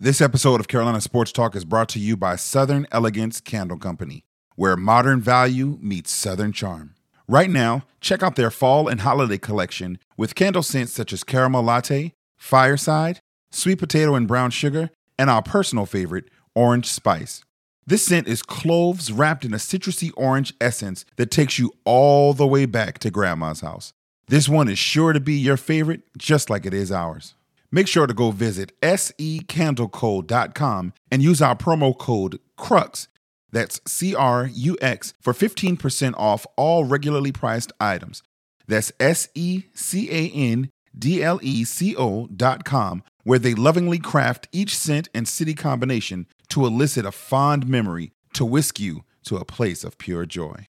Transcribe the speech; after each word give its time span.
This 0.00 0.20
episode 0.20 0.60
of 0.60 0.68
Carolina 0.68 1.00
Sports 1.00 1.32
Talk 1.32 1.56
is 1.56 1.64
brought 1.64 1.88
to 1.88 1.98
you 1.98 2.16
by 2.16 2.36
Southern 2.36 2.86
Elegance 2.92 3.40
Candle 3.40 3.78
Company, 3.78 4.22
where 4.54 4.76
modern 4.76 5.20
value 5.20 5.76
meets 5.82 6.12
Southern 6.12 6.52
charm. 6.52 6.94
Right 7.26 7.50
now, 7.50 7.82
check 8.00 8.22
out 8.22 8.36
their 8.36 8.52
fall 8.52 8.86
and 8.86 9.00
holiday 9.00 9.38
collection 9.38 9.98
with 10.16 10.36
candle 10.36 10.62
scents 10.62 10.92
such 10.92 11.12
as 11.12 11.24
caramel 11.24 11.64
latte, 11.64 12.12
fireside, 12.36 13.18
sweet 13.50 13.80
potato 13.80 14.14
and 14.14 14.28
brown 14.28 14.52
sugar, 14.52 14.90
and 15.18 15.28
our 15.28 15.42
personal 15.42 15.84
favorite, 15.84 16.30
orange 16.54 16.86
spice. 16.86 17.42
This 17.84 18.06
scent 18.06 18.28
is 18.28 18.40
cloves 18.40 19.10
wrapped 19.10 19.44
in 19.44 19.52
a 19.52 19.56
citrusy 19.56 20.12
orange 20.16 20.54
essence 20.60 21.04
that 21.16 21.32
takes 21.32 21.58
you 21.58 21.72
all 21.84 22.34
the 22.34 22.46
way 22.46 22.66
back 22.66 23.00
to 23.00 23.10
grandma's 23.10 23.62
house. 23.62 23.92
This 24.28 24.48
one 24.48 24.68
is 24.68 24.78
sure 24.78 25.12
to 25.12 25.18
be 25.18 25.34
your 25.34 25.56
favorite, 25.56 26.02
just 26.16 26.50
like 26.50 26.66
it 26.66 26.72
is 26.72 26.92
ours. 26.92 27.34
Make 27.70 27.86
sure 27.86 28.06
to 28.06 28.14
go 28.14 28.30
visit 28.30 28.72
secandleco.com 28.80 30.92
and 31.10 31.22
use 31.22 31.42
our 31.42 31.54
promo 31.54 31.96
code 31.96 32.38
CRUX, 32.56 33.08
that's 33.50 33.80
C 33.86 34.14
R 34.14 34.48
U 34.52 34.76
X, 34.80 35.14
for 35.20 35.32
15% 35.32 36.14
off 36.16 36.46
all 36.56 36.84
regularly 36.84 37.32
priced 37.32 37.72
items. 37.80 38.22
That's 38.66 38.92
S 38.98 39.28
E 39.34 39.64
C 39.74 40.10
A 40.10 40.30
N 40.30 40.70
D 40.98 41.22
L 41.22 41.38
E 41.42 41.64
C 41.64 41.94
O.com, 41.96 43.02
where 43.24 43.38
they 43.38 43.54
lovingly 43.54 43.98
craft 43.98 44.48
each 44.52 44.76
scent 44.76 45.08
and 45.14 45.28
city 45.28 45.54
combination 45.54 46.26
to 46.48 46.66
elicit 46.66 47.04
a 47.04 47.12
fond 47.12 47.68
memory 47.68 48.12
to 48.34 48.44
whisk 48.44 48.80
you 48.80 49.04
to 49.24 49.36
a 49.36 49.44
place 49.44 49.84
of 49.84 49.98
pure 49.98 50.26
joy. 50.26 50.66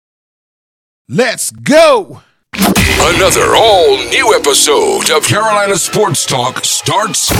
Let's 1.09 1.52
go! 1.52 2.22
Another 2.55 3.55
all 3.55 3.98
new 4.09 4.34
episode 4.35 5.09
of 5.09 5.25
Carolina 5.25 5.75
Sports 5.75 6.23
Talk 6.23 6.63
starts 6.63 7.31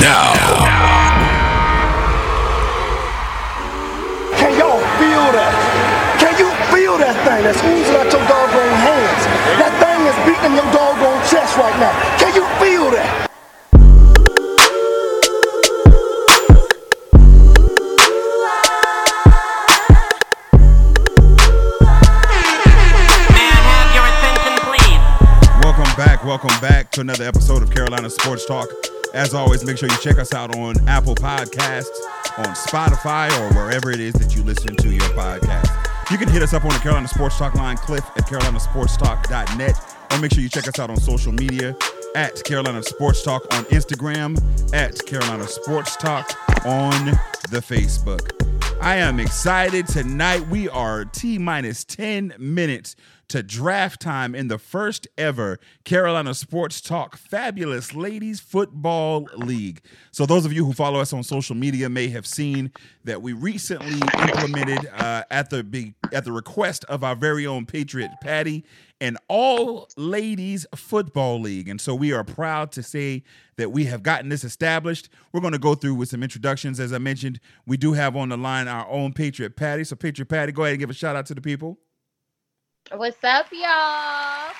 now. 0.00 0.34
Can 4.36 4.52
y'all 4.60 4.84
feel 5.00 5.24
that? 5.32 5.54
Can 6.20 6.36
you 6.36 6.52
feel 6.76 6.98
that 7.00 7.16
thing 7.24 7.40
that's 7.40 7.56
oozing 7.64 7.96
out 7.96 8.12
your 8.12 8.20
doggone 8.28 8.76
hands? 8.84 9.22
That 9.56 9.72
thing 9.80 10.00
is 10.12 10.16
beating 10.28 10.54
your 10.60 10.68
doggone 10.68 11.24
chest 11.24 11.56
right 11.56 11.76
now. 11.80 11.96
Can 12.20 12.36
you 12.36 12.44
feel 12.60 12.92
to 26.94 27.00
another 27.00 27.24
episode 27.24 27.60
of 27.60 27.72
Carolina 27.72 28.08
Sports 28.08 28.46
Talk. 28.46 28.68
As 29.14 29.34
always, 29.34 29.64
make 29.64 29.78
sure 29.78 29.88
you 29.88 29.96
check 29.98 30.16
us 30.16 30.32
out 30.32 30.54
on 30.54 30.76
Apple 30.88 31.16
Podcasts, 31.16 31.88
on 32.38 32.54
Spotify, 32.54 33.28
or 33.40 33.52
wherever 33.52 33.90
it 33.90 33.98
is 33.98 34.12
that 34.14 34.36
you 34.36 34.44
listen 34.44 34.76
to 34.76 34.88
your 34.88 35.08
podcast. 35.08 35.68
You 36.12 36.18
can 36.18 36.28
hit 36.28 36.40
us 36.40 36.52
up 36.52 36.64
on 36.64 36.70
the 36.70 36.78
Carolina 36.78 37.08
Sports 37.08 37.36
Talk 37.36 37.56
line, 37.56 37.78
Cliff 37.78 38.04
at 38.16 38.28
carolinasportstalk.net, 38.28 39.96
or 40.12 40.18
make 40.20 40.32
sure 40.32 40.40
you 40.40 40.48
check 40.48 40.68
us 40.68 40.78
out 40.78 40.88
on 40.88 40.96
social 40.96 41.32
media 41.32 41.76
at 42.14 42.44
Carolina 42.44 42.80
Sports 42.84 43.24
Talk 43.24 43.42
on 43.54 43.64
Instagram, 43.64 44.40
at 44.72 45.04
Carolina 45.04 45.48
Sports 45.48 45.96
Talk 45.96 46.30
on 46.64 47.06
the 47.50 47.58
Facebook. 47.60 48.30
I 48.80 48.96
am 48.96 49.18
excited 49.18 49.88
tonight. 49.88 50.46
We 50.46 50.68
are 50.68 51.04
T 51.06 51.38
minus 51.38 51.82
10 51.84 52.34
minutes 52.38 52.94
to 53.34 53.42
draft 53.42 54.00
time 54.00 54.32
in 54.32 54.46
the 54.46 54.58
first 54.58 55.08
ever 55.18 55.58
Carolina 55.82 56.32
Sports 56.34 56.80
Talk 56.80 57.16
Fabulous 57.16 57.92
Ladies 57.92 58.38
Football 58.38 59.26
League. 59.34 59.80
So, 60.12 60.24
those 60.24 60.46
of 60.46 60.52
you 60.52 60.64
who 60.64 60.72
follow 60.72 61.00
us 61.00 61.12
on 61.12 61.24
social 61.24 61.56
media 61.56 61.88
may 61.88 62.06
have 62.10 62.28
seen 62.28 62.70
that 63.02 63.22
we 63.22 63.32
recently 63.32 63.98
implemented 64.22 64.88
uh, 64.92 65.24
at 65.32 65.50
the 65.50 65.94
at 66.12 66.24
the 66.24 66.30
request 66.30 66.84
of 66.84 67.02
our 67.02 67.16
very 67.16 67.44
own 67.44 67.66
Patriot 67.66 68.12
Patty 68.22 68.64
an 69.00 69.18
all 69.28 69.88
ladies 69.96 70.64
football 70.74 71.40
league. 71.40 71.68
And 71.68 71.80
so 71.80 71.94
we 71.94 72.12
are 72.12 72.24
proud 72.24 72.70
to 72.72 72.82
say 72.82 73.24
that 73.56 73.72
we 73.72 73.84
have 73.86 74.02
gotten 74.02 74.28
this 74.28 74.44
established. 74.44 75.08
We're 75.32 75.40
going 75.40 75.52
to 75.52 75.58
go 75.58 75.74
through 75.74 75.96
with 75.96 76.08
some 76.08 76.22
introductions. 76.22 76.78
As 76.78 76.92
I 76.92 76.98
mentioned, 76.98 77.40
we 77.66 77.76
do 77.76 77.92
have 77.94 78.16
on 78.16 78.28
the 78.28 78.36
line 78.36 78.68
our 78.68 78.88
own 78.88 79.12
Patriot 79.12 79.56
Patty. 79.56 79.84
So, 79.84 79.96
Patriot 79.96 80.26
Patty, 80.26 80.52
go 80.52 80.62
ahead 80.62 80.74
and 80.74 80.80
give 80.80 80.90
a 80.90 80.94
shout 80.94 81.16
out 81.16 81.26
to 81.26 81.34
the 81.34 81.42
people. 81.42 81.78
What's 82.92 83.24
up, 83.24 83.46
y'all? 83.50 84.52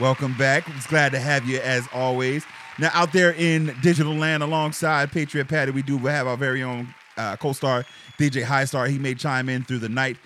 Welcome 0.00 0.36
back. 0.36 0.64
It's 0.76 0.86
glad 0.88 1.12
to 1.12 1.20
have 1.20 1.46
you 1.46 1.58
as 1.60 1.86
always. 1.92 2.44
Now, 2.78 2.90
out 2.92 3.12
there 3.12 3.32
in 3.32 3.74
digital 3.82 4.14
land 4.14 4.42
alongside 4.42 5.12
Patriot 5.12 5.46
Patty, 5.46 5.70
we 5.70 5.82
do 5.82 5.96
have 5.98 6.26
our 6.26 6.36
very 6.36 6.62
own 6.62 6.92
uh, 7.16 7.36
co 7.36 7.52
star, 7.52 7.84
DJ 8.18 8.42
High 8.42 8.64
Star. 8.64 8.86
He 8.86 8.98
may 8.98 9.14
chime 9.14 9.48
in 9.48 9.62
through 9.62 9.78
the 9.78 9.88
night. 9.88 10.16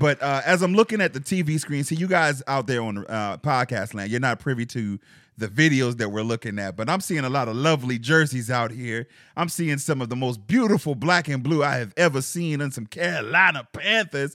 But 0.00 0.20
uh, 0.22 0.40
as 0.46 0.62
I'm 0.62 0.72
looking 0.72 1.02
at 1.02 1.12
the 1.12 1.20
TV 1.20 1.60
screen, 1.60 1.84
see 1.84 1.96
you 1.96 2.08
guys 2.08 2.42
out 2.46 2.66
there 2.66 2.80
on 2.82 3.04
uh, 3.06 3.36
podcast 3.36 3.92
land, 3.92 4.10
you're 4.10 4.18
not 4.18 4.40
privy 4.40 4.64
to 4.66 4.98
the 5.36 5.48
videos 5.48 5.98
that 5.98 6.08
we're 6.08 6.22
looking 6.22 6.58
at, 6.58 6.76
but 6.76 6.88
I'm 6.88 7.02
seeing 7.02 7.26
a 7.26 7.28
lot 7.28 7.46
of 7.46 7.56
lovely 7.56 7.98
jerseys 7.98 8.50
out 8.50 8.70
here. 8.70 9.06
I'm 9.36 9.50
seeing 9.50 9.76
some 9.76 10.00
of 10.00 10.08
the 10.08 10.16
most 10.16 10.46
beautiful 10.46 10.94
black 10.94 11.28
and 11.28 11.42
blue 11.42 11.62
I 11.62 11.76
have 11.76 11.92
ever 11.98 12.22
seen 12.22 12.62
on 12.62 12.70
some 12.70 12.86
Carolina 12.86 13.68
Panthers. 13.70 14.34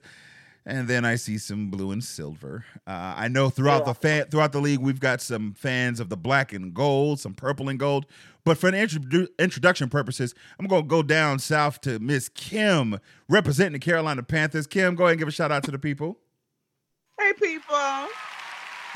And 0.66 0.88
then 0.88 1.06
I 1.06 1.16
see 1.16 1.40
some 1.40 1.72
blue 1.72 1.92
and 1.92 2.04
silver. 2.04 2.66
Uh, 2.86 3.16
I 3.18 3.28
know 3.28 3.50
throughout 3.50 3.86
the 3.86 3.96
fan, 3.96 4.26
throughout 4.26 4.52
the 4.52 4.62
league, 4.62 4.80
we've 4.80 5.00
got 5.00 5.20
some 5.20 5.54
fans 5.54 6.00
of 6.00 6.10
the 6.10 6.18
black 6.18 6.54
and 6.54 6.72
gold, 6.74 7.20
some 7.20 7.34
purple 7.34 7.68
and 7.68 7.80
gold. 7.80 8.06
But 8.44 8.60
for 8.60 8.70
the 8.70 8.78
introdu- 8.78 9.28
introduction 9.40 9.90
purposes, 9.90 10.36
I'm 10.60 10.68
going 10.68 10.84
to 10.84 10.88
go 10.88 11.02
down 11.02 11.40
south 11.40 11.82
to 11.82 11.98
Miss 12.00 12.30
Kim, 12.30 13.00
representing 13.28 13.74
the 13.74 13.80
Carolina 13.80 14.22
Panthers. 14.22 14.68
Kim, 14.68 14.96
go 14.96 15.06
ahead 15.06 15.14
and 15.14 15.20
give 15.20 15.28
a 15.28 15.32
shout 15.32 15.52
out 15.52 15.64
to 15.64 15.72
the 15.72 15.80
people. 15.80 16.20
Hey, 17.20 17.34
people. 17.34 18.08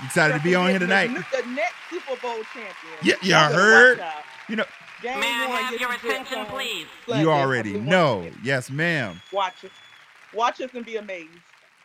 Excited 0.04 0.36
to 0.36 0.44
be 0.44 0.54
on 0.54 0.70
here 0.70 0.80
tonight. 0.80 1.08
The, 1.08 1.42
the 1.42 1.48
next 1.50 1.76
Super 1.90 2.22
Bowl 2.22 2.44
champion. 2.54 2.74
Yeah, 3.02 3.16
yeah, 3.24 3.48
Y'all 3.48 3.50
better 3.50 3.62
heard. 3.62 4.04
You 4.50 4.56
know, 4.58 4.66
Game 5.02 5.20
May 5.20 5.28
I 5.28 5.70
have 5.70 5.80
your 5.80 5.92
attention, 5.94 6.46
please? 6.46 6.88
You 7.08 7.32
already 7.32 7.74
know. 7.74 8.30
Yes, 8.44 8.70
ma'am. 8.70 9.22
Watch 9.32 9.64
it. 9.64 9.72
Watch 10.34 10.60
us 10.62 10.72
and 10.74 10.86
be 10.86 10.98
amazed. 10.98 11.30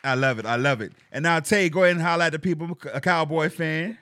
I 0.03 0.15
love 0.15 0.39
it. 0.39 0.47
I 0.47 0.57
love 0.57 0.81
it. 0.81 0.93
And 1.13 1.23
now, 1.23 1.41
Tay, 1.41 1.69
go 1.69 1.83
ahead 1.85 1.97
and 1.97 2.05
holler 2.05 2.25
at 2.25 2.33
the 2.33 2.39
people. 2.39 2.77
A 2.93 3.01
Cowboy 3.01 3.49
fan. 3.51 3.99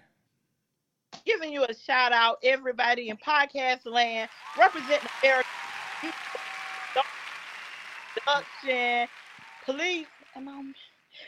giving 1.25 1.53
you 1.53 1.65
a 1.65 1.75
shout 1.75 2.13
out, 2.13 2.39
everybody 2.43 3.09
in 3.09 3.17
podcast 3.17 3.85
land, 3.85 4.29
representing 4.59 5.09
America. 5.23 5.49
Production, 8.15 9.09
please, 9.65 10.07
am 10.37 10.49
I- 10.49 10.73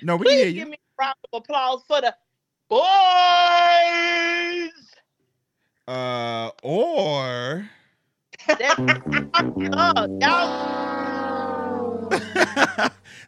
No, 0.03 0.17
we 0.17 0.25
please 0.27 0.47
you. 0.47 0.61
give 0.61 0.69
me 0.69 0.77
a 0.77 1.03
round 1.03 1.17
of 1.33 1.43
applause 1.43 1.83
for 1.87 2.01
the 2.01 2.15
boys. 2.69 2.81
Uh, 5.89 6.51
or 6.63 7.69
That's 8.47 8.79
y'all. 10.21 10.90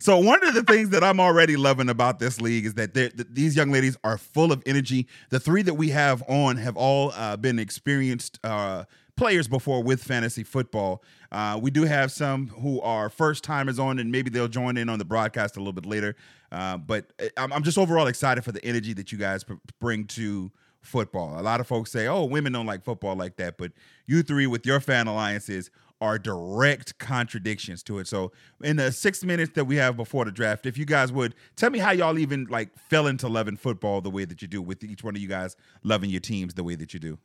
So 0.03 0.19
one 0.19 0.45
of 0.47 0.55
the 0.55 0.63
things 0.65 0.91
that 0.91 1.05
I'm 1.05 1.21
already 1.21 1.57
loving 1.57 1.89
about 1.89 2.19
this 2.19 2.41
league 2.41 2.67
is 2.67 2.75
that 2.75 2.93
they're- 2.93 3.13
these 3.31 3.55
young 3.57 3.71
ladies 3.71 3.97
are 4.03 4.19
full 4.19 4.51
of 4.53 4.63
energy. 4.67 5.07
The 5.31 5.39
three 5.39 5.63
that 5.63 5.75
we 5.75 5.91
have 5.91 6.23
on 6.29 6.57
have 6.57 6.77
all 6.77 7.13
uh, 7.13 7.37
been 7.37 7.59
experienced 7.59 8.39
uh, 8.43 8.85
players 9.17 9.47
before 9.47 9.83
with 9.83 10.03
fantasy 10.03 10.43
football. 10.43 11.03
Uh, 11.31 11.59
we 11.63 11.71
do 11.71 11.85
have 11.85 12.11
some 12.11 12.49
who 12.49 12.81
are 12.81 13.09
first 13.11 13.45
timers 13.45 13.79
on, 13.79 13.99
and 13.99 14.11
maybe 14.11 14.29
they'll 14.29 14.49
join 14.49 14.77
in 14.77 14.89
on 14.89 14.99
the 14.99 15.05
broadcast 15.05 15.57
a 15.57 15.61
little 15.61 15.73
bit 15.73 15.87
later. 15.87 16.17
Uh, 16.51 16.77
but 16.79 17.13
uh, 17.21 17.27
I'm, 17.37 17.53
I'm 17.53 17.63
just 17.63 17.79
overall 17.79 18.09
excited 18.09 18.43
for 18.45 18.53
the 18.53 18.65
energy 18.65 18.93
that 18.95 19.13
you 19.13 19.19
guys 19.19 19.45
bring 19.81 20.07
to 20.09 20.51
football. 20.81 21.39
A 21.39 21.43
lot 21.43 21.61
of 21.61 21.67
folks 21.69 21.93
say, 21.93 22.09
"Oh, 22.09 22.25
women 22.25 22.53
don't 22.53 22.67
like 22.67 22.83
football 22.85 23.15
like 23.15 23.37
that," 23.37 23.57
but 23.57 23.71
you 24.07 24.23
three 24.23 24.47
with 24.49 24.67
your 24.67 24.81
fan 24.81 25.07
alliances 25.07 25.71
are 26.03 26.19
direct 26.19 26.99
contradictions 26.99 27.81
to 27.85 28.01
it. 28.01 28.09
So, 28.09 28.33
in 28.61 28.77
the 28.77 28.91
six 28.91 29.23
minutes 29.23 29.53
that 29.55 29.67
we 29.67 29.77
have 29.77 29.97
before 29.97 30.25
the 30.25 30.33
draft, 30.33 30.67
if 30.67 30.77
you 30.77 30.85
guys 30.85 31.13
would 31.13 31.37
tell 31.55 31.71
me 31.71 31.79
how 31.79 31.93
y'all 31.93 32.19
even 32.19 32.47
like 32.51 32.77
fell 32.91 33.07
into 33.07 33.29
loving 33.29 33.57
football 33.57 34.01
the 34.01 34.11
way 34.11 34.25
that 34.25 34.43
you 34.43 34.49
do, 34.49 34.61
with 34.61 34.83
each 34.83 35.05
one 35.05 35.15
of 35.15 35.23
you 35.23 35.29
guys 35.29 35.57
loving 35.85 36.11
your 36.11 36.21
teams 36.21 36.55
the 36.55 36.65
way 36.65 36.75
that 36.75 36.93
you 36.93 36.99
do. 36.99 37.19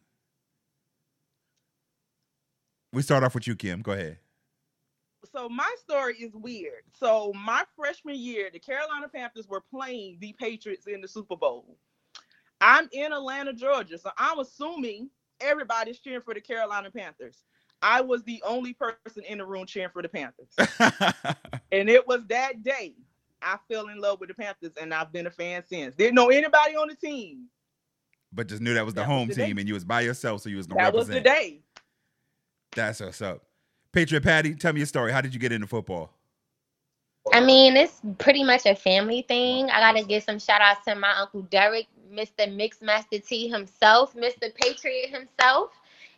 We 2.94 3.02
start 3.02 3.24
off 3.24 3.34
with 3.34 3.48
you, 3.48 3.56
Kim. 3.56 3.82
Go 3.82 3.94
ahead. 3.94 4.20
So 5.32 5.50
my 5.50 5.76
story 5.80 6.16
is 6.18 6.36
weird. 6.36 6.84
So 6.94 7.34
my 7.36 7.64
freshman 7.76 8.16
year, 8.16 8.50
the 8.54 8.60
Carolina 8.60 9.08
Panthers 9.08 9.48
were 9.48 9.64
playing 9.74 10.18
the 10.22 10.34
Patriots 10.34 10.86
in 10.86 11.02
the 11.02 11.08
Super 11.08 11.36
Bowl. 11.36 11.78
I'm 12.62 12.88
in 12.92 13.12
Atlanta, 13.12 13.54
Georgia, 13.54 13.98
so 13.98 14.12
I'm 14.18 14.40
assuming 14.40 15.10
everybody's 15.42 16.00
cheering 16.00 16.22
for 16.22 16.34
the 16.34 16.42
Carolina 16.42 16.92
Panthers. 16.92 17.44
I 17.82 18.02
was 18.02 18.24
the 18.24 18.42
only 18.46 18.74
person 18.74 19.24
in 19.28 19.38
the 19.40 19.46
room 19.46 19.66
cheering 19.66 19.90
for 19.94 20.02
the 20.02 20.10
Panthers. 20.10 20.48
And 21.72 21.90
it 21.90 22.08
was 22.08 22.22
that 22.30 22.64
day 22.64 22.96
I 23.42 23.58
fell 23.70 23.90
in 23.90 24.00
love 24.00 24.20
with 24.20 24.30
the 24.30 24.36
Panthers, 24.36 24.72
and 24.82 24.94
I've 24.94 25.12
been 25.12 25.28
a 25.28 25.32
fan 25.32 25.64
since. 25.68 25.96
Didn't 25.96 26.16
know 26.16 26.30
anybody 26.30 26.76
on 26.76 26.88
the 26.88 26.96
team. 26.96 27.46
but 28.34 28.48
just 28.48 28.62
knew 28.62 28.74
that 28.74 28.86
was 28.86 28.94
the 28.96 29.02
That 29.02 29.08
was 29.10 29.16
home 29.18 29.28
the 29.28 29.36
day. 29.36 29.46
team 29.48 29.58
and 29.60 29.68
you 29.68 29.74
was 29.76 29.84
by 29.86 30.02
yourself, 30.02 30.42
so 30.42 30.50
you 30.50 30.58
was 30.58 30.68
gonna 30.68 30.82
That 30.84 30.94
was 30.94 31.08
the 31.08 31.22
day. 31.22 31.62
That's 32.76 33.00
what's 33.00 33.22
up. 33.22 33.44
Patriot 33.92 34.22
Patty, 34.22 34.56
tell 34.56 34.74
me 34.74 34.80
your 34.80 34.88
story. 34.88 35.12
How 35.12 35.22
did 35.22 35.34
you 35.34 35.40
get 35.40 35.52
into 35.52 35.68
football? 35.68 36.12
I 37.34 37.42
mean, 37.42 37.76
it's 37.76 38.00
pretty 38.20 38.44
much 38.44 38.66
a 38.66 38.76
family 38.76 39.24
thing. 39.24 39.70
I 39.70 39.80
gotta 39.82 40.06
give 40.06 40.24
some 40.24 40.40
shout 40.40 40.62
outs 40.62 40.86
to 40.86 40.96
my 40.96 41.12
uncle 41.18 41.42
Derek, 41.44 41.88
Mr. 42.12 42.48
Mixmaster 42.48 43.26
T 43.26 43.50
himself, 43.50 44.16
Mr. 44.16 44.54
Patriot 44.56 45.10
himself. 45.10 45.72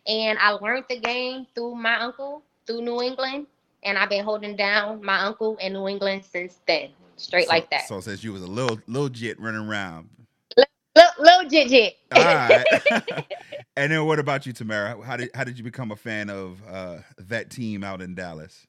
And 0.06 0.38
I 0.38 0.52
learned 0.52 0.84
the 0.88 0.98
game 0.98 1.46
through 1.54 1.74
my 1.76 1.96
uncle, 2.00 2.42
through 2.66 2.82
New 2.82 3.02
England. 3.02 3.46
And 3.82 3.96
I've 3.96 4.10
been 4.10 4.24
holding 4.24 4.56
down 4.56 5.04
my 5.04 5.20
uncle 5.20 5.56
in 5.58 5.72
New 5.72 5.88
England 5.88 6.24
since 6.24 6.60
then. 6.66 6.90
Straight 7.16 7.46
so, 7.46 7.52
like 7.52 7.70
that. 7.70 7.86
So 7.86 8.00
since 8.00 8.24
you 8.24 8.32
was 8.32 8.42
a 8.42 8.46
little 8.46 8.78
little 8.86 9.08
jit 9.08 9.38
running 9.40 9.68
around. 9.68 10.08
Little, 10.56 11.12
little 11.18 11.50
jit 11.50 11.68
jit. 11.68 11.96
All 12.12 12.24
right. 12.24 12.64
and 13.76 13.92
then 13.92 14.04
what 14.06 14.18
about 14.18 14.46
you, 14.46 14.52
Tamara? 14.52 15.00
How 15.02 15.16
did 15.16 15.30
how 15.34 15.44
did 15.44 15.58
you 15.58 15.64
become 15.64 15.92
a 15.92 15.96
fan 15.96 16.30
of 16.30 16.60
uh, 16.68 16.98
that 17.18 17.50
team 17.50 17.84
out 17.84 18.00
in 18.00 18.14
Dallas? 18.14 18.66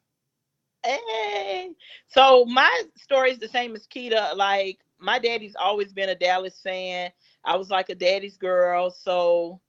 Hey. 0.85 1.71
So 2.07 2.45
my 2.45 2.83
story 2.97 3.31
is 3.31 3.39
the 3.39 3.47
same 3.47 3.75
as 3.75 3.87
Keita. 3.87 4.35
Like 4.35 4.79
my 4.99 5.19
daddy's 5.19 5.55
always 5.59 5.93
been 5.93 6.09
a 6.09 6.15
Dallas 6.15 6.59
fan. 6.61 7.11
I 7.43 7.55
was 7.55 7.69
like 7.69 7.89
a 7.89 7.95
daddy's 7.95 8.37
girl. 8.37 8.91
So 8.91 9.59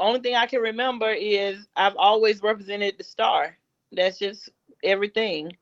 only 0.00 0.20
thing 0.20 0.34
I 0.34 0.46
can 0.46 0.60
remember 0.60 1.10
is 1.10 1.66
I've 1.76 1.96
always 1.96 2.42
represented 2.42 2.96
the 2.98 3.04
star. 3.04 3.56
That's 3.92 4.18
just 4.18 4.50
everything. 4.82 5.52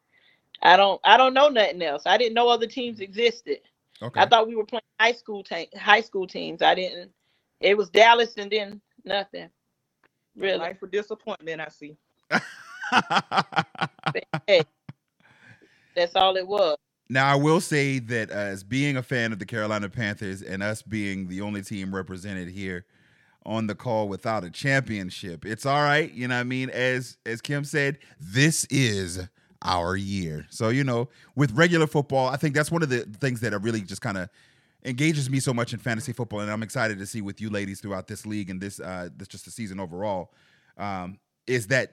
I 0.62 0.76
don't 0.76 1.00
I 1.04 1.16
don't 1.16 1.34
know 1.34 1.48
nothing 1.48 1.82
else. 1.82 2.02
I 2.06 2.18
didn't 2.18 2.34
know 2.34 2.48
other 2.48 2.66
teams 2.66 3.00
existed. 3.00 3.60
Okay. 4.02 4.20
I 4.20 4.26
thought 4.26 4.48
we 4.48 4.56
were 4.56 4.64
playing 4.64 4.82
high 5.00 5.12
school 5.12 5.42
te- 5.42 5.70
high 5.76 6.00
school 6.00 6.26
teams. 6.26 6.62
I 6.62 6.74
didn't. 6.74 7.10
It 7.60 7.76
was 7.76 7.90
Dallas 7.90 8.34
and 8.36 8.50
then 8.50 8.80
nothing. 9.04 9.50
Really. 10.36 10.58
Life 10.58 10.78
for 10.78 10.86
disappointment, 10.86 11.60
I 11.60 11.68
see. 11.68 11.96
Hey, 14.46 14.62
that's 15.94 16.16
all 16.16 16.36
it 16.36 16.46
was. 16.46 16.78
Now 17.10 17.30
I 17.30 17.34
will 17.34 17.60
say 17.60 17.98
that 17.98 18.30
uh, 18.30 18.34
as 18.34 18.64
being 18.64 18.96
a 18.96 19.02
fan 19.02 19.32
of 19.32 19.38
the 19.38 19.44
Carolina 19.44 19.90
Panthers 19.90 20.40
and 20.40 20.62
us 20.62 20.80
being 20.80 21.28
the 21.28 21.42
only 21.42 21.60
team 21.60 21.94
represented 21.94 22.48
here 22.48 22.86
on 23.48 23.66
the 23.66 23.74
call 23.74 24.08
without 24.08 24.44
a 24.44 24.50
championship, 24.50 25.44
it's 25.46 25.64
all 25.64 25.82
right. 25.82 26.12
You 26.12 26.28
know 26.28 26.34
what 26.34 26.42
I 26.42 26.44
mean? 26.44 26.70
As 26.70 27.16
as 27.26 27.40
Kim 27.40 27.64
said, 27.64 27.98
this 28.20 28.66
is 28.66 29.26
our 29.62 29.96
year. 29.96 30.46
So 30.50 30.68
you 30.68 30.84
know, 30.84 31.08
with 31.34 31.52
regular 31.52 31.86
football, 31.86 32.28
I 32.28 32.36
think 32.36 32.54
that's 32.54 32.70
one 32.70 32.82
of 32.82 32.90
the 32.90 33.00
things 33.00 33.40
that 33.40 33.58
really 33.62 33.80
just 33.80 34.02
kind 34.02 34.18
of 34.18 34.28
engages 34.84 35.28
me 35.28 35.40
so 35.40 35.52
much 35.52 35.72
in 35.72 35.78
fantasy 35.78 36.12
football, 36.12 36.40
and 36.40 36.50
I'm 36.50 36.62
excited 36.62 36.98
to 36.98 37.06
see 37.06 37.22
with 37.22 37.40
you 37.40 37.50
ladies 37.50 37.80
throughout 37.80 38.06
this 38.06 38.26
league 38.26 38.50
and 38.50 38.60
this 38.60 38.78
uh 38.80 39.08
this 39.16 39.28
just 39.28 39.46
the 39.46 39.50
season 39.50 39.80
overall. 39.80 40.32
Um, 40.76 41.18
is 41.46 41.66
that 41.68 41.92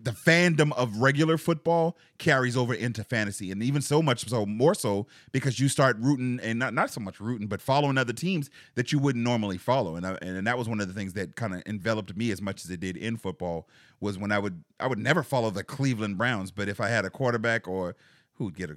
the 0.00 0.10
fandom 0.10 0.72
of 0.72 0.96
regular 0.96 1.38
football 1.38 1.96
carries 2.18 2.56
over 2.56 2.74
into 2.74 3.04
fantasy 3.04 3.52
and 3.52 3.62
even 3.62 3.80
so 3.80 4.02
much 4.02 4.28
so 4.28 4.44
more 4.44 4.74
so 4.74 5.06
because 5.30 5.60
you 5.60 5.68
start 5.68 5.96
rooting 6.00 6.40
and 6.42 6.58
not, 6.58 6.74
not 6.74 6.90
so 6.90 7.00
much 7.00 7.20
rooting 7.20 7.46
but 7.46 7.60
following 7.60 7.96
other 7.96 8.12
teams 8.12 8.50
that 8.74 8.90
you 8.90 8.98
wouldn't 8.98 9.22
normally 9.22 9.56
follow 9.56 9.94
and 9.94 10.04
I, 10.06 10.18
and 10.20 10.46
that 10.46 10.58
was 10.58 10.68
one 10.68 10.80
of 10.80 10.88
the 10.88 10.94
things 10.94 11.12
that 11.12 11.36
kind 11.36 11.54
of 11.54 11.62
enveloped 11.66 12.16
me 12.16 12.32
as 12.32 12.42
much 12.42 12.64
as 12.64 12.70
it 12.70 12.80
did 12.80 12.96
in 12.96 13.16
football 13.16 13.68
was 14.00 14.18
when 14.18 14.32
I 14.32 14.38
would 14.38 14.64
I 14.80 14.88
would 14.88 14.98
never 14.98 15.22
follow 15.22 15.50
the 15.50 15.62
Cleveland 15.62 16.18
Browns 16.18 16.50
but 16.50 16.68
if 16.68 16.80
I 16.80 16.88
had 16.88 17.04
a 17.04 17.10
quarterback 17.10 17.68
or 17.68 17.94
who 18.34 18.44
would 18.46 18.56
get 18.56 18.70
a 18.70 18.76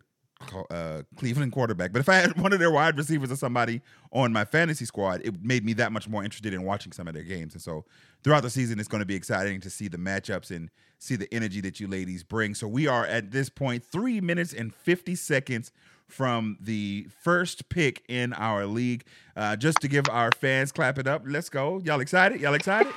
uh, 0.70 1.02
Cleveland 1.16 1.52
quarterback. 1.52 1.92
But 1.92 2.00
if 2.00 2.10
I 2.10 2.16
had 2.16 2.38
one 2.42 2.54
of 2.54 2.60
their 2.60 2.72
wide 2.72 2.98
receivers 2.98 3.32
or 3.32 3.36
somebody 3.36 3.82
on 4.12 4.32
my 4.32 4.46
fantasy 4.46 4.86
squad, 4.86 5.22
it 5.24 5.44
made 5.44 5.66
me 5.66 5.74
that 5.74 5.92
much 5.92 6.08
more 6.08 6.24
interested 6.24 6.54
in 6.54 6.64
watching 6.64 6.92
some 6.92 7.08
of 7.08 7.14
their 7.14 7.24
games. 7.24 7.54
And 7.54 7.62
so 7.62 7.86
throughout 8.24 8.44
the 8.44 8.50
season, 8.50 8.80
it's 8.80 8.88
going 8.88 9.00
to 9.00 9.06
be 9.06 9.16
exciting 9.16 9.62
to 9.62 9.70
see 9.70 9.88
the 9.88 9.98
matchups 9.98 10.56
and 10.56 10.70
see 11.00 11.16
the 11.16 11.32
energy 11.34 11.62
that 11.62 11.80
you 11.80 11.88
ladies 11.88 12.24
bring. 12.24 12.56
So 12.56 12.68
we 12.68 12.88
are 12.88 13.06
at 13.06 13.32
this 13.32 13.50
point 13.50 13.84
three 13.84 14.22
minutes 14.22 14.54
and 14.54 14.74
50 14.74 15.16
seconds 15.16 15.72
from 16.08 16.58
the 16.62 17.08
first 17.22 17.70
pick 17.70 18.04
in 18.08 18.34
our 18.34 18.66
league. 18.66 19.04
Uh, 19.36 19.56
just 19.56 19.80
to 19.82 19.88
give 19.88 20.06
our 20.10 20.32
fans 20.40 20.72
clap 20.72 20.98
it 20.98 21.08
up. 21.08 21.24
Let's 21.26 21.50
go. 21.50 21.82
Y'all 21.84 22.00
excited? 22.00 22.40
Y'all 22.42 22.54
excited? 22.54 22.94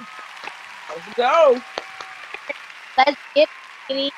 Let's 0.88 1.14
go. 1.14 1.60
Let's 2.96 3.20
get 3.34 3.48
it. 3.88 4.12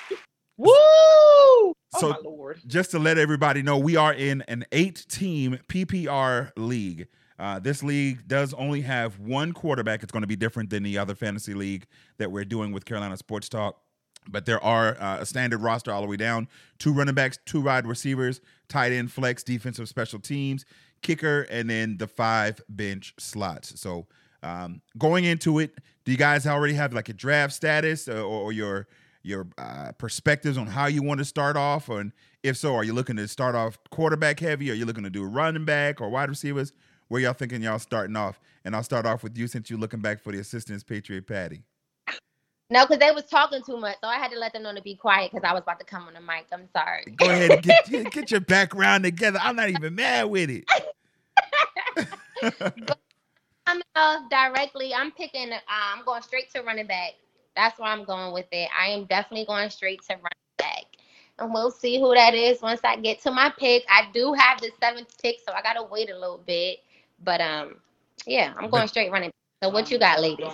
Woo! 0.58 0.68
Oh 0.70 1.74
So- 1.98 2.08
my 2.10 2.16
lord. 2.24 2.60
just 2.66 2.90
to 2.92 2.98
let 2.98 3.18
everybody 3.18 3.62
know, 3.62 3.78
we 3.78 3.96
are 3.96 4.12
in 4.12 4.42
an 4.48 4.64
eight 4.72 5.04
team 5.08 5.58
PPR 5.68 6.50
league. 6.56 7.08
Uh, 7.38 7.58
this 7.58 7.82
league 7.82 8.26
does 8.28 8.54
only 8.54 8.82
have 8.82 9.18
one 9.18 9.52
quarterback. 9.52 10.02
It's 10.02 10.12
going 10.12 10.22
to 10.22 10.26
be 10.28 10.36
different 10.36 10.70
than 10.70 10.82
the 10.82 10.98
other 10.98 11.14
fantasy 11.14 11.54
league 11.54 11.86
that 12.18 12.30
we're 12.30 12.44
doing 12.44 12.72
with 12.72 12.84
Carolina 12.84 13.16
Sports 13.16 13.48
Talk. 13.48 13.78
But 14.28 14.46
there 14.46 14.62
are 14.62 14.96
uh, 15.00 15.18
a 15.20 15.26
standard 15.26 15.60
roster 15.62 15.90
all 15.92 16.00
the 16.02 16.06
way 16.06 16.16
down 16.16 16.46
two 16.78 16.92
running 16.92 17.14
backs, 17.14 17.38
two 17.44 17.60
wide 17.60 17.86
receivers, 17.86 18.40
tight 18.68 18.92
end, 18.92 19.10
flex, 19.10 19.42
defensive 19.42 19.88
special 19.88 20.20
teams, 20.20 20.64
kicker, 21.02 21.42
and 21.50 21.68
then 21.68 21.96
the 21.96 22.06
five 22.06 22.60
bench 22.68 23.14
slots. 23.18 23.80
So 23.80 24.06
um, 24.44 24.80
going 24.96 25.24
into 25.24 25.58
it, 25.58 25.74
do 26.04 26.12
you 26.12 26.18
guys 26.18 26.46
already 26.46 26.74
have 26.74 26.92
like 26.92 27.08
a 27.08 27.12
draft 27.12 27.52
status 27.54 28.06
uh, 28.06 28.12
or, 28.22 28.42
or 28.42 28.52
your 28.52 28.86
your 29.22 29.46
uh, 29.58 29.92
perspectives 29.98 30.58
on 30.58 30.66
how 30.66 30.86
you 30.86 31.02
want 31.02 31.18
to 31.18 31.24
start 31.24 31.56
off? 31.56 31.88
And 31.88 32.12
if 32.42 32.56
so, 32.56 32.74
are 32.74 32.84
you 32.84 32.92
looking 32.92 33.16
to 33.16 33.28
start 33.28 33.54
off 33.54 33.78
quarterback 33.90 34.40
heavy? 34.40 34.70
Are 34.70 34.74
you 34.74 34.84
looking 34.84 35.04
to 35.04 35.10
do 35.10 35.24
running 35.24 35.64
back 35.64 36.00
or 36.00 36.08
wide 36.08 36.28
receivers? 36.28 36.72
Where 37.08 37.20
y'all 37.20 37.32
thinking 37.32 37.62
y'all 37.62 37.78
starting 37.78 38.16
off? 38.16 38.40
And 38.64 38.74
I'll 38.74 38.82
start 38.82 39.06
off 39.06 39.22
with 39.22 39.36
you 39.36 39.46
since 39.46 39.68
you're 39.68 39.78
looking 39.78 40.00
back 40.00 40.20
for 40.20 40.32
the 40.32 40.38
assistance, 40.38 40.82
Patriot 40.82 41.26
Patty. 41.26 41.62
No, 42.70 42.86
because 42.86 43.00
they 43.00 43.10
was 43.10 43.24
talking 43.24 43.62
too 43.62 43.76
much, 43.76 43.96
so 44.02 44.08
I 44.08 44.16
had 44.16 44.30
to 44.30 44.38
let 44.38 44.54
them 44.54 44.62
know 44.62 44.74
to 44.74 44.80
be 44.80 44.94
quiet 44.94 45.30
because 45.30 45.46
I 45.46 45.52
was 45.52 45.62
about 45.62 45.78
to 45.80 45.84
come 45.84 46.06
on 46.06 46.14
the 46.14 46.22
mic. 46.22 46.46
I'm 46.50 46.68
sorry. 46.74 47.04
Go 47.16 47.28
ahead 47.28 47.50
and 47.50 47.62
get, 47.62 47.84
get, 47.86 48.10
get 48.10 48.30
your 48.30 48.40
background 48.40 49.04
together. 49.04 49.38
I'm 49.42 49.56
not 49.56 49.68
even 49.68 49.94
mad 49.94 50.30
with 50.30 50.48
it. 50.48 50.64
I'm 53.66 53.82
uh, 53.94 54.20
directly. 54.30 54.94
I'm 54.94 55.12
picking. 55.12 55.52
Uh, 55.52 55.58
I'm 55.68 56.02
going 56.06 56.22
straight 56.22 56.50
to 56.54 56.62
running 56.62 56.86
back. 56.86 57.12
That's 57.56 57.78
where 57.78 57.88
I'm 57.88 58.04
going 58.04 58.32
with 58.32 58.46
it. 58.52 58.68
I 58.78 58.88
am 58.88 59.04
definitely 59.04 59.46
going 59.46 59.70
straight 59.70 60.02
to 60.02 60.14
running 60.14 60.56
back, 60.58 60.84
and 61.38 61.52
we'll 61.52 61.70
see 61.70 62.00
who 62.00 62.14
that 62.14 62.34
is 62.34 62.62
once 62.62 62.80
I 62.84 62.96
get 62.96 63.20
to 63.22 63.30
my 63.30 63.52
pick. 63.58 63.84
I 63.88 64.08
do 64.12 64.32
have 64.32 64.60
the 64.60 64.70
seventh 64.80 65.20
pick, 65.22 65.38
so 65.46 65.52
I 65.52 65.62
gotta 65.62 65.82
wait 65.82 66.10
a 66.10 66.18
little 66.18 66.42
bit. 66.46 66.78
But 67.24 67.40
um, 67.40 67.76
yeah, 68.26 68.54
I'm 68.56 68.70
going 68.70 68.88
straight 68.88 69.10
running. 69.10 69.28
back. 69.28 69.34
So 69.62 69.70
what 69.70 69.90
you 69.90 69.98
got, 69.98 70.20
ladies? 70.20 70.52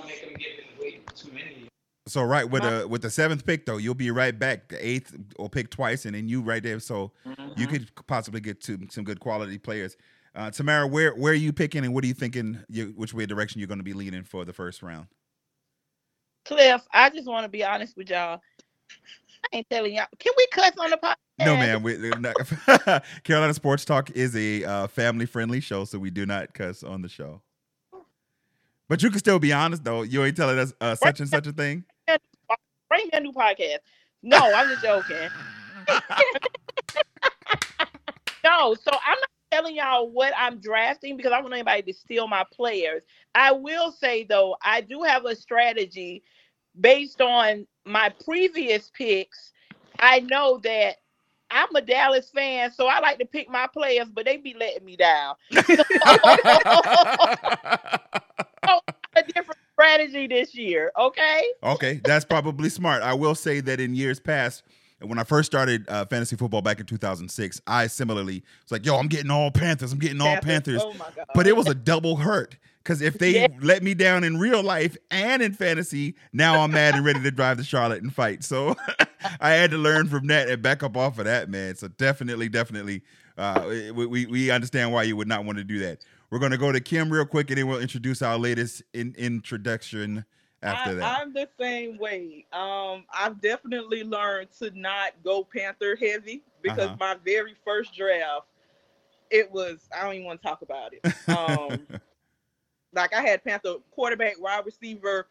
So 2.07 2.23
right 2.23 2.49
with 2.49 2.63
the 2.63 2.89
with 2.89 3.03
the 3.03 3.11
seventh 3.11 3.45
pick 3.45 3.67
though, 3.67 3.77
you'll 3.77 3.95
be 3.95 4.11
right 4.11 4.37
back. 4.37 4.69
The 4.69 4.87
eighth 4.87 5.15
will 5.39 5.49
pick 5.49 5.71
twice, 5.71 6.07
and 6.07 6.15
then 6.15 6.29
you 6.29 6.41
right 6.41 6.63
there. 6.63 6.81
So 6.81 7.13
you 7.57 7.67
could 7.67 7.91
possibly 8.07 8.41
get 8.41 8.61
to 8.63 8.79
some 8.91 9.05
good 9.05 9.21
quality 9.21 9.59
players. 9.59 9.97
Uh, 10.35 10.51
Tamara, 10.51 10.87
where 10.87 11.15
where 11.15 11.33
are 11.33 11.37
you 11.37 11.53
picking, 11.53 11.85
and 11.85 11.93
what 11.93 12.05
are 12.05 12.07
you 12.07 12.15
thinking? 12.15 12.59
You, 12.69 12.93
which 12.97 13.13
way 13.13 13.27
direction 13.27 13.61
you're 13.61 13.69
going 13.69 13.79
to 13.79 13.85
be 13.85 13.93
leaning 13.93 14.25
for 14.25 14.45
the 14.45 14.53
first 14.53 14.83
round? 14.83 15.07
Cliff, 16.49 16.83
I 16.95 17.11
just 17.11 17.29
want 17.29 17.45
to 17.45 17.49
be 17.49 17.63
honest 17.63 17.95
with 17.95 18.09
y'all. 18.09 18.41
I 19.45 19.59
ain't 19.59 19.69
telling 19.71 19.95
y'all. 19.95 20.07
Can 20.19 20.33
we 20.35 20.47
cuss 20.51 20.73
on 20.79 20.89
the 20.91 20.97
podcast? 20.97 21.17
No, 21.41 21.57
man. 21.57 21.83
We, 21.83 21.99
we're 21.99 22.19
not- 22.19 23.05
Carolina 23.23 23.53
Sports 23.53 23.85
Talk 23.85 24.11
is 24.13 24.35
a 24.35 24.65
uh, 24.65 24.87
family 24.87 25.27
friendly 25.27 25.61
show, 25.61 25.85
so 25.85 25.99
we 25.99 26.11
do 26.11 26.25
not 26.25 26.55
cuss 26.55 26.83
on 26.83 27.03
the 27.03 27.09
show. 27.09 27.43
But 28.89 29.03
you 29.03 29.11
can 29.11 29.19
still 29.19 29.39
be 29.39 29.53
honest, 29.53 29.85
though. 29.85 30.03
You 30.03 30.25
ain't 30.25 30.39
telling 30.39 30.59
us 30.59 30.73
uh, 30.81 30.95
such 30.95 31.21
and 31.21 31.29
such 31.29 31.47
a 31.47 31.53
thing. 31.53 31.85
Bring 32.89 33.11
a 33.13 33.21
new 33.21 33.33
podcast. 33.33 33.81
No, 34.23 34.39
I'm 34.39 34.69
just 34.69 34.83
joking. 34.83 35.29
no, 38.43 38.75
so 38.75 38.91
I'm 38.91 39.19
not 39.21 39.29
telling 39.51 39.77
y'all 39.77 40.11
what 40.11 40.33
I'm 40.37 40.59
drafting 40.59 41.17
because 41.17 41.33
I 41.33 41.37
don't 41.37 41.45
want 41.45 41.55
anybody 41.55 41.83
to 41.93 41.99
steal 41.99 42.29
my 42.29 42.45
players. 42.53 43.03
I 43.35 43.53
will 43.53 43.93
say 43.93 44.25
though, 44.25 44.57
I 44.63 44.81
do 44.81 45.03
have 45.03 45.25
a 45.25 45.35
strategy 45.37 46.23
based 46.81 47.21
on 47.21 47.67
my 47.85 48.13
previous 48.25 48.91
picks. 48.95 49.53
I 49.99 50.21
know 50.21 50.59
that 50.65 50.97
I'm 51.51 51.75
a 51.75 51.81
Dallas 51.81 52.31
fan, 52.31 52.73
so 52.73 52.87
I 52.87 53.01
like 53.01 53.19
to 53.19 53.25
pick 53.25 53.49
my 53.49 53.67
players, 53.67 54.09
but 54.13 54.27
they 54.27 54.37
be 54.37 54.55
letting 54.59 54.85
me 54.85 54.97
down. 54.97 55.35
a 59.19 59.33
different 59.33 59.59
strategy 59.73 60.27
this 60.27 60.55
year, 60.55 60.93
okay? 60.99 61.45
Okay, 61.63 62.01
that's 62.05 62.25
probably 62.25 62.69
smart. 62.69 63.03
I 63.03 63.15
will 63.15 63.35
say 63.35 63.61
that 63.61 63.81
in 63.81 63.95
years 63.95 64.21
past, 64.21 64.63
when 65.01 65.19
I 65.19 65.25
first 65.25 65.47
started 65.51 65.89
uh, 65.89 66.05
fantasy 66.07 66.37
football 66.37 66.63
back 66.63 66.81
in 66.81 66.87
2006, 66.87 67.61
I 67.67 67.87
similarly 67.87 68.43
was 68.65 68.73
like, 68.73 68.85
"Yo, 68.85 68.97
I'm 68.97 69.09
getting 69.09 69.31
all 69.31 69.51
Panthers. 69.51 69.93
I'm 69.93 69.99
getting 69.99 70.21
all 70.21 70.37
Panthers." 70.39 70.83
Oh 70.83 70.93
my 70.95 71.07
god. 71.15 71.27
But 71.35 71.47
it 71.47 71.57
was 71.57 71.69
a 71.69 71.75
double 71.75 72.17
hurt 72.17 72.57
because 72.83 73.01
if 73.01 73.19
they 73.19 73.31
Yeah. 73.43 73.47
let 73.61 73.83
me 73.83 73.95
down 73.95 74.25
in 74.25 74.39
real 74.39 74.63
life 74.63 74.97
and 75.11 75.41
in 75.43 75.53
fantasy, 75.53 76.15
now 76.33 76.61
I'm 76.61 76.73
mad 76.73 76.95
and 76.95 77.05
ready 77.05 77.21
to 77.23 77.31
drive 77.31 77.59
to 77.59 77.65
Charlotte 77.65 78.03
and 78.03 78.13
fight. 78.13 78.43
So 78.43 78.75
I 79.41 79.51
had 79.51 79.71
to 79.71 79.79
learn 79.79 80.09
from 80.09 80.27
that 80.29 80.49
and 80.49 80.63
back 80.63 80.83
up 80.83 80.97
off 80.97 81.19
of 81.19 81.27
that, 81.27 81.49
man. 81.49 81.77
So 81.77 81.89
definitely, 81.89 82.49
definitely, 82.49 83.03
uh, 83.37 83.65
we, 83.95 84.07
we 84.07 84.27
we 84.27 84.51
understand 84.51 84.93
why 84.93 85.05
you 85.05 85.17
would 85.17 85.29
not 85.29 85.45
want 85.45 85.59
to 85.59 85.65
do 85.65 85.79
that. 85.81 86.05
We're 86.31 86.41
gonna 86.41 86.59
go 86.59 86.73
to 86.73 86.81
Kim 86.81 87.09
real 87.11 87.25
quick, 87.25 87.51
and 87.51 87.59
then 87.59 87.69
we'll 87.69 87.81
introduce 87.81 88.21
our 88.21 88.37
latest 88.37 88.83
in, 88.93 89.15
introduction 89.17 90.25
after 90.63 90.95
I, 90.95 90.97
that? 90.97 91.23
I'm 91.23 91.33
the 91.33 91.49
same 91.59 91.99
way. 91.99 92.47
Um, 92.53 93.05
I've 93.13 93.41
definitely 93.41 94.05
learned 94.05 94.51
to 94.59 94.71
not 94.79 95.13
go 95.25 95.45
Panther 95.45 95.97
heavy 95.97 96.43
because 96.63 96.91
Uh-huh. 96.91 96.97
my 96.99 97.17
very 97.25 97.55
first 97.65 97.95
draft, 97.95 98.47
it 99.31 99.51
was 99.51 99.89
I 99.97 100.03
don't 100.05 100.15
even 100.15 100.27
want 100.27 100.43
to 100.43 100.49
talk 100.49 100.63
about 100.63 100.93
it. 100.95 101.05
Um, 101.29 101.87
like 102.95 103.15
I 103.15 103.21
had 103.23 103.45
Panther 103.45 103.77
quarterback, 103.91 104.41
wide 104.41 104.65
receiver, 104.67 105.27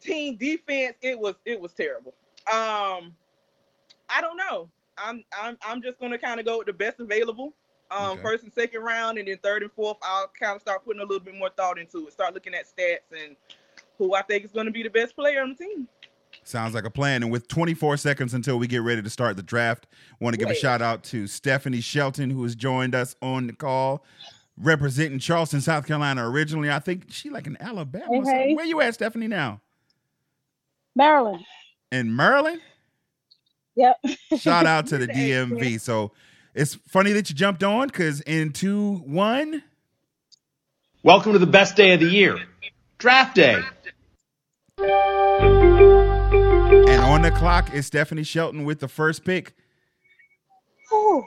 team 0.00 0.36
defense. 0.36 0.96
It 1.02 1.18
was 1.18 1.34
it 1.44 1.60
was 1.60 1.72
terrible. 1.72 2.14
Um, 2.50 3.14
I 4.08 4.20
don't 4.20 4.36
know. 4.36 4.68
I'm 4.98 5.24
I'm 5.38 5.58
I'm 5.66 5.82
just 5.82 5.98
gonna 5.98 6.18
kind 6.18 6.40
of 6.40 6.46
go 6.46 6.58
with 6.58 6.66
the 6.66 6.72
best 6.72 7.00
available. 7.00 7.54
Um, 7.90 8.18
Okay. 8.18 8.22
first 8.22 8.42
and 8.44 8.52
second 8.52 8.82
round, 8.82 9.18
and 9.18 9.28
then 9.28 9.38
third 9.42 9.62
and 9.62 9.72
fourth, 9.72 9.98
I'll 10.02 10.30
kind 10.38 10.56
of 10.56 10.62
start 10.62 10.84
putting 10.84 11.00
a 11.00 11.04
little 11.04 11.20
bit 11.24 11.34
more 11.36 11.50
thought 11.50 11.78
into 11.78 12.06
it. 12.06 12.12
Start 12.12 12.34
looking 12.34 12.54
at 12.54 12.66
stats 12.66 13.12
and 13.16 13.36
who 13.98 14.14
I 14.14 14.22
think 14.22 14.44
is 14.44 14.52
going 14.52 14.66
to 14.66 14.72
be 14.72 14.82
the 14.82 14.90
best 14.90 15.14
player 15.16 15.42
on 15.42 15.50
the 15.50 15.54
team. 15.54 15.88
Sounds 16.44 16.74
like 16.74 16.84
a 16.84 16.90
plan. 16.90 17.22
And 17.22 17.32
with 17.32 17.48
24 17.48 17.96
seconds 17.96 18.34
until 18.34 18.58
we 18.58 18.66
get 18.66 18.82
ready 18.82 19.02
to 19.02 19.10
start 19.10 19.36
the 19.36 19.42
draft, 19.42 19.86
want 20.20 20.34
to 20.34 20.38
give 20.38 20.48
a 20.50 20.54
shout 20.54 20.80
out 20.80 21.02
to 21.04 21.26
Stephanie 21.26 21.80
Shelton, 21.80 22.30
who 22.30 22.42
has 22.44 22.54
joined 22.54 22.94
us 22.94 23.16
on 23.20 23.48
the 23.48 23.52
call, 23.52 24.04
representing 24.56 25.18
Charleston, 25.18 25.60
South 25.60 25.86
Carolina. 25.86 26.28
Originally, 26.28 26.70
I 26.70 26.78
think 26.78 27.06
she 27.08 27.30
like 27.30 27.46
in 27.46 27.56
Alabama. 27.60 28.06
Hey, 28.08 28.48
hey. 28.48 28.54
Where 28.54 28.64
you 28.64 28.80
at, 28.80 28.94
Stephanie? 28.94 29.26
Now 29.26 29.60
Maryland. 30.94 31.44
in 31.90 32.14
Maryland. 32.14 32.60
Yep. 33.74 33.96
Shout 34.38 34.66
out 34.66 34.86
to 34.88 34.98
the 34.98 35.12
Hey, 35.12 35.30
DMV. 35.30 35.80
So 35.80 36.12
it's 36.54 36.76
funny 36.88 37.12
that 37.12 37.28
you 37.28 37.34
jumped 37.34 37.62
on 37.64 37.88
because 37.88 38.20
in 38.22 38.52
two 38.52 38.96
one, 39.04 39.62
Welcome 41.02 41.32
to 41.34 41.38
the 41.38 41.46
best 41.46 41.76
day 41.76 41.92
of 41.92 42.00
the 42.00 42.06
year, 42.06 42.38
draft 42.98 43.34
day. 43.36 43.62
And 44.78 44.90
on 47.02 47.22
the 47.22 47.30
clock 47.30 47.72
is 47.74 47.86
Stephanie 47.86 48.22
Shelton 48.22 48.64
with 48.64 48.80
the 48.80 48.88
first 48.88 49.24
pick. 49.24 49.54
Oh, 50.92 51.24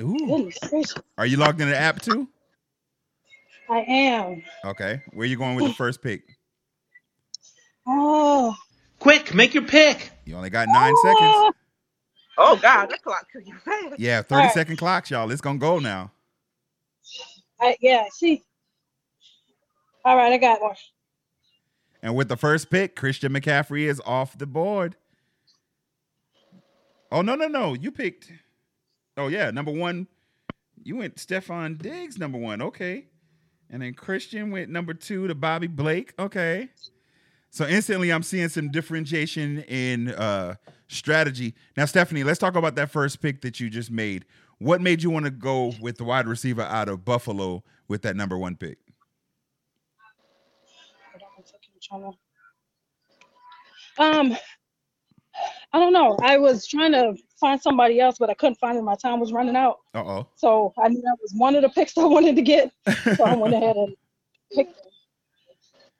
Ooh, 0.00 0.50
Ooh, 0.72 0.82
are 1.18 1.26
you 1.26 1.36
logged 1.36 1.60
in 1.60 1.68
the 1.68 1.76
app 1.76 2.02
too? 2.02 2.28
I 3.70 3.80
am. 3.80 4.42
Okay, 4.64 5.00
where 5.12 5.26
you 5.26 5.36
going 5.36 5.56
with 5.56 5.66
the 5.66 5.72
first 5.72 6.02
pick? 6.02 6.22
Oh. 7.86 8.54
Quick, 8.98 9.34
make 9.34 9.54
your 9.54 9.64
pick. 9.64 10.10
You 10.24 10.36
only 10.36 10.50
got 10.50 10.68
nine 10.68 10.96
seconds. 10.96 11.34
Oh. 11.36 11.52
Oh 12.36 12.56
God, 12.56 12.90
that 12.90 13.02
clock 13.02 13.26
could 13.32 13.44
fast. 13.64 13.98
Yeah, 13.98 14.22
30 14.22 14.34
All 14.34 14.40
right. 14.42 14.52
second 14.52 14.76
clocks, 14.76 15.10
y'all. 15.10 15.30
It's 15.30 15.40
gonna 15.40 15.58
go 15.58 15.78
now. 15.78 16.10
I, 17.60 17.76
yeah, 17.80 18.06
see. 18.10 18.42
All 20.04 20.16
right, 20.16 20.32
I 20.32 20.38
got 20.38 20.60
one. 20.60 20.74
And 22.04 22.14
with 22.14 22.28
the 22.28 22.36
first 22.36 22.68
pick, 22.68 22.96
Christian 22.96 23.32
McCaffrey 23.32 23.88
is 23.88 23.98
off 24.04 24.36
the 24.36 24.46
board. 24.46 24.94
Oh 27.10 27.22
no, 27.22 27.34
no, 27.34 27.48
no. 27.48 27.72
You 27.72 27.90
picked. 27.90 28.30
Oh 29.16 29.28
yeah, 29.28 29.50
number 29.50 29.72
one. 29.72 30.06
You 30.82 30.96
went 30.96 31.16
Stefon 31.16 31.80
Diggs, 31.80 32.18
number 32.18 32.36
one. 32.36 32.60
Okay. 32.60 33.06
And 33.70 33.80
then 33.80 33.94
Christian 33.94 34.50
went 34.50 34.68
number 34.68 34.92
two 34.92 35.26
to 35.28 35.34
Bobby 35.34 35.66
Blake. 35.66 36.12
Okay. 36.18 36.68
So 37.48 37.66
instantly 37.66 38.12
I'm 38.12 38.22
seeing 38.22 38.50
some 38.50 38.70
differentiation 38.70 39.60
in 39.60 40.10
uh 40.10 40.56
strategy. 40.88 41.54
Now, 41.74 41.86
Stephanie, 41.86 42.22
let's 42.22 42.38
talk 42.38 42.54
about 42.54 42.74
that 42.74 42.90
first 42.90 43.22
pick 43.22 43.40
that 43.40 43.60
you 43.60 43.70
just 43.70 43.90
made. 43.90 44.26
What 44.58 44.82
made 44.82 45.02
you 45.02 45.08
want 45.08 45.24
to 45.24 45.30
go 45.30 45.72
with 45.80 45.96
the 45.96 46.04
wide 46.04 46.26
receiver 46.26 46.62
out 46.62 46.90
of 46.90 47.06
Buffalo 47.06 47.64
with 47.88 48.02
that 48.02 48.14
number 48.14 48.36
one 48.36 48.56
pick? 48.56 48.83
One 52.02 52.12
second, 52.12 52.18
I'm 53.98 54.14
trying 54.16 54.30
to- 54.32 54.36
Um, 54.36 54.38
I 55.72 55.78
don't 55.80 55.92
know. 55.92 56.16
I 56.22 56.38
was 56.38 56.66
trying 56.68 56.92
to 56.92 57.14
find 57.40 57.60
somebody 57.60 57.98
else, 58.00 58.16
but 58.18 58.30
I 58.30 58.34
couldn't 58.34 58.54
find 58.56 58.78
it. 58.78 58.82
My 58.82 58.94
time 58.94 59.18
was 59.20 59.32
running 59.32 59.56
out. 59.56 59.78
Uh 59.94 59.98
oh. 60.04 60.28
So 60.36 60.72
I 60.78 60.88
knew 60.88 61.00
that 61.02 61.16
was 61.20 61.32
one 61.36 61.56
of 61.56 61.62
the 61.62 61.68
picks 61.68 61.98
I 61.98 62.04
wanted 62.16 62.36
to 62.36 62.42
get. 62.42 62.70
So 63.16 63.24
I 63.24 63.34
went 63.34 63.54
ahead 63.54 63.76
and 63.76 63.94
picked. 64.52 64.78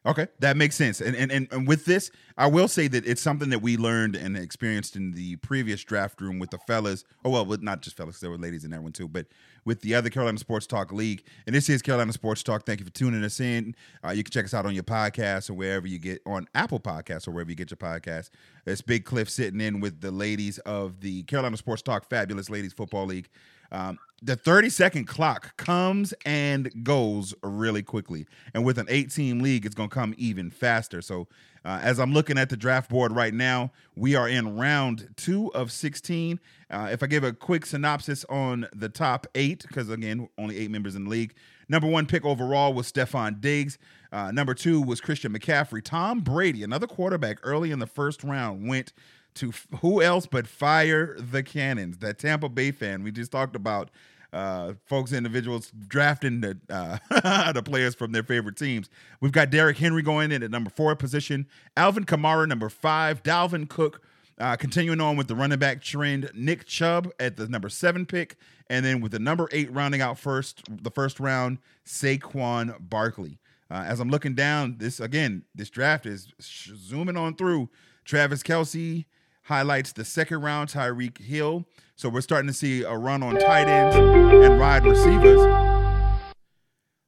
Okay, 0.07 0.29
that 0.41 0.59
makes 0.59 0.77
sense. 0.77 1.01
And, 1.01 1.17
and 1.17 1.33
and 1.33 1.49
and 1.51 1.67
with 1.67 1.87
this, 1.87 2.11
I 2.37 2.47
will 2.47 2.69
say 2.69 2.89
that 2.89 3.07
it's 3.07 3.23
something 3.23 3.49
that 3.49 3.61
we 3.63 3.79
learned 3.79 4.17
and 4.17 4.37
experienced 4.37 4.97
in 4.97 5.13
the 5.13 5.37
previous 5.37 5.83
draft 5.83 6.21
room 6.21 6.39
with 6.39 6.51
the 6.51 6.59
fellas. 6.59 7.05
Oh 7.25 7.31
well, 7.31 7.47
with 7.47 7.63
not 7.63 7.81
just 7.81 7.97
fellas, 7.97 8.21
there 8.21 8.29
were 8.29 8.37
ladies 8.37 8.65
in 8.65 8.71
that 8.73 8.83
one 8.83 8.93
too, 8.93 9.09
but 9.09 9.27
with 9.65 9.81
the 9.81 9.95
other 9.95 10.11
Carolina 10.11 10.39
Sports 10.39 10.67
Talk 10.67 10.93
League. 10.93 11.25
And 11.47 11.57
this 11.57 11.71
is 11.71 11.81
Carolina 11.81 12.13
Sports 12.13 12.43
Talk. 12.43 12.67
Thank 12.67 12.81
you 12.81 12.87
for 12.87 12.93
tuning 12.93 13.25
us 13.25 13.41
in. 13.41 13.75
Uh, 14.05 14.11
you 14.11 14.23
can 14.23 14.31
check 14.31 14.45
us 14.45 14.53
out 14.53 14.67
on 14.67 14.75
your 14.75 14.85
podcast 14.85 15.49
or 15.49 15.55
wherever 15.55 15.87
you 15.87 15.99
get 15.99 16.21
on 16.27 16.49
Apple 16.55 16.81
Podcasts 16.81 17.27
or 17.27 17.31
wherever 17.31 17.51
you 17.51 17.57
get 17.57 17.71
your 17.71 17.79
podcast. 17.79 18.29
It's 18.67 18.83
Big 18.83 19.07
Cliff 19.07 19.31
sitting 19.31 19.63
in 19.63 19.81
with 19.81 20.03
the 20.03 20.11
ladies 20.11 20.59
of 20.61 21.01
the 21.01 21.23
Carolina 21.23 21.57
Sports 21.57 21.81
Talk 21.81 22.11
Fabulous 22.11 22.51
Ladies 22.51 22.75
Football 22.75 23.07
League. 23.07 23.31
Um, 23.73 23.99
the 24.25 24.37
30 24.37 24.71
second 24.71 25.05
clock 25.05 25.55
comes 25.59 26.15
and 26.25 26.71
goes 26.83 27.35
really 27.43 27.83
quickly. 27.83 28.27
And 28.55 28.65
with 28.65 28.79
an 28.79 28.87
eight 28.89 29.11
team 29.11 29.41
league, 29.41 29.67
it's 29.67 29.75
going 29.75 29.91
to 29.91 29.95
come 29.95 30.15
even 30.17 30.51
faster. 30.51 31.03
So, 31.03 31.29
uh, 31.63 31.81
as 31.83 31.99
I'm 31.99 32.13
looking 32.13 32.39
at 32.39 32.51
the 32.51 32.57
draft 32.57 32.91
board 32.91 33.13
right 33.13 33.33
now, 33.33 33.73
we 33.97 34.15
are 34.15 34.29
in 34.29 34.57
round 34.57 35.09
two 35.17 35.53
of 35.55 35.73
16. 35.73 36.41
Uh, 36.71 36.89
if 36.91 37.03
I 37.03 37.07
give 37.07 37.25
a 37.25 37.33
quick 37.33 37.67
synopsis 37.67 38.25
on 38.29 38.67
the 38.75 38.89
top 38.89 39.27
eight, 39.35 39.65
because 39.67 39.91
again, 39.91 40.29
only 40.39 40.59
eight 40.59 40.71
members 40.71 40.95
in 40.95 41.05
the 41.05 41.11
league. 41.11 41.35
Number 41.69 41.89
one 41.89 42.07
pick 42.07 42.25
overall 42.25 42.75
was 42.75 42.91
Stefon 42.91 43.41
Diggs. 43.41 43.79
Uh, 44.13 44.31
number 44.31 44.55
two 44.55 44.81
was 44.81 45.01
Christian 45.01 45.33
McCaffrey. 45.33 45.83
Tom 45.83 46.21
Brady, 46.21 46.63
another 46.63 46.87
quarterback 46.87 47.39
early 47.43 47.71
in 47.71 47.79
the 47.79 47.87
first 47.87 48.23
round, 48.23 48.69
went 48.69 48.93
to 49.35 49.49
f- 49.51 49.67
who 49.81 50.03
else 50.03 50.27
but 50.27 50.47
fire 50.47 51.17
the 51.19 51.43
cannons? 51.43 51.99
That 51.99 52.19
tampa 52.19 52.49
bay 52.49 52.71
fan 52.71 53.03
we 53.03 53.11
just 53.11 53.33
talked 53.33 53.57
about 53.57 53.91
uh, 54.33 54.75
folks 54.87 55.13
individuals 55.13 55.71
drafting 55.87 56.41
the 56.41 56.59
uh, 56.69 57.53
the 57.53 57.63
players 57.63 57.95
from 57.95 58.13
their 58.13 58.23
favorite 58.25 58.57
teams. 58.57 58.89
We've 59.21 59.33
got 59.33 59.51
Derrick 59.51 59.77
henry 59.79 60.03
going 60.03 60.33
in 60.33 60.43
at 60.43 60.51
number 60.51 60.71
four 60.71 60.95
position 60.97 61.47
alvin 61.77 62.05
kamara 62.05 62.49
number 62.49 62.69
five 62.69 63.23
dalvin 63.23 63.69
cook 63.69 64.03
uh, 64.39 64.57
continuing 64.57 65.01
on 65.01 65.17
with 65.17 65.29
the 65.29 65.37
running 65.37 65.59
back 65.59 65.81
trend 65.81 66.31
nick 66.35 66.67
chubb 66.67 67.11
at 67.21 67.37
the 67.37 67.49
number 67.49 67.69
seven 67.69 68.05
pick 68.05 68.37
and 68.69 68.85
then 68.85 69.01
with 69.01 69.13
the 69.13 69.19
number 69.21 69.49
eight 69.53 69.73
rounding 69.73 70.01
out 70.01 70.19
first 70.19 70.63
the 70.69 70.91
first 70.91 71.21
round 71.21 71.59
saquon 71.87 72.75
barkley. 72.81 73.39
Uh, 73.71 73.85
as 73.87 74.01
i'm 74.01 74.11
looking 74.11 74.35
down 74.35 74.77
this 74.79 74.99
again 75.01 75.45
this 75.55 75.71
draft 75.71 76.07
is 76.07 76.29
sh- 76.41 76.71
zooming 76.77 77.17
on 77.17 77.35
through. 77.35 77.69
Travis 78.05 78.43
Kelce 78.43 79.07
highlights 79.45 79.93
the 79.93 80.05
second 80.05 80.43
round 80.43 80.71
Tyreek 80.71 81.19
Hill. 81.19 81.65
So 81.97 82.09
we're 82.09 82.23
starting 82.23 82.49
to 82.49 82.55
see 82.55 82.83
a 82.83 82.97
run 82.97 83.23
on 83.23 83.37
tight 83.39 83.69
ends 83.69 83.97
and 83.97 84.59
wide 84.59 84.85
receivers. 84.85 85.41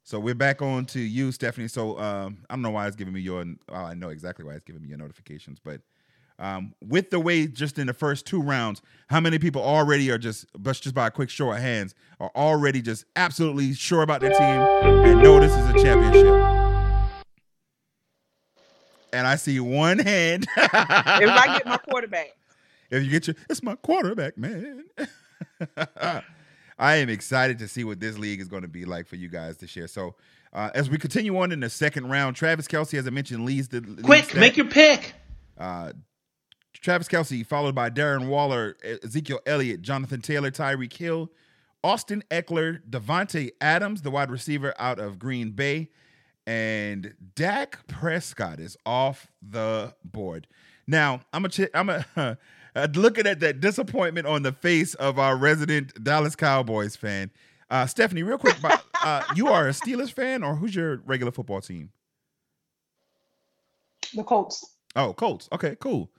So 0.04 0.20
we're 0.20 0.36
back 0.36 0.62
on 0.62 0.86
to 0.86 1.00
you, 1.00 1.32
Stephanie. 1.32 1.66
So 1.66 1.98
um, 1.98 2.38
I 2.48 2.54
don't 2.54 2.62
know 2.62 2.70
why 2.70 2.86
it's 2.86 2.94
giving 2.94 3.12
me 3.12 3.20
your. 3.20 3.44
Well, 3.68 3.84
I 3.84 3.94
know 3.94 4.10
exactly 4.10 4.44
why 4.44 4.52
it's 4.52 4.64
giving 4.64 4.82
me 4.82 4.88
your 4.88 4.98
notifications, 4.98 5.58
but 5.58 5.80
um, 6.38 6.74
with 6.84 7.10
the 7.10 7.18
way 7.18 7.46
just 7.46 7.78
in 7.78 7.86
the 7.86 7.94
first 7.94 8.26
two 8.26 8.40
rounds, 8.40 8.82
how 9.08 9.20
many 9.20 9.38
people 9.38 9.62
already 9.62 10.10
are 10.10 10.18
just, 10.18 10.46
but 10.56 10.76
just 10.76 10.94
by 10.94 11.08
a 11.08 11.10
quick 11.10 11.30
show 11.30 11.50
of 11.50 11.58
hands, 11.58 11.94
are 12.20 12.30
already 12.36 12.82
just 12.82 13.04
absolutely 13.16 13.74
sure 13.74 14.02
about 14.02 14.20
their 14.20 14.30
team 14.30 14.40
and 14.40 15.22
know 15.22 15.40
this 15.40 15.52
is 15.52 15.68
a 15.70 15.82
championship. 15.82 16.55
And 19.12 19.26
I 19.26 19.36
see 19.36 19.60
one 19.60 19.98
hand. 19.98 20.46
If 20.56 20.70
I 20.74 21.58
get 21.58 21.66
my 21.66 21.76
quarterback, 21.78 22.36
If 22.90 23.02
you 23.04 23.10
get 23.10 23.26
your, 23.26 23.34
it's 23.50 23.62
my 23.64 23.74
quarterback, 23.74 24.38
man. 24.38 24.84
I 26.78 26.96
am 26.96 27.08
excited 27.08 27.58
to 27.58 27.68
see 27.68 27.84
what 27.84 27.98
this 28.00 28.18
league 28.18 28.40
is 28.40 28.48
going 28.48 28.62
to 28.62 28.68
be 28.68 28.84
like 28.84 29.06
for 29.06 29.16
you 29.16 29.28
guys 29.28 29.56
this 29.56 29.74
year. 29.74 29.88
So, 29.88 30.14
uh, 30.52 30.70
as 30.74 30.88
we 30.88 30.96
continue 30.98 31.36
on 31.38 31.50
in 31.52 31.60
the 31.60 31.70
second 31.70 32.08
round, 32.10 32.36
Travis 32.36 32.68
Kelce, 32.68 32.98
as 32.98 33.06
I 33.06 33.10
mentioned, 33.10 33.44
leads 33.44 33.68
the 33.68 33.80
Quick, 34.02 34.24
stat. 34.26 34.36
make 34.36 34.56
your 34.56 34.66
pick. 34.66 35.14
Uh, 35.58 35.92
Travis 36.74 37.08
Kelce, 37.08 37.44
followed 37.44 37.74
by 37.74 37.90
Darren 37.90 38.28
Waller, 38.28 38.76
Ezekiel 39.02 39.40
Elliott, 39.46 39.82
Jonathan 39.82 40.20
Taylor, 40.20 40.50
Tyreek 40.50 40.92
Hill, 40.92 41.30
Austin 41.82 42.22
Ekeler, 42.30 42.80
Davante 42.88 43.50
Adams, 43.60 44.02
the 44.02 44.10
wide 44.10 44.30
receiver 44.30 44.74
out 44.78 44.98
of 44.98 45.18
Green 45.18 45.50
Bay, 45.50 45.90
and 46.46 47.14
Dak 47.34 47.86
Prescott 47.88 48.60
is 48.60 48.76
off 48.86 49.32
the 49.42 49.94
board. 50.04 50.46
Now, 50.86 51.20
I'm 51.32 51.44
a, 51.44 51.48
ch- 51.48 51.70
I'm 51.74 51.88
a, 51.88 52.04
uh, 52.16 52.88
looking 52.94 53.26
at 53.26 53.40
that 53.40 53.60
disappointment 53.60 54.26
on 54.26 54.42
the 54.42 54.52
face 54.52 54.94
of 54.94 55.18
our 55.18 55.36
resident 55.36 56.02
Dallas 56.02 56.36
Cowboys 56.36 56.94
fan. 56.94 57.30
Uh, 57.68 57.86
Stephanie, 57.86 58.22
real 58.22 58.38
quick, 58.38 58.56
but, 58.62 58.84
uh, 59.02 59.22
you 59.34 59.48
are 59.48 59.66
a 59.66 59.72
Steelers 59.72 60.12
fan, 60.12 60.44
or 60.44 60.54
who's 60.54 60.74
your 60.74 60.98
regular 60.98 61.32
football 61.32 61.60
team? 61.60 61.90
The 64.14 64.22
Colts. 64.22 64.76
Oh, 64.94 65.12
Colts. 65.12 65.48
Okay, 65.52 65.76
cool. 65.80 66.10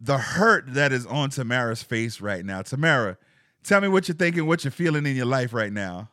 The 0.00 0.18
hurt 0.18 0.74
that 0.74 0.92
is 0.92 1.06
on 1.06 1.30
Tamara's 1.30 1.82
face 1.82 2.20
right 2.20 2.44
now. 2.44 2.62
Tamara, 2.62 3.16
tell 3.64 3.80
me 3.80 3.88
what 3.88 4.06
you're 4.06 4.14
thinking, 4.14 4.46
what 4.46 4.64
you're 4.64 4.70
feeling 4.70 5.06
in 5.06 5.16
your 5.16 5.26
life 5.26 5.52
right 5.54 5.72
now. 5.72 6.10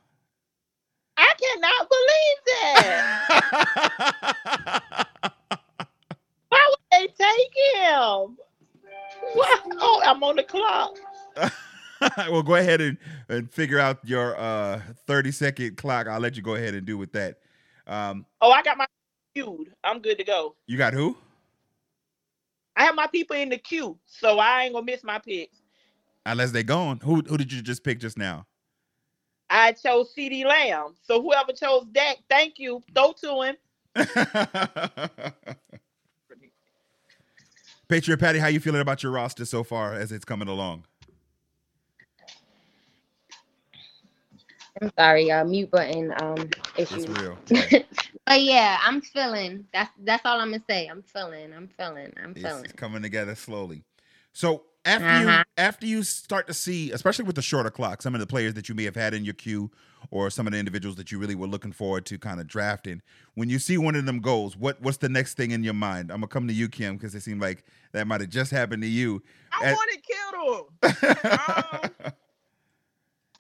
Cannot 3.50 3.68
believe 6.92 7.12
that. 7.18 7.18
take 7.18 7.54
him. 7.76 8.38
Wow, 9.36 9.56
oh, 9.80 10.02
I'm 10.06 10.24
on 10.24 10.36
the 10.38 10.44
clock. 10.44 10.98
well, 12.30 12.44
go 12.44 12.56
ahead 12.56 12.82
and, 12.82 12.98
and 13.30 13.52
figure 13.52 13.80
out 13.80 14.00
your 14.04 14.38
uh 14.38 14.82
30 15.06 15.32
second 15.32 15.78
clock. 15.78 16.08
I'll 16.08 16.20
let 16.20 16.36
you 16.36 16.42
go 16.42 16.56
ahead 16.56 16.74
and 16.74 16.86
do 16.86 16.98
with 16.98 17.12
that. 17.14 17.40
Um, 17.86 18.26
oh, 18.42 18.52
I 18.52 18.62
got 18.64 18.78
my 18.78 18.86
queued. 19.36 19.74
I'm 19.84 20.00
good 20.00 20.18
to 20.18 20.24
go. 20.24 20.56
You 20.68 20.78
got 20.78 20.94
who? 20.94 21.18
I 22.76 22.84
have 22.84 22.96
my 22.96 23.08
people 23.08 23.36
in 23.36 23.50
the 23.50 23.58
queue, 23.58 23.98
so 24.06 24.40
I 24.40 24.64
ain't 24.64 24.74
gonna 24.74 24.86
miss 24.86 25.04
my 25.04 25.20
picks. 25.20 25.62
Unless 26.26 26.52
they 26.52 26.64
gone. 26.64 27.00
Who 27.04 27.22
who 27.28 27.38
did 27.38 27.52
you 27.52 27.62
just 27.62 27.84
pick 27.84 28.00
just 28.00 28.18
now? 28.18 28.46
I 29.50 29.74
chose 29.74 30.14
CeeDee 30.18 30.46
Lamb. 30.46 30.96
So 31.04 31.22
whoever 31.22 31.54
chose 31.54 31.86
Dak, 31.92 32.18
thank 32.30 32.60
you. 32.60 32.84
Throw 32.96 33.14
to 33.24 33.42
him. 33.44 33.56
Patriot 37.90 38.18
Patty, 38.18 38.40
how 38.40 38.48
you 38.48 38.60
feeling 38.60 38.82
about 38.82 39.04
your 39.04 39.12
roster 39.14 39.46
so 39.46 39.64
far 39.64 39.94
as 39.94 40.12
it's 40.12 40.26
coming 40.26 40.48
along? 40.50 40.86
I'm 44.82 44.92
sorry, 44.98 45.32
uh, 45.32 45.44
mute 45.46 45.72
button 45.72 46.14
um 46.22 46.50
issue. 46.78 46.96
It's 46.96 47.08
real. 47.08 47.38
but 48.26 48.42
yeah, 48.42 48.78
I'm 48.84 49.02
feeling. 49.02 49.66
That's 49.74 49.92
that's 50.04 50.26
all 50.26 50.40
I'm 50.40 50.52
gonna 50.52 50.64
say. 50.70 50.88
I'm 50.88 51.02
feeling. 51.04 51.54
I'm 51.54 51.70
feeling. 51.70 52.14
I'm 52.24 52.36
feeling. 52.36 52.66
It's 52.66 52.74
coming 52.74 53.02
together 53.02 53.36
slowly. 53.36 53.84
So 54.34 54.64
after 54.88 55.20
you 55.22 55.28
Uh-huh. 55.30 55.44
after 55.58 55.86
you 55.86 56.02
start 56.04 56.48
to 56.48 56.54
see, 56.54 56.92
especially 56.92 57.26
with 57.26 57.36
the 57.36 57.42
shorter 57.42 57.70
clock, 57.70 58.02
some 58.02 58.14
of 58.16 58.20
the 58.20 58.28
players 58.28 58.54
that 58.56 58.70
you 58.70 58.76
may 58.76 58.84
have 58.86 58.96
had 58.96 59.14
in 59.14 59.24
your 59.26 59.34
queue, 59.36 59.70
or 60.12 60.30
some 60.30 60.48
of 60.48 60.54
the 60.54 60.60
individuals 60.60 60.96
that 60.96 61.12
you 61.12 61.20
really 61.20 61.36
were 61.36 61.48
looking 61.48 61.72
forward 61.72 62.06
to 62.08 62.18
kind 62.18 62.40
of 62.40 62.48
drafting, 62.48 63.02
when 63.36 63.50
you 63.50 63.60
see 63.60 63.78
one 63.78 63.96
of 63.96 64.06
them 64.06 64.20
goes, 64.20 64.56
what 64.58 64.82
what's 64.82 64.98
the 64.98 65.10
next 65.10 65.36
thing 65.36 65.52
in 65.52 65.64
your 65.64 65.74
mind? 65.74 66.10
I'm 66.12 66.18
gonna 66.18 66.28
come 66.28 66.48
to 66.48 66.54
you, 66.54 66.70
Kim, 66.70 66.96
because 66.98 67.14
it 67.14 67.22
seemed 67.22 67.42
like 67.42 67.64
that 67.92 68.08
might 68.08 68.22
have 68.22 68.30
just 68.30 68.50
happened 68.52 68.82
to 68.84 68.88
you. 68.90 69.22
I 69.60 69.66
At- 69.66 69.76
wanted 69.76 70.04
Kittle. 70.04 70.70
Um, 72.04 72.12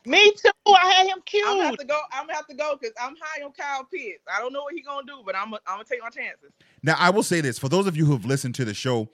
Me 0.06 0.32
too. 0.32 0.50
I 0.68 0.88
had 0.94 1.08
him 1.08 1.18
I'm 1.46 1.58
gonna 1.58 1.63
have 1.66 1.77
to 1.77 1.86
go. 1.86 2.00
I'm 2.13 2.24
gonna 2.27 2.36
have 2.36 2.48
to 2.48 2.56
go 2.56 2.77
because 2.80 2.96
I'm 3.01 3.16
high 3.20 3.44
on 3.44 3.51
Kyle 3.51 3.84
Pitts. 3.84 4.24
I 4.34 4.39
don't 4.39 4.54
know 4.54 4.62
what 4.63 4.74
he's 4.74 4.86
gonna 4.86 5.06
do, 5.06 5.22
but 5.25 5.36
I'm 5.36 5.46
gonna 5.50 5.60
I'm 5.68 5.75
gonna 5.75 5.84
take 5.84 6.01
my 6.01 6.10
chances. 6.10 6.51
Now, 6.82 6.96
I 6.98 7.10
will 7.10 7.24
say 7.24 7.42
this 7.42 7.60
for 7.60 7.68
those 7.68 7.88
of 7.88 7.98
you 7.98 8.06
who 8.06 8.13
have 8.13 8.24
listened 8.24 8.56
to 8.56 8.63
the 8.66 8.74
show, 8.74 9.10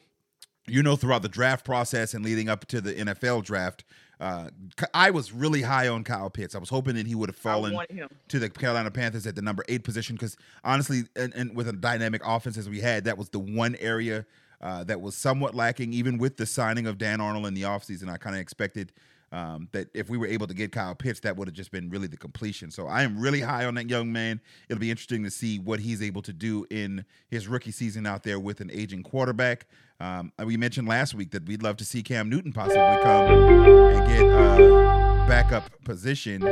you 0.68 0.82
know, 0.84 0.96
throughout 0.96 1.22
the 1.22 1.30
draft 1.30 1.66
process 1.66 2.14
and 2.14 2.24
leading 2.24 2.50
up 2.50 2.66
to 2.68 2.82
the 2.82 2.94
NFL 2.94 3.44
draft, 3.44 3.84
uh, 4.20 4.50
I 4.94 5.10
was 5.10 5.34
really 5.34 5.62
high 5.62 5.88
on 5.88 6.04
Kyle 6.04 6.30
Pitts. 6.30 6.56
I 6.56 6.60
was 6.60 6.70
hoping 6.70 6.96
that 6.96 7.08
he 7.08 7.16
would 7.16 7.30
have 7.30 7.36
fallen 7.36 7.74
I 7.74 7.76
wanted 7.76 7.96
him. 7.96 8.10
to 8.30 8.40
the 8.40 8.50
Carolina 8.50 8.90
Panthers 8.90 9.28
at 9.28 9.36
the 9.36 9.42
number 9.42 9.66
eight 9.68 9.84
position 9.84 10.16
because 10.16 10.38
honestly, 10.64 11.04
and, 11.16 11.34
and 11.34 11.56
with 11.56 11.68
a 11.68 11.74
dynamic 11.74 12.22
offense 12.26 12.58
as 12.58 12.70
we 12.70 12.80
had, 12.80 13.04
that 13.06 13.18
was 13.18 13.30
the 13.30 13.40
one 13.40 13.76
area 13.80 14.26
uh, 14.62 14.84
that 14.86 15.02
was 15.02 15.16
somewhat 15.16 15.56
lacking, 15.56 15.92
even 15.92 16.18
with 16.18 16.38
the 16.38 16.46
signing 16.46 16.88
of 16.88 16.98
Dan 16.98 17.20
Arnold 17.20 17.46
in 17.48 17.54
the 17.54 17.64
offseason. 17.64 18.10
I 18.10 18.18
kind 18.18 18.36
of 18.36 18.42
expected 18.42 18.94
um, 19.34 19.68
that 19.72 19.90
if 19.96 20.10
we 20.10 20.18
were 20.18 20.28
able 20.28 20.46
to 20.46 20.54
get 20.54 20.72
Kyle 20.72 20.94
Pitts, 20.94 21.20
that 21.22 21.36
would 21.36 21.48
have 21.48 21.56
just 21.56 21.72
been 21.72 21.90
really 21.90 22.06
the 22.06 22.18
completion. 22.18 22.70
So 22.70 22.88
I 22.88 23.02
am 23.02 23.20
really 23.20 23.42
high 23.42 23.66
on 23.66 23.74
that 23.76 23.90
young 23.90 24.14
man. 24.14 24.40
It'll 24.70 24.80
be 24.80 24.92
interesting 24.92 25.24
to 25.24 25.32
see 25.32 25.58
what 25.58 25.80
he's 25.80 26.04
able 26.04 26.22
to 26.22 26.32
do 26.32 26.68
in 26.70 27.04
his 27.30 27.48
rookie 27.48 27.72
season 27.72 28.06
out 28.06 28.22
there 28.22 28.40
with 28.40 28.62
an 28.62 28.70
aging 28.72 29.02
quarterback. 29.02 29.66
Um, 30.00 30.32
we 30.46 30.56
mentioned 30.56 30.88
last 30.88 31.16
week 31.16 31.32
that 31.32 31.48
we'd 31.48 31.64
love 31.64 31.78
to 31.78 31.86
see 31.86 32.04
Cam 32.04 32.30
Newton 32.30 32.54
possibly 32.54 32.78
come 33.02 33.26
and 33.26 34.08
get 34.08 34.24
uh, 34.24 35.28
backup 35.28 35.84
position. 35.84 36.44
Uh, 36.44 36.50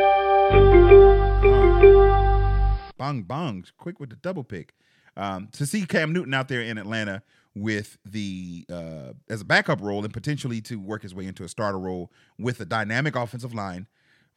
bong 2.97 3.21
bong, 3.21 3.65
quick 3.77 3.99
with 3.99 4.09
the 4.09 4.15
double 4.15 4.43
pick. 4.43 4.73
Um, 5.17 5.49
to 5.53 5.65
see 5.65 5.85
Cam 5.85 6.13
Newton 6.13 6.33
out 6.33 6.47
there 6.47 6.61
in 6.61 6.77
Atlanta 6.77 7.21
with 7.53 7.97
the 8.05 8.65
uh, 8.71 9.11
as 9.29 9.41
a 9.41 9.45
backup 9.45 9.81
role 9.81 10.05
and 10.05 10.13
potentially 10.13 10.61
to 10.61 10.79
work 10.79 11.01
his 11.01 11.13
way 11.13 11.25
into 11.25 11.43
a 11.43 11.49
starter 11.49 11.79
role 11.79 12.11
with 12.39 12.61
a 12.61 12.65
dynamic 12.65 13.15
offensive 13.15 13.53
line. 13.53 13.87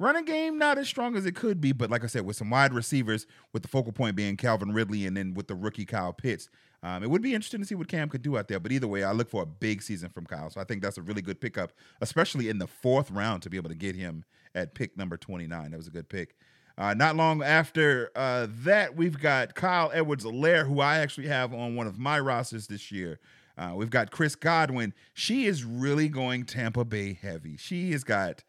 Running 0.00 0.24
game 0.24 0.58
not 0.58 0.76
as 0.76 0.88
strong 0.88 1.14
as 1.16 1.24
it 1.24 1.36
could 1.36 1.60
be, 1.60 1.70
but 1.70 1.88
like 1.88 2.02
I 2.02 2.08
said, 2.08 2.26
with 2.26 2.34
some 2.34 2.50
wide 2.50 2.72
receivers, 2.72 3.28
with 3.52 3.62
the 3.62 3.68
focal 3.68 3.92
point 3.92 4.16
being 4.16 4.36
Calvin 4.36 4.72
Ridley, 4.72 5.06
and 5.06 5.16
then 5.16 5.34
with 5.34 5.46
the 5.46 5.54
rookie 5.54 5.84
Kyle 5.84 6.12
Pitts, 6.12 6.50
um, 6.82 7.04
it 7.04 7.10
would 7.10 7.22
be 7.22 7.32
interesting 7.32 7.60
to 7.60 7.66
see 7.66 7.76
what 7.76 7.86
Cam 7.86 8.08
could 8.08 8.22
do 8.22 8.36
out 8.36 8.48
there. 8.48 8.58
But 8.58 8.72
either 8.72 8.88
way, 8.88 9.04
I 9.04 9.12
look 9.12 9.30
for 9.30 9.42
a 9.42 9.46
big 9.46 9.80
season 9.80 10.10
from 10.10 10.26
Kyle, 10.26 10.50
so 10.50 10.60
I 10.60 10.64
think 10.64 10.82
that's 10.82 10.98
a 10.98 11.02
really 11.02 11.22
good 11.22 11.40
pickup, 11.40 11.72
especially 12.00 12.48
in 12.48 12.58
the 12.58 12.66
fourth 12.66 13.12
round 13.12 13.42
to 13.42 13.50
be 13.50 13.56
able 13.56 13.70
to 13.70 13.76
get 13.76 13.94
him 13.94 14.24
at 14.56 14.74
pick 14.74 14.96
number 14.96 15.16
twenty 15.16 15.46
nine. 15.46 15.70
That 15.70 15.76
was 15.76 15.86
a 15.86 15.92
good 15.92 16.08
pick. 16.08 16.34
Uh, 16.76 16.92
not 16.94 17.14
long 17.14 17.42
after 17.42 18.10
uh, 18.16 18.48
that, 18.50 18.96
we've 18.96 19.18
got 19.20 19.54
Clyde 19.54 19.90
Edwards-Helaire, 19.94 20.66
who 20.66 20.80
I 20.80 20.98
actually 20.98 21.28
have 21.28 21.54
on 21.54 21.76
one 21.76 21.86
of 21.86 21.98
my 21.98 22.18
rosters 22.18 22.66
this 22.66 22.90
year. 22.90 23.20
Uh, 23.56 23.72
we've 23.76 23.90
got 23.90 24.10
Chris 24.10 24.34
Godwin. 24.34 24.92
She 25.12 25.46
is 25.46 25.64
really 25.64 26.08
going 26.08 26.44
Tampa 26.44 26.84
Bay 26.84 27.12
heavy. 27.20 27.56
She 27.56 27.92
has 27.92 28.02
got. 28.02 28.42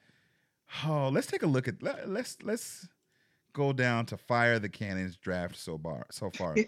Oh, 0.86 1.10
let's 1.10 1.28
take 1.28 1.44
a 1.44 1.48
look 1.48 1.68
at. 1.68 1.84
Let, 1.84 2.10
let's 2.10 2.38
let's 2.42 2.88
go 3.54 3.72
down 3.72 4.08
to 4.08 4.18
fire 4.18 4.58
the 4.58 4.70
cannons 4.70 5.16
draft 5.16 5.56
so 5.58 5.78
far. 5.78 6.08
So 6.12 6.30
far. 6.32 6.56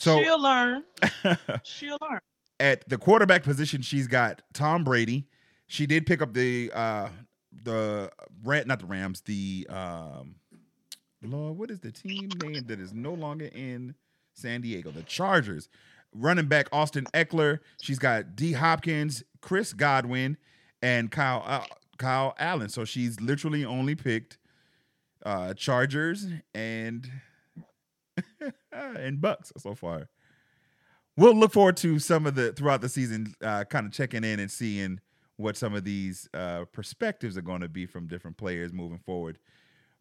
So 0.00 0.22
She'll 0.22 0.40
learn. 0.40 0.84
She'll 1.64 1.98
learn. 2.00 2.20
at 2.60 2.88
the 2.88 2.96
quarterback 2.96 3.42
position, 3.42 3.82
she's 3.82 4.06
got 4.06 4.42
Tom 4.54 4.84
Brady. 4.84 5.26
She 5.66 5.86
did 5.86 6.06
pick 6.06 6.22
up 6.22 6.32
the 6.32 6.70
uh 6.72 7.08
the 7.64 8.08
not 8.44 8.78
the 8.78 8.86
Rams, 8.86 9.22
the 9.22 9.66
um 9.68 10.36
Lord, 11.22 11.58
what 11.58 11.70
is 11.70 11.80
the 11.80 11.92
team 11.92 12.30
name 12.42 12.64
that 12.66 12.80
is 12.80 12.92
no 12.92 13.12
longer 13.12 13.46
in 13.46 13.94
San 14.34 14.60
Diego? 14.60 14.90
The 14.90 15.02
Chargers. 15.02 15.68
Running 16.14 16.46
back 16.46 16.68
Austin 16.72 17.06
Ekeler. 17.12 17.58
She's 17.82 17.98
got 17.98 18.34
D 18.34 18.52
Hopkins, 18.52 19.22
Chris 19.40 19.72
Godwin, 19.72 20.36
and 20.80 21.10
Kyle 21.10 21.42
uh, 21.44 21.64
Kyle 21.98 22.34
Allen. 22.38 22.68
So 22.68 22.84
she's 22.84 23.20
literally 23.20 23.64
only 23.64 23.94
picked 23.94 24.38
uh 25.26 25.52
Chargers 25.54 26.26
and 26.54 27.10
and 28.72 29.18
Bucs 29.20 29.52
so 29.58 29.74
far 29.74 30.08
we'll 31.18 31.34
look 31.34 31.52
forward 31.52 31.76
to 31.76 31.98
some 31.98 32.26
of 32.26 32.34
the 32.36 32.52
throughout 32.52 32.80
the 32.80 32.88
season, 32.88 33.34
uh, 33.42 33.64
kind 33.64 33.84
of 33.84 33.92
checking 33.92 34.24
in 34.24 34.40
and 34.40 34.50
seeing 34.50 35.00
what 35.36 35.56
some 35.56 35.74
of 35.74 35.84
these 35.84 36.28
uh, 36.32 36.64
perspectives 36.72 37.36
are 37.36 37.42
going 37.42 37.60
to 37.60 37.68
be 37.68 37.84
from 37.84 38.06
different 38.06 38.36
players 38.36 38.72
moving 38.72 38.98
forward. 38.98 39.38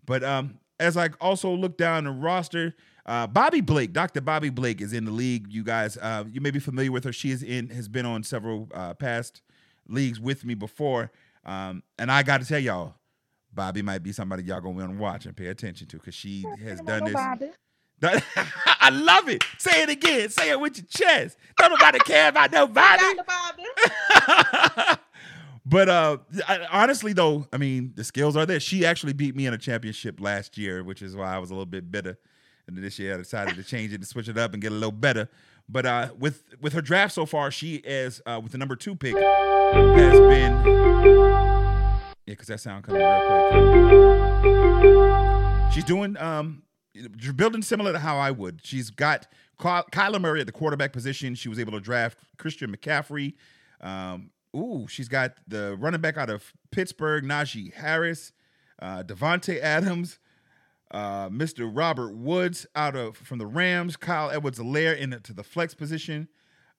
But 0.05 0.23
um, 0.23 0.59
as 0.79 0.97
I 0.97 1.09
also 1.19 1.51
look 1.51 1.77
down 1.77 2.05
the 2.05 2.11
roster, 2.11 2.75
uh, 3.05 3.27
Bobby 3.27 3.61
Blake, 3.61 3.93
Dr. 3.93 4.21
Bobby 4.21 4.49
Blake, 4.49 4.81
is 4.81 4.93
in 4.93 5.05
the 5.05 5.11
league. 5.11 5.47
You 5.49 5.63
guys, 5.63 5.97
uh, 5.97 6.25
you 6.29 6.41
may 6.41 6.51
be 6.51 6.59
familiar 6.59 6.91
with 6.91 7.03
her. 7.05 7.13
She 7.13 7.31
is 7.31 7.41
in, 7.41 7.69
has 7.69 7.87
been 7.87 8.05
on 8.05 8.23
several 8.23 8.69
uh, 8.73 8.93
past 8.93 9.41
leagues 9.87 10.19
with 10.19 10.43
me 10.43 10.53
before, 10.53 11.11
um, 11.45 11.83
and 11.97 12.11
I 12.11 12.23
got 12.23 12.41
to 12.41 12.47
tell 12.47 12.59
y'all, 12.59 12.95
Bobby 13.53 13.81
might 13.81 14.03
be 14.03 14.11
somebody 14.11 14.43
y'all 14.43 14.61
gonna 14.61 14.75
want 14.75 14.91
to 14.91 14.97
watch 14.97 15.25
and 15.25 15.35
pay 15.35 15.47
attention 15.47 15.87
to 15.87 15.97
because 15.97 16.13
she 16.13 16.45
has 16.63 16.81
done 16.81 17.05
this. 17.05 17.15
I 18.79 18.91
love 18.91 19.27
it. 19.27 19.43
Say 19.57 19.81
it 19.81 19.89
again. 19.89 20.29
Say 20.29 20.51
it 20.51 20.59
with 20.59 20.77
your 20.77 20.85
chest. 20.85 21.35
Don't 21.57 21.71
nobody 21.71 21.97
care 21.99 22.29
about 22.29 22.51
nobody. 22.51 23.03
but 25.69 25.89
uh, 25.89 26.17
I, 26.47 26.65
honestly, 26.71 27.11
though, 27.13 27.45
I 27.51 27.57
mean, 27.57 27.91
the 27.95 28.03
skills 28.03 28.37
are 28.37 28.45
there. 28.45 28.59
She 28.59 28.85
actually 28.85 29.13
beat 29.13 29.35
me 29.35 29.45
in 29.45 29.53
a 29.53 29.57
championship 29.57 30.21
last 30.21 30.57
year, 30.57 30.83
which 30.83 31.01
is 31.01 31.15
why 31.15 31.35
I 31.35 31.39
was 31.39 31.49
a 31.49 31.53
little 31.53 31.65
bit 31.65 31.91
bitter. 31.91 32.17
And 32.67 32.77
this 32.77 32.97
year, 32.99 33.15
I 33.15 33.17
decided 33.17 33.55
to 33.55 33.63
change 33.63 33.91
it 33.93 33.99
to 34.01 34.07
switch 34.07 34.29
it 34.29 34.37
up 34.37 34.53
and 34.53 34.61
get 34.61 34.71
a 34.71 34.75
little 34.75 34.91
better. 34.91 35.29
But 35.67 35.85
uh, 35.85 36.09
with 36.17 36.43
with 36.61 36.71
her 36.73 36.81
draft 36.81 37.13
so 37.13 37.25
far, 37.25 37.51
she 37.51 37.75
is 37.75 38.21
uh, 38.25 38.39
with 38.41 38.53
the 38.53 38.57
number 38.57 38.77
two 38.77 38.95
pick 38.95 39.15
has 39.15 40.19
been 40.19 40.53
yeah, 42.25 42.33
because 42.33 42.47
that 42.47 42.59
sound 42.59 42.83
coming 42.85 43.01
real 43.01 44.39
quick. 44.41 45.73
She's 45.73 45.83
doing 45.83 46.17
um 46.17 46.63
building 47.35 47.61
similar 47.61 47.91
to 47.91 47.99
how 47.99 48.17
I 48.17 48.31
would. 48.31 48.61
She's 48.63 48.89
got 48.89 49.27
Ky- 49.59 49.83
Kyler 49.91 50.21
Murray 50.21 50.39
at 50.39 50.45
the 50.45 50.53
quarterback 50.53 50.93
position. 50.93 51.35
She 51.35 51.49
was 51.49 51.59
able 51.59 51.73
to 51.73 51.79
draft 51.79 52.17
Christian 52.37 52.75
McCaffrey. 52.75 53.33
Um, 53.81 54.31
ooh, 54.57 54.87
she's 54.87 55.07
got 55.07 55.33
the 55.47 55.75
running 55.79 56.01
back 56.01 56.17
out 56.17 56.29
of 56.29 56.53
Pittsburgh, 56.71 57.23
Najee 57.23 57.73
Harris, 57.73 58.31
uh, 58.81 59.03
Davante 59.03 59.59
Adams, 59.59 60.19
uh, 60.91 61.29
Mr. 61.29 61.69
Robert 61.71 62.15
Woods 62.15 62.65
out 62.75 62.95
of 62.95 63.17
from 63.17 63.37
the 63.37 63.45
Rams, 63.45 63.95
Clyde 63.95 64.35
Edwards-Helaire 64.35 64.97
into 64.97 65.33
the 65.33 65.43
flex 65.43 65.73
position. 65.73 66.27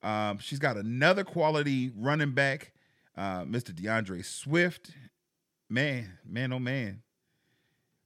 Um, 0.01 0.39
she's 0.39 0.59
got 0.59 0.77
another 0.77 1.23
quality 1.23 1.91
running 1.95 2.31
back, 2.31 2.73
uh, 3.17 3.43
Mr. 3.43 3.75
D'Andre 3.75 4.21
Swift. 4.21 4.91
Man, 5.69 6.17
man, 6.25 6.51
oh 6.53 6.59
man. 6.59 7.03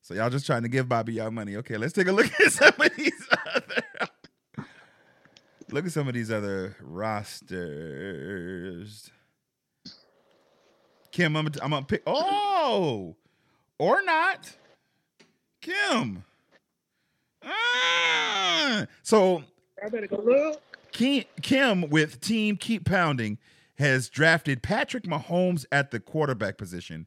So 0.02 0.14
y'all 0.14 0.30
just 0.30 0.46
trying 0.46 0.64
to 0.64 0.70
give 0.70 0.90
Bobby 0.90 1.14
y'all 1.14 1.32
money. 1.32 1.56
Okay, 1.58 1.78
let's 1.78 1.94
take 1.94 2.08
a 2.08 2.12
look 2.12 2.30
at 2.42 2.52
some 2.52 2.74
of 2.78 2.96
these 2.98 3.30
other. 3.56 3.84
look 5.72 5.86
at 5.86 5.92
some 5.94 6.10
of 6.10 6.14
these 6.14 6.30
other 6.30 6.76
rosters. 6.82 7.52
Kim, 11.13 11.38
I'm, 11.38 11.45
I'm 11.62 11.69
gonna 11.69 11.86
pick. 11.86 12.02
Oh, 12.08 13.15
or 13.78 14.04
not, 14.04 14.52
Kim. 15.62 16.23
Ah, 17.45 18.88
so 19.04 19.43
I 19.84 19.89
better 19.89 20.08
go 20.08 20.17
look. 20.17 20.62
Kim, 20.91 21.23
Kim 21.43 21.89
with 21.89 22.19
Team 22.19 22.58
Keep 22.58 22.86
Pounding 22.86 23.38
has 23.76 24.10
drafted 24.10 24.63
Patrick 24.63 25.04
Mahomes 25.04 25.65
at 25.71 25.91
the 25.91 25.99
quarterback 25.99 26.58
position, 26.58 27.06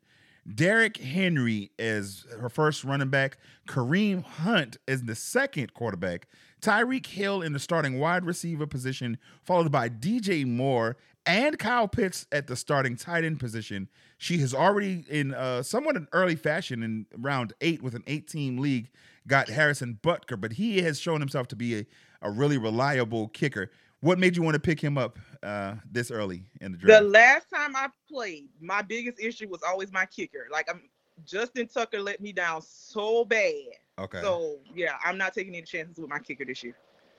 Derrick 0.55 0.99
Henry 0.99 1.73
as 1.77 2.27
her 2.39 2.49
first 2.49 2.85
running 2.85 3.11
back, 3.11 3.39
Kareem 3.69 4.23
Hunt 4.23 4.77
as 4.87 5.03
the 5.03 5.17
second 5.17 5.75
quarterback, 5.75 6.29
Tyreek 6.61 7.07
Hill 7.07 7.43
in 7.43 7.53
the 7.53 7.59
starting 7.59 7.99
wide 7.99 8.25
receiver 8.25 8.69
position, 8.69 9.19
followed 9.43 9.73
by 9.73 9.89
DJ 9.89 10.47
Moore 10.47 10.97
and 11.27 11.59
Kyle 11.59 11.89
Pitts 11.89 12.27
at 12.33 12.47
the 12.47 12.57
starting 12.57 12.97
tight 12.97 13.25
end 13.25 13.41
position. 13.41 13.89
She 14.19 14.39
has 14.39 14.55
already, 14.55 15.05
in 15.11 15.35
uh, 15.35 15.63
somewhat 15.63 15.97
an 15.97 16.09
early 16.13 16.37
fashion, 16.37 16.83
in 16.83 17.07
round 17.19 17.53
eight 17.61 17.83
with 17.83 17.95
an 17.95 18.05
eight 18.07 18.29
team 18.29 18.59
league, 18.59 18.91
got 19.27 19.49
Harrison 19.49 19.99
Butker, 20.03 20.41
but 20.41 20.53
he 20.53 20.81
has 20.83 20.99
shown 20.99 21.21
himself 21.21 21.49
to 21.49 21.57
be 21.57 21.79
a, 21.81 21.87
a 22.23 22.31
really 22.31 22.59
reliable 22.59 23.29
kicker. 23.29 23.71
What 24.01 24.19
made 24.19 24.37
you 24.37 24.43
want 24.43 24.55
to 24.55 24.61
pick 24.61 24.81
him 24.81 24.97
up 24.97 25.19
uh, 25.43 25.75
this 25.91 26.11
early 26.11 26.45
in 26.61 26.73
the 26.73 26.79
draft? 26.79 27.03
The 27.03 27.09
last 27.09 27.51
time 27.51 27.75
I 27.75 27.89
played, 28.09 28.49
my 28.61 28.83
biggest 28.83 29.19
issue 29.21 29.49
was 29.49 29.63
always 29.63 29.93
my 29.93 30.07
kicker. 30.07 30.47
Like 30.51 30.69
I'm 30.71 30.83
Justin 31.25 31.67
Tucker 31.67 32.01
let 32.01 32.21
me 32.21 32.33
down 32.33 32.63
so 32.63 33.25
bad. 33.25 33.53
Okay. 33.99 34.21
So 34.21 34.59
yeah, 34.75 34.97
I'm 35.05 35.17
not 35.17 35.35
taking 35.35 35.55
any 35.55 35.65
chances 35.65 35.99
with 35.99 36.11
my 36.11 36.19
kicker 36.19 36.45
this 36.45 36.63
year. 36.63 36.77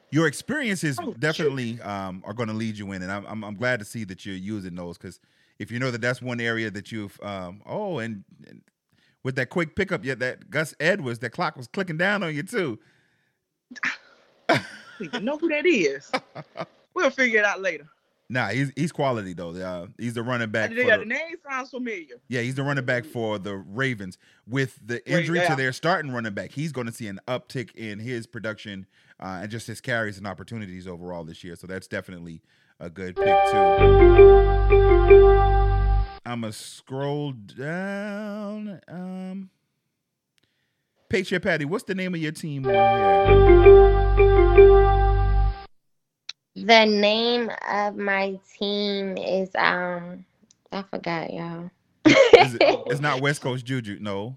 Your 0.10 0.28
experiences 0.28 0.98
Oh, 1.02 1.14
definitely 1.20 1.82
um, 1.82 2.24
are 2.26 2.34
going 2.34 2.48
to 2.48 2.56
lead 2.56 2.78
you 2.78 2.92
in, 2.94 3.02
and 3.02 3.12
I'm, 3.12 3.26
I'm 3.26 3.44
I'm 3.44 3.56
glad 3.56 3.80
to 3.80 3.86
see 3.86 4.04
that 4.06 4.26
you're 4.26 4.36
using 4.36 4.76
those 4.76 4.98
because 4.98 5.20
if 5.60 5.72
you 5.72 5.80
know 5.80 5.92
that 5.92 6.02
that's 6.02 6.22
one 6.22 6.40
area 6.40 6.72
that 6.72 6.92
you've 6.92 7.20
um, 7.22 7.62
oh 7.66 8.00
and, 8.00 8.24
and 8.48 8.62
with 9.24 9.36
that 9.36 9.50
quick 9.50 9.76
pickup, 9.76 10.06
yeah, 10.06 10.16
that 10.16 10.50
Gus 10.50 10.74
Edwards, 10.80 11.20
that 11.20 11.32
clock 11.32 11.58
was 11.58 11.68
clicking 11.68 11.98
down 11.98 12.24
on 12.24 12.34
you 12.34 12.44
too. 12.44 12.80
Know 15.22 15.38
who 15.38 15.48
that 15.50 15.68
is? 15.68 16.12
we'll 16.96 17.12
figure 17.12 17.40
it 17.40 17.46
out 17.46 17.62
later. 17.62 17.88
Nah, 18.30 18.50
he's 18.50 18.72
he's 18.76 18.92
quality 18.92 19.34
though. 19.34 19.52
Uh, 19.52 19.88
he's 19.98 20.14
the 20.14 20.24
running 20.24 20.50
back. 20.50 20.72
Yeah, 20.72 20.98
the 20.98 21.04
the- 21.04 21.06
name 21.06 21.36
sounds 21.48 21.70
familiar. 21.70 22.16
Yeah, 22.28 22.42
he's 22.42 22.56
the 22.56 22.64
running 22.64 22.84
back 22.84 23.06
for 23.06 23.40
the 23.40 23.56
Ravens. 23.56 24.18
With 24.48 24.80
the 24.86 25.08
injury 25.10 25.40
yeah. 25.40 25.50
to 25.50 25.56
their 25.56 25.72
starting 25.72 26.12
running 26.12 26.34
back, 26.34 26.52
he's 26.52 26.72
going 26.72 26.88
to 26.88 26.94
see 26.94 27.08
an 27.08 27.20
uptick 27.28 27.74
in 27.76 28.00
his 28.00 28.28
production 28.28 28.86
uh, 29.20 29.40
and 29.42 29.52
just 29.52 29.68
his 29.68 29.82
carries 29.82 30.18
and 30.18 30.28
opportunities 30.28 30.88
overall 30.88 31.24
this 31.24 31.44
year. 31.44 31.56
So 31.56 31.68
that's 31.68 31.88
definitely 31.88 32.42
a 32.80 32.90
good 32.90 33.16
pick 33.16 33.26
too. 33.26 33.58
I'm 36.26 36.42
gonna 36.42 36.52
scroll 36.52 37.32
down. 37.32 38.82
Um, 38.88 39.50
Patriot 41.10 41.40
Patty, 41.40 41.66
what's 41.66 41.86
the 41.86 41.96
name 41.96 42.14
of 42.14 42.22
your 42.22 42.34
team 42.34 42.66
on 42.66 42.74
The 46.56 46.86
name 46.86 47.50
of 47.70 47.96
my 47.96 48.38
team 48.60 49.18
is 49.18 49.50
um 49.56 50.26
I 50.72 50.82
forgot, 50.84 51.32
y'all. 51.32 51.72
it, 52.06 52.58
it's 52.88 53.00
not 53.00 53.22
West 53.22 53.42
Coast 53.42 53.66
Juju. 53.66 54.00
No, 54.02 54.36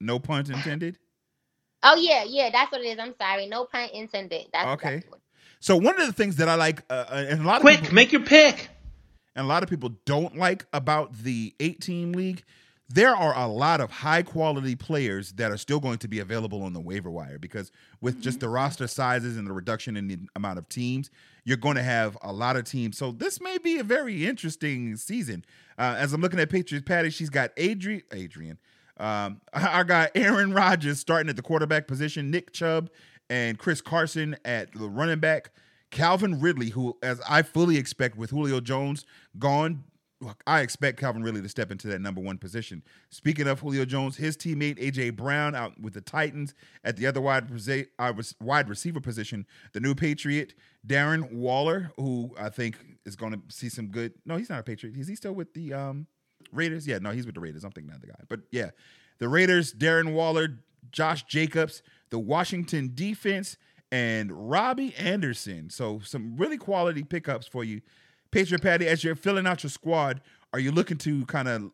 no 0.00 0.18
punt 0.18 0.50
intended. 0.50 0.98
Oh 1.84 1.96
yeah, 1.96 2.24
yeah, 2.26 2.50
that's 2.50 2.72
what 2.72 2.80
it 2.80 2.86
is. 2.86 2.98
I'm 2.98 3.14
sorry. 3.20 3.46
No 3.46 3.66
pun 3.66 3.88
intended. 3.92 4.46
That's 4.52 4.66
Okay. 4.68 4.94
exactly 4.96 5.18
So 5.60 5.76
one 5.76 6.00
of 6.00 6.06
the 6.06 6.12
things 6.12 6.36
that 6.36 6.48
I 6.48 6.54
like, 6.56 6.82
uh, 6.90 7.04
uh, 7.08 7.24
and 7.28 7.40
a 7.42 7.44
lot 7.44 7.56
of 7.56 7.60
Quick, 7.62 7.80
people, 7.80 7.94
make 7.94 8.10
your 8.12 8.22
pick. 8.22 8.68
and 9.36 9.44
a 9.44 9.48
lot 9.48 9.62
of 9.62 9.68
people 9.68 9.90
don't 10.06 10.36
like 10.36 10.66
about 10.72 11.12
the 11.22 11.54
eight 11.60 11.80
team 11.80 12.12
league, 12.12 12.42
there 12.88 13.14
are 13.16 13.34
a 13.36 13.46
lot 13.48 13.80
of 13.80 13.90
high 13.90 14.22
quality 14.22 14.76
players 14.76 15.32
that 15.32 15.50
are 15.50 15.56
still 15.56 15.80
going 15.80 15.98
to 15.98 16.06
be 16.08 16.20
available 16.20 16.62
on 16.62 16.74
the 16.74 16.80
waiver 16.80 17.10
wire 17.10 17.38
because 17.38 17.72
with 18.02 18.20
just 18.20 18.40
the 18.40 18.48
roster 18.48 18.86
sizes 18.86 19.36
and 19.38 19.46
the 19.46 19.52
reduction 19.52 19.96
in 19.96 20.06
the 20.06 20.18
amount 20.36 20.58
of 20.58 20.68
teams, 20.68 21.10
you're 21.44 21.56
going 21.56 21.76
to 21.76 21.82
have 21.82 22.16
a 22.22 22.32
lot 22.32 22.56
of 22.56 22.64
teams. 22.64 22.98
So 22.98 23.10
this 23.10 23.40
may 23.40 23.56
be 23.58 23.78
a 23.78 23.82
very 23.84 24.26
interesting 24.26 24.96
season. 24.96 25.44
Uh, 25.78 25.96
as 25.98 26.12
I'm 26.12 26.20
looking 26.20 26.38
at 26.38 26.50
Patriots 26.50 26.84
Patty, 26.86 27.08
she's 27.10 27.30
got 27.30 27.50
Adrian, 27.56 28.02
Adrian, 28.12 28.58
um, 28.98 29.40
our 29.52 29.84
guy 29.84 30.10
Aaron 30.14 30.52
Rodgers 30.52 31.00
starting 31.00 31.28
at 31.28 31.36
the 31.36 31.42
quarterback 31.42 31.86
position, 31.86 32.30
Nick 32.30 32.52
Chubb 32.52 32.90
and 33.30 33.58
Chris 33.58 33.80
Carson 33.80 34.36
at 34.44 34.72
the 34.72 34.88
running 34.88 35.20
back. 35.20 35.50
Calvin 35.90 36.40
Ridley, 36.40 36.70
who, 36.70 36.96
as 37.02 37.20
I 37.28 37.42
fully 37.42 37.76
expect 37.76 38.16
with 38.16 38.30
Julio 38.30 38.60
Jones 38.60 39.06
gone, 39.38 39.84
I 40.46 40.60
expect 40.60 40.98
Calvin 40.98 41.22
Ridley 41.22 41.42
to 41.42 41.48
step 41.48 41.70
into 41.70 41.86
that 41.88 42.00
number 42.00 42.20
one 42.20 42.38
position. 42.38 42.82
Speaking 43.10 43.46
of 43.46 43.60
Julio 43.60 43.84
Jones, 43.84 44.16
his 44.16 44.36
teammate 44.36 44.78
AJ 44.78 45.16
Brown 45.16 45.54
out 45.54 45.78
with 45.80 45.94
the 45.94 46.00
Titans 46.00 46.54
at 46.82 46.96
the 46.96 47.06
other 47.06 47.20
wide 47.20 47.48
uh, 47.98 48.12
wide 48.40 48.68
receiver 48.68 49.00
position. 49.00 49.46
The 49.72 49.80
new 49.80 49.94
Patriot 49.94 50.54
Darren 50.86 51.32
Waller, 51.32 51.92
who 51.96 52.34
I 52.38 52.48
think 52.48 52.76
is 53.04 53.16
going 53.16 53.32
to 53.32 53.40
see 53.48 53.68
some 53.68 53.88
good. 53.88 54.14
No, 54.24 54.36
he's 54.36 54.50
not 54.50 54.60
a 54.60 54.62
Patriot. 54.62 54.96
Is 54.96 55.08
he 55.08 55.16
still 55.16 55.34
with 55.34 55.52
the 55.54 55.72
um, 55.74 56.06
Raiders? 56.54 56.86
Yeah, 56.86 56.98
no, 56.98 57.10
he's 57.10 57.26
with 57.26 57.34
the 57.34 57.40
Raiders. 57.40 57.64
I'm 57.64 57.72
thinking 57.72 57.92
of 57.92 58.00
the 58.00 58.08
guy, 58.08 58.20
but 58.28 58.40
yeah, 58.50 58.70
the 59.18 59.28
Raiders. 59.28 59.74
Darren 59.74 60.12
Waller, 60.12 60.58
Josh 60.90 61.24
Jacobs, 61.24 61.82
the 62.10 62.18
Washington 62.18 62.92
defense, 62.94 63.56
and 63.90 64.50
Robbie 64.50 64.94
Anderson. 64.96 65.70
So 65.70 66.00
some 66.04 66.36
really 66.36 66.56
quality 66.56 67.02
pickups 67.02 67.46
for 67.46 67.64
you. 67.64 67.80
Patriot 68.30 68.62
Patty, 68.62 68.88
as 68.88 69.04
you're 69.04 69.14
filling 69.14 69.46
out 69.46 69.62
your 69.62 69.70
squad, 69.70 70.20
are 70.52 70.58
you 70.58 70.72
looking 70.72 70.98
to 70.98 71.24
kind 71.26 71.48
of 71.48 71.70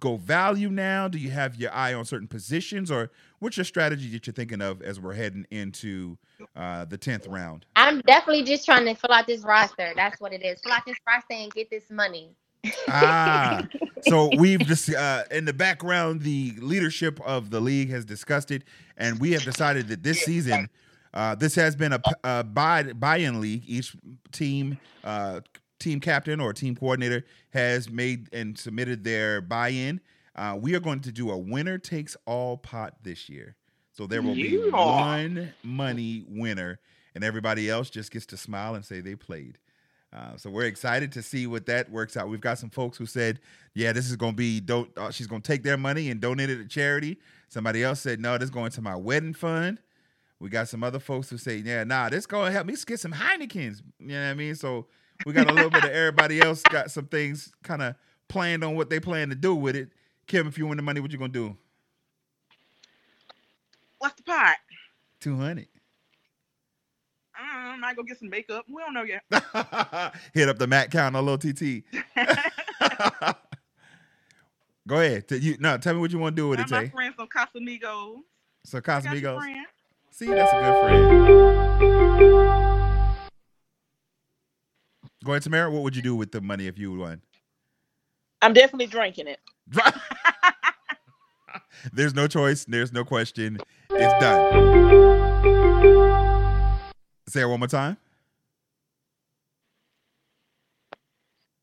go 0.00 0.16
value 0.16 0.68
now? 0.68 1.08
Do 1.08 1.18
you 1.18 1.30
have 1.30 1.56
your 1.56 1.72
eye 1.72 1.94
on 1.94 2.04
certain 2.04 2.28
positions, 2.28 2.90
or 2.90 3.10
what's 3.38 3.56
your 3.56 3.64
strategy 3.64 4.10
that 4.10 4.26
you're 4.26 4.34
thinking 4.34 4.60
of 4.62 4.82
as 4.82 5.00
we're 5.00 5.14
heading 5.14 5.46
into 5.50 6.18
uh, 6.54 6.84
the 6.84 6.98
tenth 6.98 7.26
round? 7.26 7.66
I'm 7.76 8.00
definitely 8.02 8.44
just 8.44 8.64
trying 8.64 8.84
to 8.86 8.94
fill 8.94 9.12
out 9.12 9.26
this 9.26 9.42
roster. 9.42 9.92
That's 9.96 10.20
what 10.20 10.32
it 10.32 10.44
is. 10.44 10.60
Fill 10.60 10.72
out 10.72 10.82
this 10.86 10.96
roster 11.06 11.34
and 11.34 11.52
get 11.52 11.70
this 11.70 11.90
money. 11.90 12.30
Ah, 12.88 13.66
so 14.02 14.30
we've 14.38 14.60
just 14.60 14.92
uh, 14.94 15.24
in 15.30 15.44
the 15.44 15.52
background, 15.52 16.22
the 16.22 16.52
leadership 16.58 17.20
of 17.24 17.50
the 17.50 17.60
league 17.60 17.90
has 17.90 18.04
discussed 18.04 18.50
it, 18.50 18.62
and 18.96 19.20
we 19.20 19.32
have 19.32 19.42
decided 19.44 19.88
that 19.88 20.02
this 20.02 20.22
season, 20.22 20.68
uh, 21.14 21.34
this 21.34 21.54
has 21.54 21.76
been 21.76 21.92
a 22.24 22.44
buy 22.44 22.82
buy-in 22.84 23.40
league. 23.40 23.62
Each 23.66 23.94
team, 24.32 24.78
uh, 25.04 25.40
team 25.78 26.00
captain 26.00 26.40
or 26.40 26.52
team 26.52 26.74
coordinator 26.76 27.24
has 27.50 27.88
made 27.90 28.28
and 28.32 28.58
submitted 28.58 29.04
their 29.04 29.40
buy-in. 29.40 30.00
Uh, 30.34 30.56
we 30.60 30.74
are 30.74 30.80
going 30.80 31.00
to 31.00 31.12
do 31.12 31.30
a 31.30 31.36
winner 31.38 31.78
takes 31.78 32.16
all 32.26 32.56
pot 32.58 32.94
this 33.02 33.28
year, 33.28 33.56
so 33.92 34.06
there 34.06 34.20
will 34.22 34.34
be 34.34 34.58
Yeah. 34.64 34.70
one 34.70 35.54
money 35.62 36.24
winner, 36.28 36.78
and 37.14 37.24
everybody 37.24 37.70
else 37.70 37.88
just 37.88 38.10
gets 38.10 38.26
to 38.26 38.36
smile 38.36 38.74
and 38.74 38.84
say 38.84 39.00
they 39.00 39.14
played. 39.14 39.58
Uh, 40.16 40.34
so 40.36 40.48
we're 40.48 40.64
excited 40.64 41.12
to 41.12 41.22
see 41.22 41.46
what 41.46 41.66
that 41.66 41.90
works 41.90 42.16
out. 42.16 42.28
We've 42.28 42.40
got 42.40 42.58
some 42.58 42.70
folks 42.70 42.96
who 42.96 43.04
said, 43.04 43.38
"Yeah, 43.74 43.92
this 43.92 44.08
is 44.08 44.16
going 44.16 44.32
to 44.32 44.36
be 44.36 44.60
don't." 44.60 44.90
Uh, 44.96 45.10
she's 45.10 45.26
going 45.26 45.42
to 45.42 45.46
take 45.46 45.62
their 45.62 45.76
money 45.76 46.08
and 46.10 46.20
donate 46.20 46.48
it 46.48 46.56
to 46.56 46.66
charity. 46.66 47.18
Somebody 47.48 47.84
else 47.84 48.00
said, 48.00 48.18
"No, 48.18 48.38
this 48.38 48.44
is 48.44 48.50
going 48.50 48.70
to 48.70 48.80
my 48.80 48.96
wedding 48.96 49.34
fund." 49.34 49.78
We 50.40 50.48
got 50.48 50.68
some 50.68 50.82
other 50.82 51.00
folks 51.00 51.28
who 51.28 51.36
say, 51.36 51.58
"Yeah, 51.58 51.84
nah, 51.84 52.08
this 52.08 52.24
going 52.24 52.46
to 52.46 52.52
help 52.52 52.66
me 52.66 52.74
get 52.86 52.98
some 52.98 53.12
Heinekens." 53.12 53.82
You 53.98 54.06
know 54.06 54.22
what 54.22 54.30
I 54.30 54.34
mean? 54.34 54.54
So 54.54 54.86
we 55.26 55.34
got 55.34 55.50
a 55.50 55.52
little 55.52 55.70
bit 55.70 55.84
of 55.84 55.90
everybody 55.90 56.40
else 56.40 56.62
got 56.62 56.90
some 56.90 57.06
things 57.06 57.52
kind 57.62 57.82
of 57.82 57.94
planned 58.28 58.64
on 58.64 58.74
what 58.74 58.88
they 58.88 59.00
plan 59.00 59.28
to 59.28 59.34
do 59.34 59.54
with 59.54 59.76
it. 59.76 59.90
Kim, 60.26 60.46
if 60.46 60.56
you 60.56 60.66
win 60.66 60.78
the 60.78 60.82
money, 60.82 61.00
what 61.00 61.12
you 61.12 61.18
gonna 61.18 61.30
do? 61.30 61.56
What's 63.98 64.14
the 64.14 64.22
pot? 64.22 64.56
Two 65.20 65.36
hundred. 65.36 65.68
I 67.76 67.78
might 67.78 67.96
go 67.96 68.02
get 68.02 68.18
some 68.18 68.30
makeup. 68.30 68.64
We 68.68 68.82
don't 68.82 68.94
know 68.94 69.02
yet. 69.02 69.22
Hit 70.34 70.48
up 70.48 70.58
the 70.58 70.66
Matt 70.66 70.90
count 70.90 71.14
on 71.14 71.24
little 71.26 71.36
TT. 71.38 71.84
Go 74.88 74.96
ahead. 75.00 75.28
T- 75.28 75.36
You, 75.36 75.56
no, 75.60 75.76
tell 75.78 75.92
me 75.94 76.00
what 76.00 76.10
you 76.10 76.18
want 76.18 76.36
to 76.36 76.42
do 76.42 76.48
with 76.48 76.58
Buy 76.58 76.64
it, 76.64 76.70
my 76.70 76.82
Tay. 76.84 76.88
friends 76.90 77.14
some 77.18 77.26
Casamigos. 77.28 78.16
So 78.64 78.78
I 78.78 78.80
Casamigos. 78.80 79.38
friend. 79.38 79.66
See, 80.10 80.26
that's 80.26 80.52
a 80.52 80.60
good 80.62 80.80
friend. 80.82 81.26
Go 85.24 85.32
ahead, 85.32 85.42
Tamara. 85.42 85.70
What 85.70 85.82
would 85.82 85.96
you 85.96 86.02
do 86.02 86.14
with 86.16 86.32
the 86.32 86.40
money 86.40 86.66
if 86.68 86.78
you 86.78 86.96
won? 86.96 87.20
I'm 88.40 88.52
definitely 88.54 88.86
drinking 88.86 89.26
it. 89.26 89.40
There's 91.92 92.14
no 92.14 92.26
choice. 92.28 92.64
There's 92.64 92.92
no 92.92 93.04
question. 93.04 93.58
It's 93.90 94.20
done. 94.22 96.15
Say 97.28 97.42
it 97.42 97.46
one 97.46 97.58
more 97.60 97.68
time. 97.68 97.96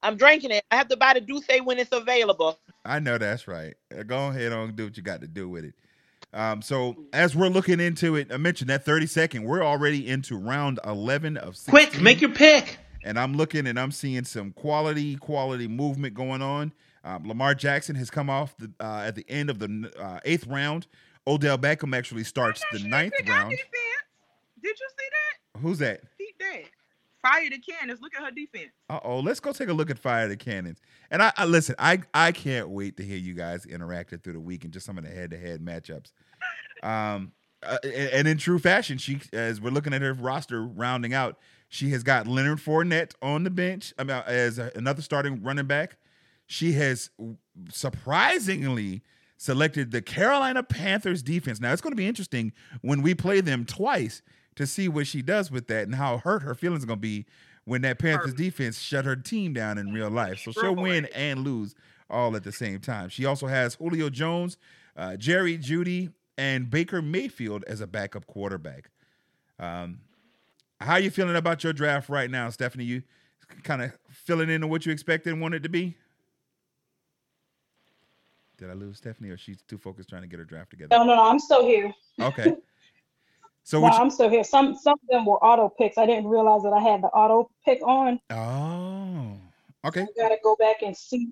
I'm 0.01 0.17
drinking 0.17 0.51
it. 0.51 0.65
I 0.69 0.75
have 0.75 0.89
to 0.89 0.97
buy 0.97 1.13
the 1.13 1.21
Douce 1.21 1.47
when 1.63 1.79
it's 1.79 1.91
available. 1.93 2.59
I 2.83 2.99
know 2.99 3.17
that's 3.17 3.47
right. 3.47 3.73
Uh, 3.97 4.03
Go 4.03 4.27
ahead 4.27 4.51
on 4.51 4.75
do 4.75 4.85
what 4.85 4.97
you 4.97 5.03
got 5.03 5.21
to 5.21 5.27
do 5.27 5.47
with 5.47 5.63
it. 5.63 5.73
Um, 6.33 6.61
so 6.61 6.95
as 7.13 7.35
we're 7.35 7.47
looking 7.47 7.79
into 7.79 8.15
it, 8.17 8.31
I 8.31 8.37
mentioned 8.37 8.69
that 8.69 8.83
30 8.83 9.05
second. 9.07 9.43
We're 9.43 9.63
already 9.63 10.07
into 10.07 10.35
round 10.37 10.79
11 10.85 11.37
of 11.37 11.55
16. 11.55 11.71
Quick, 11.71 12.01
make 12.01 12.19
your 12.19 12.31
pick. 12.31 12.77
and 13.05 13.17
I'm 13.17 13.35
looking 13.35 13.65
and 13.67 13.79
I'm 13.79 13.91
seeing 13.91 14.25
some 14.25 14.51
quality, 14.51 15.15
quality 15.15 15.67
movement 15.67 16.15
going 16.15 16.41
on. 16.41 16.73
Um, 17.05 17.27
Lamar 17.27 17.53
Jackson 17.55 17.95
has 17.95 18.09
come 18.09 18.29
off 18.29 18.55
the, 18.57 18.71
uh, 18.81 19.03
at 19.05 19.15
the 19.15 19.25
end 19.29 19.49
of 19.49 19.59
the 19.59 19.91
uh, 19.97 20.19
eighth 20.25 20.47
round. 20.47 20.87
Odell 21.27 21.57
Beckham 21.57 21.95
actually 21.95 22.23
starts 22.25 22.61
the 22.73 22.79
ninth 22.79 23.13
round. 23.25 23.51
Did 23.51 23.59
you 24.63 24.75
see 24.75 25.09
that? 25.11 25.22
Who's 25.59 25.79
that? 25.79 26.01
He 26.17 26.33
dead. 26.39 26.65
Fire 27.21 27.49
the 27.49 27.57
cannons. 27.57 28.01
Look 28.01 28.13
at 28.15 28.23
her 28.23 28.31
defense. 28.31 28.71
Uh 28.89 28.99
oh, 29.03 29.19
let's 29.19 29.39
go 29.39 29.53
take 29.53 29.69
a 29.69 29.73
look 29.73 29.89
at 29.89 29.97
Fire 29.97 30.27
the 30.27 30.35
Cannons. 30.35 30.79
And 31.09 31.23
I, 31.23 31.31
I 31.37 31.45
listen, 31.45 31.75
I 31.79 32.01
I 32.13 32.33
can't 32.33 32.69
wait 32.69 32.97
to 32.97 33.03
hear 33.03 33.17
you 33.17 33.33
guys 33.33 33.65
interacted 33.65 34.23
through 34.23 34.33
the 34.33 34.41
week 34.41 34.65
and 34.65 34.73
just 34.73 34.85
some 34.85 34.97
of 34.97 35.05
the 35.05 35.09
head 35.09 35.31
to 35.31 35.37
head 35.37 35.61
matchups. 35.61 36.11
Um, 36.81 37.31
uh, 37.65 37.77
and, 37.83 37.93
and 37.93 38.27
in 38.27 38.37
true 38.37 38.59
fashion, 38.59 38.97
she 38.97 39.21
as 39.31 39.61
we're 39.61 39.69
looking 39.69 39.93
at 39.93 40.01
her 40.01 40.13
roster 40.13 40.65
rounding 40.65 41.13
out, 41.13 41.39
she 41.69 41.91
has 41.91 42.03
got 42.03 42.27
Leonard 42.27 42.57
Fournette 42.57 43.13
on 43.21 43.43
the 43.43 43.49
bench 43.49 43.93
I 43.97 44.03
mean, 44.03 44.21
as 44.27 44.59
a, 44.59 44.71
another 44.75 45.01
starting 45.01 45.41
running 45.41 45.65
back. 45.65 45.97
She 46.45 46.73
has 46.73 47.09
surprisingly 47.69 49.01
selected 49.37 49.91
the 49.91 50.01
Carolina 50.01 50.61
Panthers 50.61 51.23
defense. 51.23 51.61
Now 51.61 51.71
it's 51.71 51.81
going 51.81 51.93
to 51.93 51.97
be 51.97 52.07
interesting 52.07 52.51
when 52.81 53.01
we 53.01 53.15
play 53.15 53.39
them 53.39 53.63
twice 53.63 54.21
to 54.55 54.67
see 54.67 54.87
what 54.87 55.07
she 55.07 55.21
does 55.21 55.51
with 55.51 55.67
that 55.67 55.83
and 55.83 55.95
how 55.95 56.17
hurt 56.17 56.43
her 56.43 56.55
feelings 56.55 56.83
are 56.83 56.87
going 56.87 56.99
to 56.99 57.01
be 57.01 57.25
when 57.65 57.81
that 57.81 57.99
Panthers 57.99 58.33
defense 58.33 58.79
shut 58.79 59.05
her 59.05 59.15
team 59.15 59.53
down 59.53 59.77
in 59.77 59.93
real 59.93 60.09
life. 60.09 60.39
So 60.39 60.51
she'll 60.51 60.75
win 60.75 61.07
and 61.15 61.41
lose 61.41 61.75
all 62.09 62.35
at 62.35 62.43
the 62.43 62.51
same 62.51 62.79
time. 62.79 63.09
She 63.09 63.25
also 63.25 63.47
has 63.47 63.75
Julio 63.75 64.09
Jones, 64.09 64.57
uh, 64.97 65.15
Jerry 65.15 65.57
Jeudy, 65.57 66.11
and 66.37 66.69
Baker 66.69 67.01
Mayfield 67.01 67.63
as 67.65 67.81
a 67.81 67.87
backup 67.87 68.27
quarterback. 68.27 68.89
Um, 69.59 69.99
how 70.81 70.93
are 70.93 70.99
you 70.99 71.09
feeling 71.11 71.35
about 71.35 71.63
your 71.63 71.73
draft 71.73 72.09
right 72.09 72.29
now, 72.29 72.49
Stephanie? 72.49 72.83
You 72.83 73.03
kind 73.63 73.81
of 73.81 73.93
filling 74.09 74.49
into 74.49 74.67
what 74.67 74.85
you 74.85 74.91
expected 74.91 75.31
and 75.31 75.41
wanted 75.41 75.63
to 75.63 75.69
be? 75.69 75.95
Did 78.57 78.69
I 78.69 78.73
lose 78.73 78.97
Stephanie, 78.97 79.29
or 79.29 79.37
she's 79.37 79.61
too 79.61 79.77
focused 79.77 80.09
trying 80.09 80.21
to 80.21 80.27
get 80.27 80.39
her 80.39 80.45
draft 80.45 80.69
together? 80.69 80.89
No, 80.91 81.03
no, 81.03 81.15
no. 81.15 81.29
I'm 81.29 81.39
still 81.39 81.65
here. 81.65 81.93
Okay. 82.19 82.55
So 83.63 83.79
no, 83.79 83.87
you- 83.87 83.93
I'm 83.93 84.09
still 84.09 84.29
here. 84.29 84.43
Some 84.43 84.75
some 84.75 84.93
of 84.93 85.07
them 85.09 85.25
were 85.25 85.43
auto 85.43 85.69
picks. 85.69 85.97
I 85.97 86.05
didn't 86.05 86.27
realize 86.27 86.63
that 86.63 86.73
I 86.73 86.81
had 86.81 87.01
the 87.01 87.07
auto 87.07 87.49
pick 87.65 87.81
on. 87.85 88.19
Oh, 88.29 89.37
okay, 89.85 90.01
I 90.01 90.07
gotta 90.21 90.37
go 90.43 90.55
back 90.57 90.81
and 90.81 90.95
see 90.95 91.29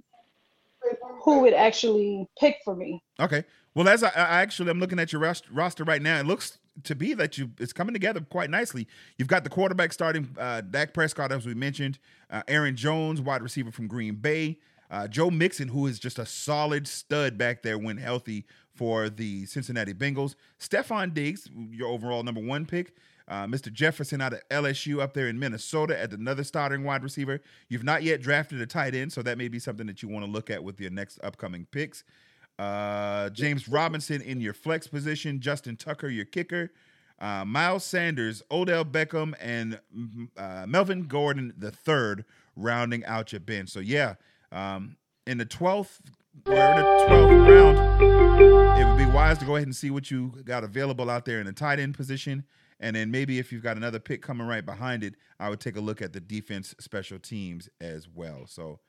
who 1.24 1.40
would 1.42 1.54
actually 1.54 2.28
pick 2.40 2.58
for 2.66 2.76
me. 2.76 3.04
okay. 3.20 3.44
Well, 3.74 3.88
as 3.88 4.04
I, 4.04 4.10
I 4.10 4.42
actually 4.42 4.70
I'm 4.70 4.80
looking 4.80 5.00
at 5.00 5.14
your 5.14 5.22
ros- 5.22 5.44
roster 5.50 5.86
right 5.86 6.02
now, 6.02 6.20
it 6.20 6.26
looks 6.26 6.58
to 6.84 6.94
be 6.96 7.14
that 7.14 7.38
you 7.38 7.52
it's 7.60 7.72
coming 7.72 7.94
together 7.94 8.20
quite 8.20 8.50
nicely. 8.50 8.86
You've 9.18 9.30
got 9.30 9.44
the 9.46 9.50
quarterback 9.50 9.94
starting 9.94 10.28
uh, 10.38 10.60
Dak 10.62 10.94
Prescott, 10.94 11.32
as 11.32 11.46
we 11.46 11.54
mentioned, 11.54 11.98
uh, 12.30 12.44
Aaron 12.50 12.76
Jones, 12.76 13.22
wide 13.22 13.42
receiver 13.42 13.72
from 13.72 13.88
Green 13.88 14.16
Bay, 14.16 14.58
uh, 14.90 15.08
Joe 15.08 15.30
Mixon, 15.30 15.70
who 15.70 15.88
is 15.88 16.00
just 16.00 16.20
a 16.20 16.26
solid 16.26 16.86
stud 16.88 17.38
back 17.38 17.62
there 17.62 17.78
when 17.78 17.96
healthy 17.96 18.46
for 18.74 19.10
the 19.10 19.46
Cincinnati 19.46 19.94
Bengals. 19.94 20.36
Stefon 20.60 21.14
Diggs, 21.14 21.50
your 21.72 21.90
overall 21.90 22.24
number 22.24 22.42
one 22.42 22.66
pick. 22.66 22.94
Uh, 23.28 23.46
Mr. 23.46 23.72
Jefferson 23.72 24.20
out 24.20 24.34
of 24.34 24.42
LSU 24.50 25.00
up 25.00 25.14
there 25.14 25.28
in 25.28 25.40
Minnesota 25.40 25.98
at 25.98 26.12
another 26.12 26.44
starting 26.44 26.84
wide 26.84 27.04
receiver. 27.04 27.40
You've 27.70 27.84
not 27.84 28.04
yet 28.04 28.22
drafted 28.22 28.60
a 28.60 28.66
tight 28.66 28.94
end, 28.94 29.14
so 29.14 29.22
that 29.22 29.38
may 29.38 29.48
be 29.48 29.60
something 29.60 29.88
that 29.88 30.04
you 30.04 30.10
want 30.10 30.26
to 30.26 30.32
look 30.32 30.50
at 30.50 30.64
with 30.64 30.82
your 30.82 30.92
next 30.92 31.20
upcoming 31.24 31.66
picks. 31.72 32.04
Uh, 32.60 33.30
James 33.30 33.68
Robinson 33.70 34.22
in 34.22 34.42
your 34.42 34.54
flex 34.54 34.88
position, 34.88 35.40
Justin 35.40 35.78
Tucker, 35.78 36.10
your 36.10 36.26
kicker, 36.26 36.72
uh, 37.20 37.46
Miles 37.46 37.86
Sanders, 37.86 38.44
Odell 38.52 38.84
Beckham, 38.84 39.34
and 39.40 39.80
mm, 39.96 40.28
uh, 40.36 40.68
Melvin 40.68 41.04
Gordon 41.04 41.54
the 41.58 41.72
third 41.72 42.26
rounding 42.56 43.06
out 43.06 43.32
your 43.32 43.40
bench. 43.40 43.70
So, 43.70 43.80
yeah, 43.80 44.16
um, 44.52 44.98
in 45.26 45.38
the 45.38 45.46
12th 45.46 46.00
we're 46.46 46.54
in 46.54 46.76
the 46.78 46.84
12th 47.10 47.48
round, 47.48 48.80
it 48.80 48.86
would 48.86 48.98
be 48.98 49.06
wise 49.06 49.38
to 49.40 49.46
go 49.46 49.56
ahead 49.56 49.68
and 49.68 49.76
see 49.76 49.92
what 49.92 50.10
you 50.10 50.30
got 50.44 50.64
available 50.64 51.10
out 51.10 51.26
there 51.26 51.40
in 51.40 51.46
the 51.46 51.54
tight 51.54 51.80
end 51.80 51.96
position. 51.96 52.44
And 52.80 52.96
then 52.96 53.12
maybe 53.12 53.38
if 53.38 53.52
you've 53.52 53.62
got 53.64 53.78
another 53.78 54.00
pick 54.00 54.22
coming 54.22 54.48
right 54.48 54.66
behind 54.66 55.04
it, 55.04 55.16
I 55.40 55.50
would 55.50 55.60
take 55.60 55.76
a 55.76 55.82
look 55.82 56.02
at 56.02 56.14
the 56.14 56.20
defense 56.20 56.74
special 56.80 57.20
teams 57.20 57.70
as 57.80 58.08
well. 58.10 58.46
So 58.48 58.80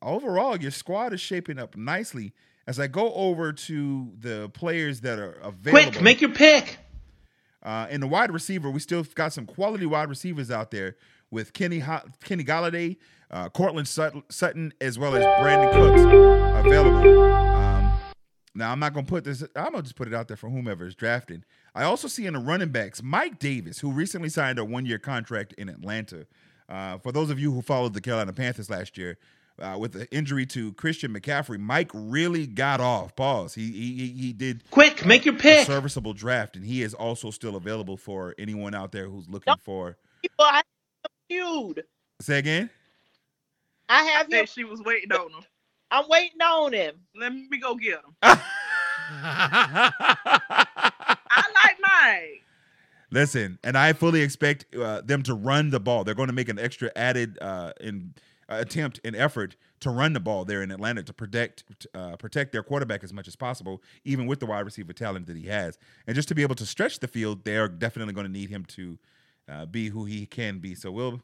overall, 0.00 0.56
your 0.56 0.70
squad 0.70 1.12
is 1.12 1.20
shaping 1.20 1.58
up 1.58 1.76
nicely. 1.76 2.32
As 2.66 2.78
I 2.78 2.86
go 2.86 3.12
over 3.14 3.52
to 3.52 4.12
the 4.18 4.48
players 4.50 5.00
that 5.00 5.18
are 5.18 5.32
available. 5.42 5.90
Quick, 5.90 6.02
make 6.02 6.20
your 6.20 6.30
pick. 6.30 6.78
Uh, 7.62 7.86
in 7.90 8.00
the 8.00 8.06
wide 8.06 8.30
receiver, 8.32 8.70
we 8.70 8.80
still 8.80 9.04
got 9.14 9.32
some 9.32 9.44
quality 9.44 9.84
wide 9.86 10.08
receivers 10.08 10.50
out 10.50 10.70
there 10.70 10.96
with 11.30 11.52
Kenny 11.52 11.80
Ho- 11.80 12.02
Kenny 12.24 12.44
Golladay, 12.44 12.96
uh, 13.30 13.48
Courtland 13.48 13.88
Sut- 13.88 14.14
Sutton, 14.30 14.72
as 14.80 14.98
well 14.98 15.14
as 15.14 15.24
Brandin 15.42 15.72
Cooks 15.72 16.66
available. 16.66 17.22
Um, 17.22 17.92
now 18.54 18.72
I'm 18.72 18.80
not 18.80 18.92
gonna 18.94 19.06
put 19.06 19.24
this. 19.24 19.42
I'm 19.54 19.72
gonna 19.72 19.82
just 19.82 19.96
put 19.96 20.08
it 20.08 20.14
out 20.14 20.28
there 20.28 20.36
for 20.36 20.48
whomever 20.50 20.86
is 20.86 20.94
drafting. 20.94 21.44
I 21.74 21.84
also 21.84 22.08
see 22.08 22.26
in 22.26 22.34
the 22.34 22.40
running 22.40 22.70
backs 22.70 23.02
Mike 23.02 23.38
Davis, 23.38 23.78
who 23.78 23.92
recently 23.92 24.28
signed 24.28 24.58
a 24.58 24.64
one 24.64 24.84
year 24.86 24.98
contract 24.98 25.52
in 25.54 25.68
Atlanta. 25.68 26.26
Uh, 26.68 26.98
for 26.98 27.12
those 27.12 27.30
of 27.30 27.38
you 27.38 27.52
who 27.52 27.62
followed 27.62 27.94
the 27.94 28.00
Carolina 28.00 28.32
Panthers 28.32 28.70
last 28.70 28.96
year, 28.98 29.18
uh, 29.60 29.76
with 29.78 29.92
the 29.92 30.08
injury 30.14 30.46
to 30.46 30.72
Christian 30.74 31.12
McCaffrey, 31.12 31.58
Mike 31.58 31.90
really 31.94 32.46
got 32.46 32.80
off. 32.80 33.14
Pause. 33.16 33.54
He 33.54 33.70
he 33.70 34.08
he- 34.08 34.32
did 34.32 34.68
Quick, 34.70 35.04
make 35.06 35.24
your 35.24 35.34
a 35.34 35.38
pick. 35.38 35.66
serviceable 35.66 36.12
draft, 36.14 36.56
and 36.56 36.64
he 36.64 36.82
is 36.82 36.94
also 36.94 37.30
still 37.30 37.54
available 37.56 37.96
for 37.96 38.34
anyone 38.38 38.74
out 38.74 38.90
there 38.92 39.08
who's 39.08 39.28
looking 39.28 39.54
for. 39.64 39.96
People, 40.22 40.44
I 40.44 40.62
feud. 41.28 41.84
Say 42.20 42.38
again. 42.38 42.70
I 43.90 44.04
have 44.04 44.26
him. 44.26 44.32
Said 44.32 44.48
she 44.48 44.64
was 44.64 44.80
waiting 44.80 45.12
on 45.12 45.30
him. 45.30 45.42
I'm 45.90 46.08
waiting 46.08 46.40
on 46.40 46.72
him. 46.72 46.94
Let 47.16 47.34
me 47.34 47.58
go 47.58 47.74
get 47.74 47.94
him. 47.94 48.14
I 48.22 49.90
like 51.36 51.76
Mike. 51.82 52.44
Listen, 53.10 53.58
and 53.64 53.76
I 53.76 53.92
fully 53.92 54.22
expect 54.22 54.72
uh, 54.76 55.00
them 55.00 55.24
to 55.24 55.34
run 55.34 55.70
the 55.70 55.80
ball. 55.80 56.04
They're 56.04 56.14
going 56.14 56.28
to 56.28 56.32
make 56.32 56.48
an 56.48 56.60
extra 56.60 56.92
added 56.94 57.38
uh, 57.42 57.72
in 57.80 58.14
uh, 58.48 58.58
attempt 58.60 59.00
and 59.04 59.16
effort 59.16 59.56
to 59.80 59.90
run 59.90 60.12
the 60.12 60.20
ball 60.20 60.44
there 60.44 60.62
in 60.62 60.70
Atlanta 60.70 61.02
to 61.02 61.12
protect 61.12 61.64
uh, 61.92 62.14
protect 62.16 62.52
their 62.52 62.62
quarterback 62.62 63.02
as 63.02 63.12
much 63.12 63.26
as 63.26 63.34
possible, 63.34 63.82
even 64.04 64.28
with 64.28 64.38
the 64.38 64.46
wide 64.46 64.64
receiver 64.64 64.92
talent 64.92 65.26
that 65.26 65.36
he 65.36 65.46
has, 65.46 65.76
and 66.06 66.14
just 66.14 66.28
to 66.28 66.36
be 66.36 66.42
able 66.42 66.54
to 66.54 66.66
stretch 66.66 67.00
the 67.00 67.08
field. 67.08 67.44
They 67.44 67.56
are 67.56 67.68
definitely 67.68 68.14
going 68.14 68.26
to 68.26 68.32
need 68.32 68.50
him 68.50 68.64
to 68.66 68.98
uh, 69.48 69.66
be 69.66 69.88
who 69.88 70.04
he 70.04 70.26
can 70.26 70.60
be. 70.60 70.76
So 70.76 70.92
we'll 70.92 71.20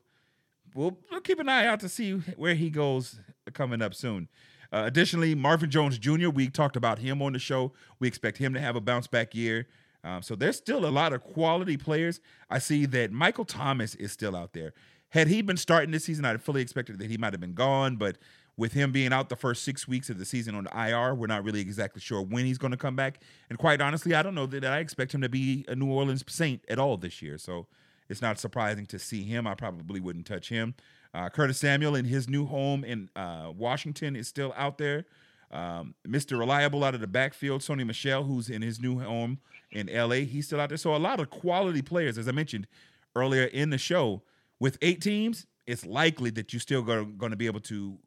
we'll, 0.77 0.97
we'll 1.11 1.21
keep 1.21 1.41
an 1.41 1.49
eye 1.49 1.67
out 1.67 1.81
to 1.81 1.89
see 1.89 2.12
where 2.37 2.55
he 2.55 2.71
goes 2.71 3.19
coming 3.53 3.83
up 3.83 3.95
soon. 3.95 4.29
Uh, 4.73 4.83
additionally, 4.85 5.35
Marvin 5.35 5.71
Jones 5.71 5.99
Jr., 5.99 6.29
we 6.29 6.49
talked 6.49 6.77
about 6.77 6.99
him 6.99 7.23
on 7.23 7.33
the 7.33 7.39
show. 7.39 7.73
We 7.99 8.09
expect 8.09 8.39
him 8.39 8.53
to 8.55 8.61
have 8.61 8.77
a 8.77 8.81
bounce 8.81 9.07
back 9.07 9.35
year. 9.35 9.67
Um, 10.05 10.23
so 10.23 10.37
there's 10.37 10.57
still 10.57 10.87
a 10.87 10.91
lot 10.91 11.12
of 11.12 11.23
quality 11.23 11.77
players. 11.77 12.21
I 12.51 12.59
see 12.59 12.87
that 12.87 13.11
Michael 13.11 13.45
Thomas 13.45 13.95
is 13.95 14.12
still 14.12 14.37
out 14.37 14.53
there. 14.53 14.73
Had 15.11 15.29
he 15.29 15.41
been 15.41 15.57
starting 15.57 15.93
this 15.93 16.05
season, 16.05 16.25
I'd 16.25 16.43
fully 16.43 16.62
expected 16.62 16.99
that 16.99 17.11
he 17.11 17.17
might 17.17 17.33
have 17.33 17.41
been 17.41 17.55
gone. 17.55 17.97
But 17.97 18.19
with 18.57 18.73
him 18.73 18.93
being 18.93 19.12
out 19.12 19.29
the 19.29 19.37
first 19.37 19.62
six 19.62 19.87
weeks 19.87 20.11
of 20.11 20.19
the 20.19 20.25
season 20.25 20.55
on 20.55 20.65
the 20.65 20.89
IR, 20.89 21.15
we're 21.15 21.27
not 21.27 21.45
really 21.45 21.61
exactly 21.61 22.01
sure 22.01 22.23
when 22.23 22.45
he's 22.45 22.59
going 22.59 22.73
to 22.73 22.77
come 22.77 22.97
back. 22.97 23.21
And 23.49 23.59
quite 23.59 23.81
honestly, 23.81 24.15
I 24.15 24.23
don't 24.23 24.35
know 24.35 24.47
that 24.47 24.65
I 24.65 24.79
expect 24.79 25.15
him 25.15 25.23
to 25.23 25.29
be 25.29 25.65
a 25.69 25.77
New 25.77 25.91
Orleans 25.91 26.25
Saint 26.29 26.65
at 26.69 26.79
all 26.79 26.97
this 26.97 27.23
year. 27.23 27.39
So 27.39 27.67
it's 28.09 28.23
not 28.23 28.38
surprising 28.38 28.87
to 28.87 28.99
see 28.99 29.25
him. 29.25 29.47
I 29.47 29.55
probably 29.55 30.01
wouldn't 30.01 30.27
touch 30.27 30.49
him. 30.49 30.75
Uh, 31.14 31.29
Curtis 31.29 31.59
Samuel 31.59 31.95
in 31.95 32.05
his 32.05 32.29
new 32.29 32.47
home 32.47 32.85
in 32.85 33.09
uh, 33.16 33.51
Washington 33.57 34.16
is 34.16 34.29
still 34.29 34.53
out 34.57 34.79
there. 34.79 35.07
Um, 35.51 35.95
Mr. 36.07 36.38
Reliable 36.38 36.85
out 36.85 36.95
of 36.95 37.01
the 37.01 37.07
backfield, 37.07 37.62
Sony 37.62 37.87
Michel, 37.87 38.25
who's 38.25 38.51
in 38.51 38.62
his 38.62 38.81
new 38.81 38.99
home 38.99 39.38
in 39.71 39.88
LA, 39.92 40.27
he's 40.27 40.47
still 40.47 40.61
out 40.61 40.69
there. 40.69 40.79
So 40.79 40.95
a 40.95 40.99
lot 40.99 41.21
of 41.21 41.31
quality 41.31 41.83
players, 41.83 42.19
as 42.19 42.29
I 42.29 42.33
mentioned 42.33 42.66
earlier 43.14 43.45
in 43.45 43.71
the 43.71 43.79
show. 43.79 44.23
With 44.59 44.79
eight 44.83 45.01
teams, 45.01 45.47
it's 45.66 45.85
likely 45.85 46.31
that 46.31 46.53
you're 46.53 46.61
still 46.61 46.83
going 46.83 47.31
to 47.31 47.37
be 47.37 47.47
able 47.47 47.61
to 47.61 47.99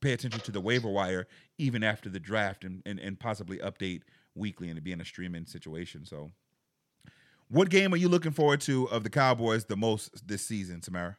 pay 0.00 0.12
attention 0.12 0.40
to 0.40 0.52
the 0.52 0.60
waiver 0.60 0.88
wire 0.88 1.26
even 1.58 1.82
after 1.82 2.08
the 2.08 2.20
draft 2.20 2.64
and, 2.64 2.82
and, 2.84 2.98
and 2.98 3.18
possibly 3.18 3.58
update 3.58 4.02
weekly 4.34 4.68
and 4.68 4.76
to 4.76 4.82
be 4.82 4.92
in 4.92 5.00
a 5.00 5.04
streaming 5.04 5.46
situation. 5.46 6.04
So, 6.04 6.30
what 7.48 7.70
game 7.70 7.92
are 7.94 7.96
you 7.96 8.08
looking 8.08 8.32
forward 8.32 8.60
to 8.62 8.88
of 8.88 9.04
the 9.04 9.10
Cowboys 9.10 9.64
the 9.66 9.76
most 9.76 10.26
this 10.26 10.44
season, 10.44 10.82
Samara? 10.82 11.16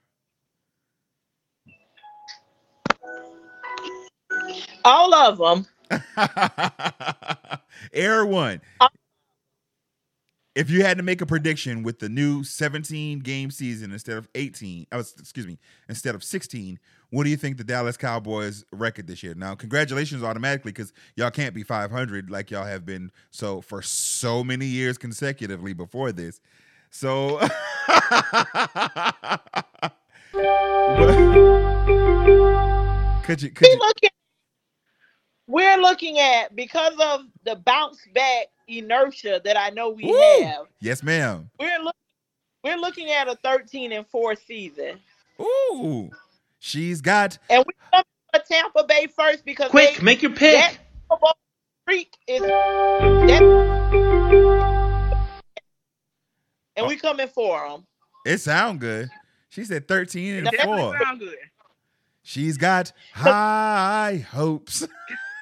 All 4.83 5.13
of 5.13 5.37
them. 5.37 5.67
Air 7.93 8.25
one. 8.25 8.61
If 10.55 10.71
you 10.71 10.83
had 10.83 10.97
to 10.97 11.03
make 11.03 11.21
a 11.21 11.25
prediction 11.25 11.83
with 11.83 11.99
the 11.99 12.09
new 12.09 12.43
17 12.43 13.19
game 13.19 13.51
season 13.51 13.91
instead 13.91 14.17
of 14.17 14.27
18, 14.33 14.87
oh, 14.91 14.99
excuse 14.99 15.45
me, 15.45 15.59
instead 15.87 16.15
of 16.15 16.23
16, 16.23 16.79
what 17.09 17.23
do 17.23 17.29
you 17.29 17.37
think 17.37 17.57
the 17.57 17.63
Dallas 17.63 17.95
Cowboys 17.95 18.65
record 18.71 19.07
this 19.07 19.23
year? 19.23 19.33
Now, 19.33 19.55
congratulations 19.55 20.23
automatically 20.23 20.71
because 20.71 20.91
y'all 21.15 21.31
can't 21.31 21.53
be 21.53 21.63
500 21.63 22.29
like 22.29 22.51
y'all 22.51 22.65
have 22.65 22.85
been 22.85 23.11
so 23.31 23.61
for 23.61 23.81
so 23.81 24.43
many 24.43 24.65
years 24.65 24.97
consecutively 24.97 25.73
before 25.73 26.11
this. 26.11 26.41
So, 26.89 27.37
could 33.23 33.41
you? 33.41 33.51
Could 33.51 33.67
you 33.67 33.77
looking, 33.79 34.09
we're 35.47 35.77
looking 35.77 36.19
at 36.19 36.55
because 36.55 36.93
of 36.99 37.21
the 37.45 37.55
bounce 37.55 37.99
back 38.13 38.47
inertia 38.67 39.41
that 39.43 39.57
I 39.57 39.69
know 39.69 39.89
we 39.89 40.05
Woo! 40.05 40.43
have. 40.43 40.67
yes, 40.81 41.03
ma'am. 41.03 41.49
We're 41.59 41.79
look, 41.79 41.95
we're 42.63 42.77
looking 42.77 43.11
at 43.11 43.27
a 43.29 43.35
13 43.43 43.93
and 43.93 44.05
4 44.07 44.35
season. 44.35 44.99
Ooh, 45.39 46.09
she's 46.59 47.01
got. 47.01 47.37
And 47.49 47.63
we 47.65 47.73
come 47.93 48.03
to 48.33 48.43
Tampa 48.47 48.83
Bay 48.85 49.07
first 49.15 49.45
because 49.45 49.69
Quick, 49.71 49.97
they, 49.97 50.03
make 50.03 50.21
your 50.21 50.31
pick. 50.31 50.53
that 50.55 50.73
Super 51.09 51.19
Bowl 51.21 51.33
streak 51.83 52.15
is 52.27 52.41
that, 52.41 53.41
and 56.75 56.87
we 56.87 56.95
coming 56.97 57.27
for 57.27 57.67
them. 57.69 57.85
It 58.25 58.39
sound 58.39 58.79
good. 58.81 59.09
She 59.49 59.63
said 59.63 59.87
thirteen 59.87 60.35
and 60.37 60.47
That 60.47 60.61
four. 60.63 60.97
sound 61.01 61.19
good. 61.19 61.35
She's 62.23 62.57
got 62.57 62.91
high 63.13 64.25
hopes. 64.31 64.85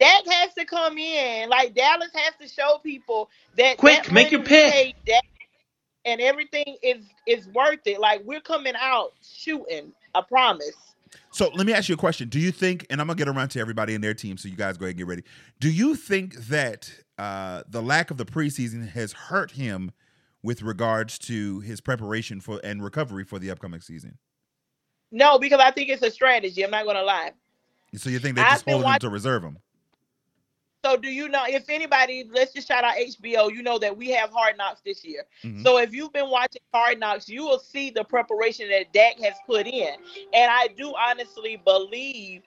Dak 0.00 0.26
has 0.26 0.52
to 0.58 0.64
come 0.64 0.98
in. 0.98 1.48
Like 1.48 1.72
Dallas 1.74 2.10
has 2.14 2.34
to 2.40 2.48
show 2.52 2.78
people 2.82 3.30
that 3.56 3.76
Quick, 3.78 4.04
that 4.04 4.12
make 4.12 4.32
your 4.32 4.42
pick. 4.42 4.72
paid 4.72 4.94
Dak 5.06 5.22
and 6.04 6.20
everything 6.20 6.76
is 6.82 7.04
is 7.26 7.48
worth 7.48 7.86
it. 7.86 8.00
Like 8.00 8.22
we're 8.24 8.40
coming 8.40 8.74
out 8.78 9.12
shooting. 9.22 9.92
I 10.14 10.22
promise. 10.22 10.76
So 11.30 11.50
let 11.54 11.66
me 11.66 11.72
ask 11.72 11.88
you 11.88 11.94
a 11.94 11.98
question. 11.98 12.28
Do 12.28 12.38
you 12.38 12.52
think, 12.52 12.86
and 12.90 13.00
I'm 13.00 13.06
gonna 13.06 13.16
get 13.16 13.28
around 13.28 13.48
to 13.50 13.60
everybody 13.60 13.94
in 13.94 14.00
their 14.00 14.14
team, 14.14 14.36
so 14.36 14.48
you 14.48 14.56
guys 14.56 14.76
go 14.76 14.84
ahead 14.84 14.92
and 14.92 14.98
get 14.98 15.06
ready. 15.06 15.22
Do 15.60 15.70
you 15.70 15.94
think 15.94 16.34
that 16.46 16.90
uh, 17.18 17.62
the 17.68 17.82
lack 17.82 18.10
of 18.10 18.16
the 18.16 18.24
preseason 18.24 18.88
has 18.90 19.12
hurt 19.12 19.52
him 19.52 19.92
with 20.42 20.62
regards 20.62 21.18
to 21.20 21.60
his 21.60 21.80
preparation 21.80 22.40
for 22.40 22.60
and 22.62 22.82
recovery 22.82 23.24
for 23.24 23.38
the 23.38 23.50
upcoming 23.50 23.80
season? 23.80 24.18
No, 25.10 25.38
because 25.38 25.60
I 25.60 25.70
think 25.70 25.90
it's 25.90 26.02
a 26.02 26.10
strategy. 26.10 26.64
I'm 26.64 26.70
not 26.70 26.84
gonna 26.86 27.02
lie. 27.02 27.32
So 27.96 28.10
you 28.10 28.18
think 28.18 28.36
they're 28.36 28.44
just 28.44 28.68
holding 28.68 28.88
him 28.88 28.98
to 28.98 29.08
reserve 29.08 29.44
him? 29.44 29.58
So 30.84 30.98
do 30.98 31.08
you 31.08 31.28
know 31.28 31.44
if 31.46 31.70
anybody? 31.70 32.28
Let's 32.30 32.52
just 32.52 32.68
shout 32.68 32.84
out 32.84 32.96
HBO. 32.96 33.50
You 33.50 33.62
know 33.62 33.78
that 33.78 33.96
we 33.96 34.10
have 34.10 34.30
Hard 34.30 34.58
Knocks 34.58 34.82
this 34.82 35.02
year. 35.02 35.24
Mhm. 35.42 35.62
So 35.64 35.78
if 35.78 35.94
you've 35.94 36.12
been 36.12 36.28
watching 36.28 36.60
Hard 36.74 37.00
Knocks, 37.00 37.26
you 37.26 37.42
will 37.42 37.58
see 37.58 37.88
the 37.88 38.04
preparation 38.04 38.68
that 38.68 38.92
Dak 38.92 39.18
has 39.20 39.34
put 39.46 39.66
in. 39.66 39.94
And 40.34 40.52
I 40.52 40.68
do 40.76 40.94
honestly 40.94 41.56
believe 41.64 42.42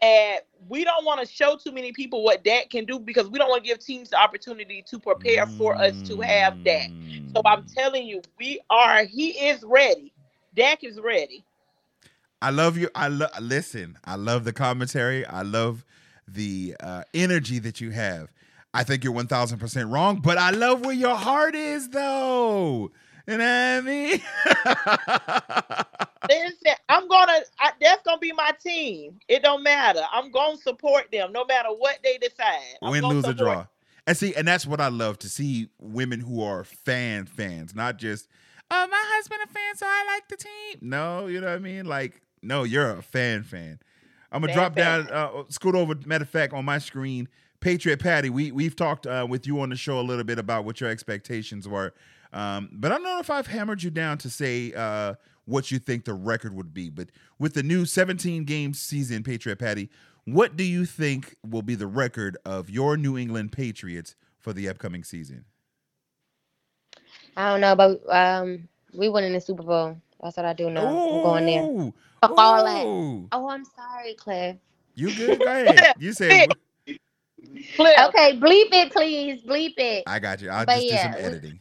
that 0.00 0.46
we 0.68 0.84
don't 0.84 1.04
want 1.04 1.18
to 1.20 1.26
show 1.26 1.56
too 1.56 1.72
many 1.72 1.90
people 1.90 2.22
what 2.22 2.44
Dak 2.44 2.70
can 2.70 2.84
do 2.84 3.00
because 3.00 3.28
we 3.28 3.40
don't 3.40 3.48
want 3.48 3.64
to 3.64 3.68
give 3.68 3.80
teams 3.80 4.10
the 4.10 4.20
opportunity 4.20 4.84
to 4.88 5.00
prepare 5.00 5.46
for 5.46 5.76
us 5.76 6.00
to 6.02 6.20
have 6.20 6.62
Dak. 6.62 6.92
So 7.34 7.42
I'm 7.44 7.64
telling 7.64 8.06
you, 8.06 8.22
we 8.38 8.60
are. 8.70 9.04
He 9.04 9.30
is 9.48 9.64
ready. 9.64 10.12
Dak 10.54 10.84
is 10.84 11.00
ready. 11.00 11.44
I 12.40 12.50
love 12.50 12.78
you. 12.78 12.88
I 12.94 13.08
love. 13.08 13.30
Listen, 13.40 13.98
I 14.04 14.14
love 14.14 14.44
the 14.44 14.52
commentary. 14.52 15.26
I 15.26 15.42
love 15.42 15.84
the 16.32 16.76
uh, 16.80 17.02
energy 17.14 17.58
that 17.60 17.80
you 17.80 17.90
have. 17.90 18.32
I 18.72 18.84
think 18.84 19.02
you're 19.02 19.12
one 19.12 19.26
thousand 19.26 19.58
percent 19.58 19.90
wrong, 19.90 20.20
but 20.20 20.38
I 20.38 20.50
love 20.50 20.84
where 20.84 20.94
your 20.94 21.16
heart 21.16 21.54
is, 21.54 21.88
though. 21.88 22.92
You 23.26 23.36
know 23.36 23.44
what 23.44 23.48
I 23.48 23.80
mean? 23.80 24.20
Listen, 26.28 26.74
I'm 26.88 27.08
gonna. 27.08 27.40
I, 27.58 27.72
that's 27.80 28.02
gonna 28.02 28.18
be 28.18 28.32
my 28.32 28.52
team. 28.62 29.18
It 29.28 29.42
don't 29.42 29.62
matter. 29.62 30.02
I'm 30.12 30.30
gonna 30.30 30.56
support 30.56 31.08
them 31.12 31.32
no 31.32 31.44
matter 31.44 31.68
what 31.70 31.98
they 32.02 32.18
decide. 32.18 32.78
I'm 32.82 32.92
Win, 32.92 33.04
lose, 33.04 33.26
or 33.26 33.32
draw. 33.32 33.66
And 34.06 34.16
see, 34.16 34.34
and 34.34 34.46
that's 34.46 34.66
what 34.66 34.80
I 34.80 34.88
love 34.88 35.18
to 35.20 35.28
see 35.28 35.68
women 35.78 36.20
who 36.20 36.42
are 36.42 36.64
fan 36.64 37.26
fans, 37.26 37.74
not 37.74 37.98
just, 37.98 38.28
oh, 38.70 38.86
my 38.90 39.02
husband 39.14 39.40
a 39.44 39.48
fan, 39.48 39.76
so 39.76 39.86
I 39.86 40.04
like 40.06 40.28
the 40.28 40.36
team. 40.36 40.78
No, 40.80 41.26
you 41.26 41.40
know 41.40 41.48
what 41.48 41.56
I 41.56 41.58
mean? 41.58 41.86
Like, 41.86 42.22
no, 42.42 42.64
you're 42.64 42.90
a 42.90 43.02
fan 43.02 43.42
fan. 43.42 43.78
I'm 44.32 44.40
gonna 44.40 44.52
drop 44.52 44.74
down, 44.74 45.08
uh, 45.10 45.44
scoot 45.48 45.74
over. 45.74 45.94
Matter 46.06 46.22
of 46.22 46.28
fact, 46.28 46.52
on 46.52 46.64
my 46.64 46.78
screen, 46.78 47.28
Patriot 47.60 47.98
Patty. 47.98 48.30
We 48.30 48.52
we've 48.52 48.76
talked 48.76 49.06
uh, 49.06 49.26
with 49.28 49.46
you 49.46 49.60
on 49.60 49.70
the 49.70 49.76
show 49.76 50.00
a 50.00 50.02
little 50.02 50.24
bit 50.24 50.38
about 50.38 50.64
what 50.64 50.80
your 50.80 50.90
expectations 50.90 51.68
were, 51.68 51.92
um, 52.32 52.70
but 52.72 52.92
I 52.92 52.96
don't 52.96 53.04
know 53.04 53.18
if 53.18 53.30
I've 53.30 53.46
hammered 53.46 53.82
you 53.82 53.90
down 53.90 54.18
to 54.18 54.30
say 54.30 54.72
uh, 54.72 55.14
what 55.44 55.70
you 55.70 55.78
think 55.78 56.04
the 56.04 56.14
record 56.14 56.54
would 56.54 56.72
be. 56.72 56.90
But 56.90 57.08
with 57.38 57.54
the 57.54 57.62
new 57.62 57.84
17 57.84 58.44
game 58.44 58.72
season, 58.72 59.22
Patriot 59.22 59.56
Patty, 59.56 59.90
what 60.24 60.56
do 60.56 60.64
you 60.64 60.84
think 60.84 61.36
will 61.46 61.62
be 61.62 61.74
the 61.74 61.86
record 61.86 62.36
of 62.44 62.70
your 62.70 62.96
New 62.96 63.18
England 63.18 63.52
Patriots 63.52 64.14
for 64.38 64.52
the 64.52 64.68
upcoming 64.68 65.04
season? 65.04 65.44
I 67.36 67.50
don't 67.50 67.60
know, 67.60 67.74
but 67.74 68.00
um, 68.08 68.68
we 68.92 69.08
won 69.08 69.24
in 69.24 69.32
the 69.32 69.40
Super 69.40 69.62
Bowl. 69.62 70.00
That's 70.22 70.36
what 70.36 70.46
I 70.46 70.52
do 70.52 70.70
know. 70.70 70.86
I'm 71.10 71.22
going 71.22 71.46
there. 71.46 71.62
Ooh, 71.62 71.94
Fuck 72.20 72.34
all 72.36 72.64
that. 72.64 72.84
Oh, 73.32 73.48
I'm 73.48 73.64
sorry, 73.64 74.14
Cliff. 74.14 74.56
You 74.94 75.10
good? 75.14 75.42
Go 75.42 75.50
ahead. 75.50 75.88
You 75.98 76.12
said 76.12 76.56
Cliff. 77.76 77.98
Okay, 78.08 78.38
bleep 78.38 78.68
it, 78.72 78.92
please. 78.92 79.42
Bleep 79.42 79.74
it. 79.78 80.04
I 80.06 80.18
got 80.18 80.40
you. 80.42 80.50
I'll 80.50 80.66
But 80.66 80.76
just 80.76 80.88
yeah, 80.88 81.12
do 81.12 81.18
some 81.18 81.24
editing. 81.26 81.60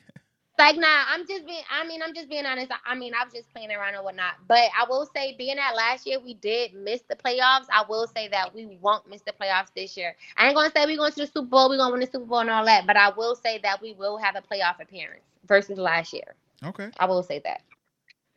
Like, 0.60 0.76
nah, 0.76 1.06
I'm 1.08 1.26
just 1.26 1.46
being, 1.46 1.64
I 1.72 1.88
mean, 1.88 2.02
I'm 2.04 2.14
just 2.14 2.30
being 2.30 2.46
honest. 2.46 2.70
I 2.86 2.94
mean, 2.94 3.14
I 3.14 3.24
was 3.24 3.34
just 3.34 3.50
playing 3.54 3.72
around 3.72 3.96
and 3.96 4.04
whatnot. 4.04 4.34
But 4.46 4.66
I 4.78 4.86
will 4.90 5.08
say, 5.16 5.34
being 5.38 5.56
that 5.56 5.74
last 5.74 6.06
year 6.06 6.20
we 6.20 6.34
did 6.34 6.74
miss 6.74 7.02
the 7.10 7.16
playoffs, 7.16 7.68
I 7.72 7.86
will 7.88 8.08
say 8.08 8.28
that 8.28 8.54
we 8.54 8.78
won't 8.82 9.10
miss 9.10 9.22
the 9.22 9.32
playoffs 9.32 9.70
this 9.74 9.96
year. 9.96 10.18
I 10.36 10.48
ain't 10.48 10.56
going 10.56 10.70
to 10.70 10.78
say 10.78 10.86
we're 10.86 10.98
going 10.98 11.14
to 11.14 11.22
the 11.22 11.28
Super 11.28 11.48
Bowl, 11.48 11.70
we're 11.70 11.78
going 11.78 11.90
to 11.90 11.94
win 11.94 12.02
the 12.02 12.08
Super 12.08 12.26
Bowl 12.26 12.40
and 12.40 12.50
all 12.50 12.66
that. 12.66 12.86
But 12.86 12.98
I 12.98 13.10
will 13.10 13.36
say 13.36 13.60
that 13.64 13.82
we 13.82 13.94
will 13.94 14.18
have 14.18 14.36
a 14.36 14.42
playoff 14.42 14.82
appearance 14.82 15.24
versus 15.48 15.78
last 15.78 16.12
year. 16.12 16.36
Okay, 16.66 16.90
I 17.00 17.06
will 17.06 17.24
say 17.24 17.40
that. 17.46 17.62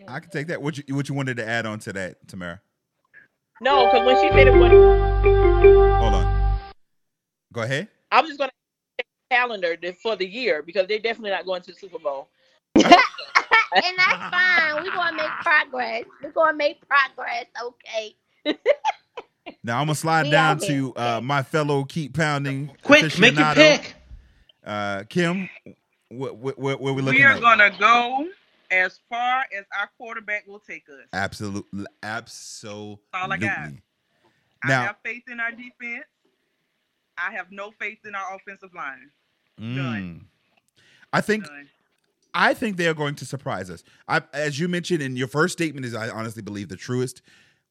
I 0.08 0.20
can 0.20 0.30
take 0.30 0.46
that. 0.48 0.60
What 0.62 0.78
you 0.78 0.94
what 0.94 1.08
you 1.08 1.14
wanted 1.14 1.36
to 1.38 1.48
add 1.48 1.66
on 1.66 1.78
to 1.80 1.92
that, 1.94 2.26
Tamara? 2.28 2.60
No, 3.60 3.86
because 3.86 4.06
when 4.06 4.16
she 4.22 4.28
said 4.36 4.48
it 4.48 4.54
was, 4.54 4.70
Hold 6.00 6.14
on. 6.14 6.58
Go 7.52 7.62
ahead. 7.62 7.88
I 8.10 8.20
was 8.20 8.30
just 8.30 8.38
gonna 8.38 8.50
check 8.98 9.06
the 9.30 9.34
calendar 9.34 9.76
for 10.02 10.16
the 10.16 10.26
year 10.26 10.62
because 10.62 10.86
they're 10.88 10.98
definitely 10.98 11.30
not 11.30 11.46
going 11.46 11.62
to 11.62 11.72
the 11.72 11.76
Super 11.78 11.98
Bowl. 11.98 12.28
and 12.74 12.84
that's 13.96 14.30
fine. 14.30 14.82
We're 14.82 14.92
going 14.92 15.10
to 15.10 15.16
make 15.16 15.30
progress. 15.42 16.04
We're 16.22 16.30
going 16.30 16.52
to 16.52 16.56
make 16.56 16.78
progress, 16.88 17.46
okay? 17.64 18.14
Now 19.64 19.80
I'm 19.80 19.86
gonna 19.86 19.96
slide 19.96 20.24
We 20.24 20.30
down 20.30 20.58
to 20.60 20.94
uh, 20.96 21.20
my 21.22 21.42
fellow 21.42 21.84
keep 21.84 22.16
pounding. 22.16 22.70
Quick, 22.82 23.18
make 23.18 23.34
your 23.34 23.44
aficionado. 23.44 23.54
pick. 23.54 23.94
Uh, 24.64 25.02
Kim, 25.08 25.48
what 26.08 26.36
what 26.36 26.58
what, 26.58 26.80
what 26.80 26.94
we 26.94 27.02
looking 27.02 27.20
We 27.20 27.24
are 27.24 27.32
at? 27.32 27.40
gonna 27.40 27.70
go 27.78 28.28
as 28.72 28.98
far 29.08 29.44
as 29.56 29.64
our 29.78 29.90
quarterback 29.98 30.46
will 30.46 30.58
take 30.58 30.88
us. 30.88 31.06
Absolutely, 31.12 31.84
absolutely. 32.02 32.98
all 33.14 33.32
I 33.32 33.36
got. 33.36 33.58
I 34.64 34.68
Now, 34.68 34.82
have 34.86 34.96
faith 35.04 35.24
in 35.30 35.38
our 35.38 35.50
defense. 35.50 36.04
I 37.18 37.32
have 37.32 37.52
no 37.52 37.70
faith 37.78 37.98
in 38.04 38.14
our 38.14 38.34
offensive 38.34 38.74
line. 38.74 39.10
mm, 39.60 40.20
I 41.12 41.20
think 41.20 41.44
Done. 41.44 41.68
I 42.34 42.54
think 42.54 42.78
they 42.78 42.86
are 42.86 42.94
going 42.94 43.14
to 43.16 43.26
surprise 43.26 43.68
us. 43.68 43.84
I, 44.08 44.22
as 44.32 44.58
you 44.58 44.66
mentioned 44.66 45.02
in 45.02 45.16
your 45.16 45.28
first 45.28 45.52
statement, 45.52 45.84
is 45.84 45.94
I 45.94 46.08
honestly 46.08 46.40
believe 46.40 46.68
the 46.70 46.76
truest. 46.76 47.20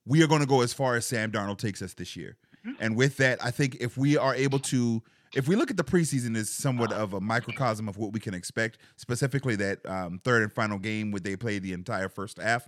We 0.05 0.21
are 0.23 0.27
going 0.27 0.41
to 0.41 0.47
go 0.47 0.61
as 0.61 0.71
far 0.71 0.95
as 0.95 1.05
Sam 1.07 1.31
Darnold 1.31 1.57
takes 1.57 1.81
us 1.81 1.95
this 1.95 2.15
year, 2.15 2.37
and 2.79 2.95
with 2.95 3.17
that, 3.17 3.43
I 3.43 3.49
think 3.49 3.77
if 3.79 3.97
we 3.97 4.17
are 4.17 4.35
able 4.35 4.59
to, 4.59 5.01
if 5.35 5.47
we 5.47 5.55
look 5.55 5.71
at 5.71 5.77
the 5.77 5.83
preseason 5.83 6.35
as 6.35 6.49
somewhat 6.49 6.91
of 6.91 7.13
a 7.13 7.21
microcosm 7.21 7.87
of 7.87 7.97
what 7.97 8.13
we 8.13 8.19
can 8.19 8.33
expect, 8.33 8.77
specifically 8.97 9.55
that 9.55 9.85
um, 9.85 10.19
third 10.23 10.43
and 10.43 10.51
final 10.51 10.77
game 10.77 11.11
where 11.11 11.19
they 11.19 11.35
play 11.35 11.59
the 11.59 11.73
entire 11.73 12.09
first 12.09 12.37
half, 12.37 12.67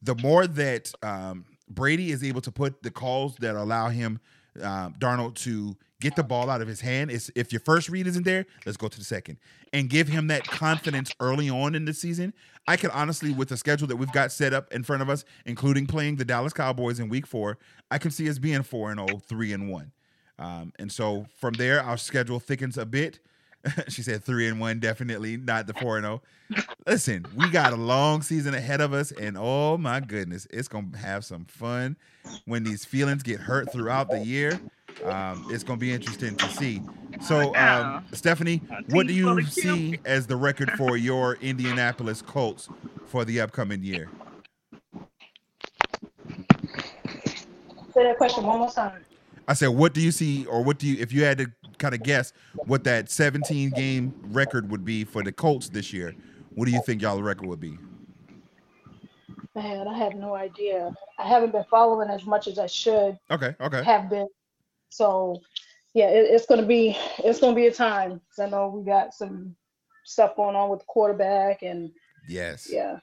the 0.00 0.14
more 0.16 0.46
that 0.46 0.92
um, 1.02 1.44
Brady 1.68 2.10
is 2.10 2.24
able 2.24 2.40
to 2.42 2.52
put 2.52 2.82
the 2.82 2.90
calls 2.90 3.36
that 3.36 3.56
allow 3.56 3.88
him, 3.88 4.20
um, 4.62 4.94
Darnold, 4.98 5.34
to 5.36 5.76
get 6.00 6.14
the 6.16 6.22
ball 6.22 6.48
out 6.48 6.62
of 6.62 6.68
his 6.68 6.80
hand. 6.80 7.10
Is 7.10 7.30
if 7.34 7.52
your 7.52 7.60
first 7.60 7.88
read 7.88 8.06
isn't 8.06 8.24
there, 8.24 8.46
let's 8.64 8.76
go 8.78 8.88
to 8.88 8.98
the 8.98 9.04
second 9.04 9.38
and 9.72 9.90
give 9.90 10.08
him 10.08 10.28
that 10.28 10.44
confidence 10.44 11.12
early 11.20 11.50
on 11.50 11.74
in 11.74 11.84
the 11.84 11.92
season. 11.92 12.32
I 12.66 12.76
can 12.76 12.90
honestly, 12.90 13.32
with 13.32 13.48
the 13.48 13.56
schedule 13.56 13.88
that 13.88 13.96
we've 13.96 14.12
got 14.12 14.32
set 14.32 14.54
up 14.54 14.72
in 14.72 14.82
front 14.82 15.02
of 15.02 15.10
us, 15.10 15.24
including 15.46 15.86
playing 15.86 16.16
the 16.16 16.24
Dallas 16.24 16.52
Cowboys 16.52 17.00
in 17.00 17.08
Week 17.08 17.26
Four, 17.26 17.58
I 17.90 17.98
can 17.98 18.10
see 18.10 18.28
us 18.30 18.38
being 18.38 18.62
four 18.62 18.90
and 18.90 19.00
0, 19.00 19.18
3 19.18 19.52
and 19.52 19.70
one. 19.70 19.92
Um, 20.38 20.72
and 20.78 20.90
so 20.90 21.26
from 21.36 21.54
there, 21.54 21.82
our 21.82 21.96
schedule 21.96 22.40
thickens 22.40 22.78
a 22.78 22.86
bit. 22.86 23.18
she 23.88 24.02
said 24.02 24.22
three 24.22 24.46
and 24.48 24.60
one, 24.60 24.78
definitely 24.78 25.36
not 25.36 25.66
the 25.66 25.74
four 25.74 25.96
and 25.96 26.04
zero. 26.04 26.22
Listen, 26.86 27.26
we 27.36 27.50
got 27.50 27.72
a 27.72 27.76
long 27.76 28.22
season 28.22 28.54
ahead 28.54 28.80
of 28.80 28.92
us, 28.92 29.10
and 29.12 29.36
oh 29.38 29.76
my 29.76 30.00
goodness, 30.00 30.46
it's 30.50 30.68
gonna 30.68 30.96
have 30.96 31.24
some 31.24 31.44
fun 31.44 31.96
when 32.46 32.62
these 32.62 32.84
feelings 32.84 33.22
get 33.22 33.40
hurt 33.40 33.70
throughout 33.72 34.10
the 34.10 34.20
year. 34.20 34.60
Um, 35.04 35.46
it's 35.50 35.64
gonna 35.64 35.78
be 35.78 35.92
interesting 35.92 36.36
to 36.36 36.48
see. 36.48 36.82
So, 37.20 37.54
um, 37.56 38.04
Stephanie, 38.12 38.62
what 38.90 39.06
do 39.06 39.12
you 39.12 39.42
see 39.44 39.98
as 40.04 40.26
the 40.26 40.36
record 40.36 40.70
for 40.72 40.96
your 40.96 41.34
Indianapolis 41.40 42.22
Colts 42.22 42.68
for 43.06 43.24
the 43.24 43.40
upcoming 43.40 43.82
year? 43.82 44.08
Say 47.92 48.04
that 48.04 48.16
question 48.16 48.44
one 48.44 48.60
more 48.60 48.70
time. 48.70 49.04
I 49.48 49.54
said, 49.54 49.68
what 49.68 49.94
do 49.94 50.00
you 50.02 50.12
see, 50.12 50.44
or 50.44 50.62
what 50.62 50.78
do 50.78 50.86
you, 50.86 50.96
if 51.00 51.10
you 51.12 51.24
had 51.24 51.38
to 51.38 51.50
kind 51.78 51.94
of 51.94 52.02
guess 52.02 52.34
what 52.66 52.84
that 52.84 53.10
17 53.10 53.70
game 53.70 54.14
record 54.30 54.70
would 54.70 54.84
be 54.84 55.04
for 55.04 55.22
the 55.22 55.32
Colts 55.32 55.70
this 55.70 55.90
year, 55.92 56.14
what 56.54 56.66
do 56.66 56.70
you 56.70 56.80
think 56.80 57.00
y'all 57.00 57.22
record 57.22 57.46
would 57.46 57.60
be? 57.60 57.78
Man, 59.54 59.88
I 59.88 59.96
have 59.96 60.14
no 60.14 60.34
idea. 60.34 60.92
I 61.18 61.26
haven't 61.26 61.52
been 61.52 61.64
following 61.70 62.10
as 62.10 62.26
much 62.26 62.46
as 62.46 62.58
I 62.58 62.66
should 62.66 63.18
Okay, 63.30 63.54
okay. 63.60 63.82
have 63.82 64.10
been. 64.10 64.28
So, 64.90 65.40
yeah, 65.94 66.08
it, 66.10 66.26
it's 66.30 66.46
gonna 66.46 66.66
be 66.66 66.96
it's 67.18 67.40
gonna 67.40 67.56
be 67.56 67.66
a 67.66 67.72
time. 67.72 68.20
'cause 68.30 68.46
I 68.46 68.48
know 68.50 68.68
we 68.68 68.84
got 68.84 69.14
some 69.14 69.56
stuff 70.04 70.36
going 70.36 70.54
on 70.56 70.68
with 70.68 70.80
the 70.80 70.86
quarterback, 70.86 71.62
and 71.62 71.90
Yes. 72.28 72.68
yeah, 72.70 72.98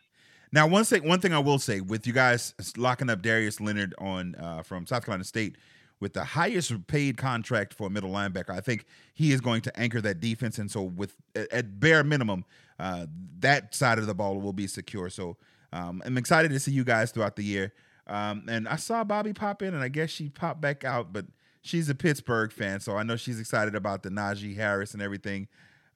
Now, 0.54 0.68
one 0.68 0.84
thing, 0.84 1.08
one 1.08 1.20
thing 1.20 1.34
I 1.34 1.40
will 1.40 1.58
say 1.60 1.82
with 1.82 2.06
you 2.06 2.14
guys 2.14 2.54
locking 2.78 3.10
up 3.10 3.22
Darius 3.24 3.60
Leonard 3.60 3.96
on 3.98 4.36
uh, 4.36 4.62
from 4.62 4.86
South 4.86 5.04
Carolina 5.04 5.24
State 5.24 5.58
with 6.00 6.14
the 6.14 6.24
highest 6.24 6.88
paid 6.88 7.18
contract 7.18 7.74
for 7.74 7.88
a 7.88 7.90
middle 7.90 8.12
linebacker, 8.12 8.52
I 8.52 8.60
think 8.60 8.86
he 9.14 9.32
is 9.32 9.42
going 9.42 9.62
to 9.62 9.80
anchor 9.80 10.02
that 10.02 10.20
defense. 10.20 10.58
And 10.58 10.70
so, 10.70 10.84
with 10.84 11.16
at 11.52 11.80
bare 11.80 12.04
minimum, 12.04 12.46
uh, 12.80 13.06
that 13.40 13.74
side 13.74 13.98
of 13.98 14.08
the 14.08 14.16
ball 14.16 14.40
will 14.40 14.54
be 14.54 14.68
secure. 14.68 15.10
So, 15.10 15.38
um, 15.72 16.02
I'm 16.06 16.18
excited 16.18 16.52
to 16.52 16.60
see 16.60 16.72
you 16.72 16.84
guys 16.84 17.12
throughout 17.12 17.36
the 17.36 17.44
year. 17.44 17.74
Um, 18.08 18.46
and 18.48 18.68
I 18.68 18.76
saw 18.76 19.04
Bobby 19.04 19.34
pop 19.34 19.62
in, 19.62 19.74
and 19.74 19.84
I 19.84 19.88
guess 19.88 20.10
she 20.10 20.30
popped 20.30 20.62
back 20.62 20.84
out, 20.84 21.12
but 21.12 21.26
she's 21.62 21.90
a 21.90 21.96
Pittsburgh 21.96 22.52
fan, 22.52 22.80
so 22.80 22.96
I 22.96 23.04
know 23.04 23.16
she's 23.16 23.40
excited 23.40 23.76
about 23.76 24.04
the 24.04 24.10
Najee 24.10 24.56
Harris 24.56 24.94
and 24.94 25.02
everything, 25.02 25.48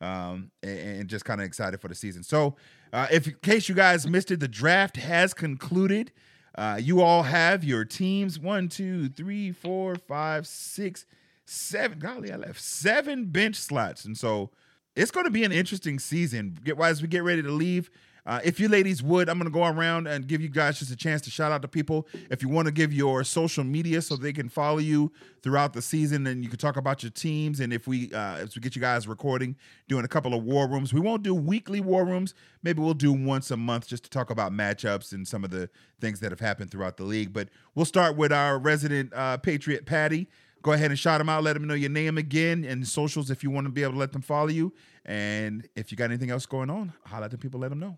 um, 0.01 0.49
and, 0.63 0.79
and, 0.79 1.09
just 1.09 1.23
kind 1.25 1.39
of 1.39 1.45
excited 1.45 1.79
for 1.79 1.87
the 1.87 1.93
season. 1.93 2.23
So, 2.23 2.55
uh, 2.91 3.07
if 3.11 3.27
in 3.27 3.35
case 3.43 3.69
you 3.69 3.75
guys 3.75 4.07
missed 4.07 4.31
it, 4.31 4.39
the 4.39 4.47
draft 4.47 4.97
has 4.97 5.33
concluded. 5.33 6.11
Uh, 6.55 6.79
you 6.81 7.01
all 7.01 7.23
have 7.23 7.63
your 7.63 7.85
teams 7.85 8.39
one, 8.39 8.67
two, 8.67 9.09
three, 9.09 9.51
four, 9.51 9.95
five, 9.95 10.47
six, 10.47 11.05
seven. 11.45 11.99
Golly, 11.99 12.31
I 12.31 12.37
left 12.37 12.61
seven 12.61 13.25
bench 13.25 13.55
slots, 13.55 14.05
and 14.05 14.17
so 14.17 14.49
it's 14.95 15.11
going 15.11 15.25
to 15.25 15.31
be 15.31 15.43
an 15.43 15.51
interesting 15.51 15.99
season. 15.99 16.57
Get 16.63 16.79
as 16.79 17.01
we 17.01 17.07
get 17.07 17.23
ready 17.23 17.41
to 17.41 17.51
leave. 17.51 17.89
Uh, 18.25 18.39
if 18.43 18.59
you 18.59 18.67
ladies 18.67 19.01
would, 19.01 19.29
I'm 19.29 19.37
going 19.37 19.51
to 19.51 19.53
go 19.53 19.65
around 19.65 20.07
and 20.07 20.27
give 20.27 20.41
you 20.41 20.49
guys 20.49 20.79
just 20.79 20.91
a 20.91 20.95
chance 20.95 21.21
to 21.23 21.29
shout 21.29 21.51
out 21.51 21.61
to 21.61 21.67
people. 21.67 22.07
If 22.29 22.41
you 22.41 22.49
want 22.49 22.67
to 22.67 22.71
give 22.71 22.93
your 22.93 23.23
social 23.23 23.63
media 23.63 24.01
so 24.01 24.15
they 24.15 24.33
can 24.33 24.49
follow 24.49 24.79
you 24.79 25.11
throughout 25.41 25.73
the 25.73 25.81
season, 25.81 26.27
and 26.27 26.43
you 26.43 26.49
can 26.49 26.59
talk 26.59 26.77
about 26.77 27.03
your 27.03 27.11
teams. 27.11 27.59
And 27.59 27.71
if 27.73 27.87
we, 27.87 28.13
uh, 28.13 28.35
as 28.37 28.55
we 28.55 28.61
get 28.61 28.75
you 28.75 28.81
guys 28.81 29.07
recording, 29.07 29.55
doing 29.87 30.05
a 30.05 30.09
couple 30.09 30.33
of 30.33 30.43
war 30.43 30.67
rooms, 30.67 30.93
we 30.93 30.99
won't 30.99 31.23
do 31.23 31.33
weekly 31.33 31.81
war 31.81 32.05
rooms. 32.05 32.33
Maybe 32.61 32.81
we'll 32.81 32.93
do 32.93 33.13
once 33.13 33.51
a 33.51 33.57
month 33.57 33.87
just 33.87 34.03
to 34.03 34.09
talk 34.09 34.29
about 34.29 34.51
matchups 34.51 35.11
and 35.13 35.27
some 35.27 35.43
of 35.43 35.49
the 35.49 35.69
things 36.01 36.19
that 36.19 36.31
have 36.31 36.39
happened 36.39 36.71
throughout 36.71 36.97
the 36.97 37.03
league. 37.03 37.33
But 37.33 37.49
we'll 37.75 37.85
start 37.85 38.15
with 38.15 38.31
our 38.31 38.59
resident 38.59 39.13
uh, 39.13 39.37
Patriot, 39.37 39.85
Patty 39.85 40.27
go 40.61 40.73
ahead 40.73 40.91
and 40.91 40.99
shout 40.99 41.19
them 41.19 41.29
out. 41.29 41.43
Let 41.43 41.53
them 41.53 41.67
know 41.67 41.73
your 41.73 41.89
name 41.89 42.17
again 42.17 42.65
and 42.65 42.87
socials 42.87 43.31
if 43.31 43.43
you 43.43 43.49
want 43.49 43.65
to 43.65 43.71
be 43.71 43.83
able 43.83 43.93
to 43.93 43.99
let 43.99 44.11
them 44.11 44.21
follow 44.21 44.49
you. 44.49 44.73
And 45.05 45.67
if 45.75 45.91
you 45.91 45.97
got 45.97 46.05
anything 46.05 46.29
else 46.29 46.45
going 46.45 46.69
on, 46.69 46.93
holla 47.05 47.25
at 47.25 47.31
the 47.31 47.37
people, 47.37 47.59
let 47.59 47.69
them 47.69 47.79
know. 47.79 47.97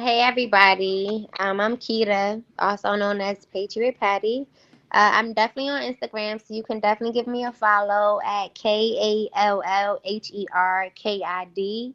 Hey 0.00 0.22
everybody, 0.22 1.28
um, 1.40 1.60
I'm 1.60 1.76
Kita, 1.76 2.42
also 2.58 2.94
known 2.94 3.20
as 3.20 3.44
Patriot 3.44 4.00
Patty. 4.00 4.46
Uh, 4.92 5.10
I'm 5.12 5.34
definitely 5.34 5.68
on 5.68 5.82
Instagram, 5.82 6.40
so 6.40 6.54
you 6.54 6.62
can 6.62 6.80
definitely 6.80 7.12
give 7.12 7.26
me 7.26 7.44
a 7.44 7.52
follow 7.52 8.18
at 8.24 8.54
K 8.54 9.28
A 9.34 9.38
L 9.38 9.62
L 9.62 10.00
H 10.02 10.30
E 10.32 10.46
R 10.54 10.88
K 10.94 11.22
I 11.22 11.44
D. 11.54 11.94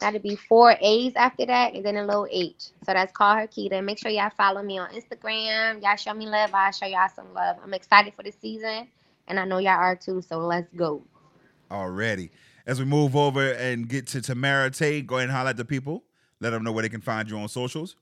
To 0.00 0.18
be 0.18 0.34
four 0.34 0.76
A's 0.80 1.12
after 1.14 1.44
that, 1.44 1.74
and 1.74 1.84
then 1.84 1.98
a 1.98 2.06
little 2.06 2.26
H. 2.30 2.70
So 2.86 2.94
that's 2.94 3.12
call 3.12 3.36
her 3.36 3.46
Kita. 3.46 3.84
Make 3.84 3.98
sure 3.98 4.10
y'all 4.10 4.30
follow 4.34 4.62
me 4.62 4.78
on 4.78 4.88
Instagram. 4.88 5.82
Y'all 5.82 5.96
show 5.96 6.14
me 6.14 6.24
love. 6.26 6.54
I'll 6.54 6.72
show 6.72 6.86
y'all 6.86 7.10
some 7.14 7.34
love. 7.34 7.58
I'm 7.62 7.74
excited 7.74 8.14
for 8.14 8.22
the 8.22 8.32
season, 8.32 8.88
and 9.28 9.38
I 9.38 9.44
know 9.44 9.58
y'all 9.58 9.72
are 9.72 9.94
too. 9.94 10.22
So 10.22 10.38
let's 10.38 10.72
go. 10.74 11.02
Already. 11.70 12.30
As 12.66 12.78
we 12.78 12.86
move 12.86 13.14
over 13.14 13.52
and 13.52 13.86
get 13.86 14.06
to 14.06 14.22
Tamara 14.22 14.70
Tate, 14.70 15.06
go 15.06 15.16
ahead 15.16 15.28
and 15.28 15.36
highlight 15.36 15.58
the 15.58 15.66
people. 15.66 16.04
Let 16.42 16.50
them 16.50 16.64
know 16.64 16.72
where 16.72 16.82
they 16.82 16.88
can 16.88 17.00
find 17.00 17.30
you 17.30 17.38
on 17.38 17.48
socials. 17.48 17.94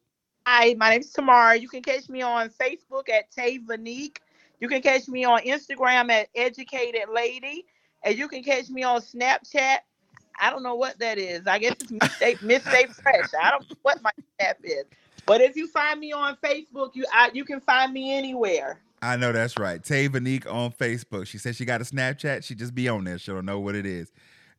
Hi, 0.47 0.75
my 0.79 0.89
name 0.89 1.01
is 1.01 1.11
Tamara. 1.11 1.57
You 1.57 1.69
can 1.69 1.83
catch 1.83 2.09
me 2.09 2.23
on 2.23 2.49
Facebook 2.49 3.11
at 3.11 3.31
Tay 3.31 3.59
Vanique. 3.59 4.17
You 4.61 4.69
can 4.69 4.81
catch 4.81 5.09
me 5.09 5.27
on 5.27 5.43
Instagram 5.43 6.11
at 6.11 6.29
Educated 6.35 7.03
Lady. 7.15 7.67
And 8.03 8.17
you 8.17 8.29
can 8.29 8.43
catch 8.43 8.71
me 8.71 8.83
on 8.83 9.03
Snapchat. 9.03 9.81
I 10.41 10.49
don't 10.49 10.63
know 10.63 10.75
what 10.75 10.99
that 11.01 11.19
is. 11.19 11.47
I 11.47 11.59
guess 11.59 11.75
it's 11.81 12.41
Miss 12.41 12.63
Stay 12.69 12.87
Fresh. 12.87 13.29
I 13.39 13.51
don't 13.51 13.69
know 13.69 13.77
what 13.83 14.03
my 14.03 14.11
snap 14.39 14.57
is. 14.65 14.85
But 15.27 15.43
if 15.43 15.55
you 15.55 15.67
find 15.67 16.01
me 16.01 16.13
on 16.13 16.39
Facebook, 16.43 16.93
you 16.95 17.05
I, 17.13 17.31
you 17.35 17.45
can 17.45 17.61
find 17.61 17.93
me 17.93 18.17
anywhere. 18.17 18.81
I 19.03 19.19
know 19.19 19.33
that's 19.33 19.59
right. 19.59 19.85
Tay 19.85 20.09
Vanique 20.09 20.51
on 20.51 20.73
Facebook. 20.73 21.27
She 21.27 21.37
said 21.37 21.57
she 21.57 21.67
got 21.67 21.83
a 21.83 21.85
Snapchat. 21.85 22.45
She 22.45 22.55
just 22.55 22.75
be 22.75 22.89
on 22.89 23.05
there. 23.05 23.19
She 23.19 23.31
don't 23.33 23.45
know 23.45 23.61
what 23.61 23.75
it 23.75 23.85
is. 23.85 24.11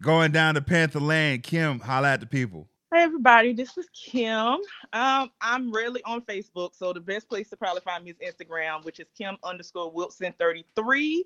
Going 0.04 0.32
down 0.32 0.54
to 0.54 0.62
Panther 0.62 1.00
Lane, 1.00 1.42
Kim, 1.42 1.80
holla 1.80 2.12
at 2.14 2.20
the 2.20 2.28
people. 2.28 2.68
Hey 2.94 3.04
everybody, 3.04 3.54
this 3.54 3.78
is 3.78 3.88
Kim. 3.94 4.58
Um, 4.92 5.32
I'm 5.40 5.72
rarely 5.72 6.04
on 6.04 6.20
Facebook, 6.24 6.76
so 6.76 6.92
the 6.92 7.00
best 7.00 7.30
place 7.30 7.50
to 7.52 7.56
probably 7.56 7.80
find 7.80 8.04
me 8.04 8.12
is 8.12 8.18
Instagram, 8.18 8.84
which 8.84 9.00
is 9.00 9.06
Kim 9.18 9.38
underscore 9.46 9.90
Wilson 9.90 10.34
33. 10.38 11.24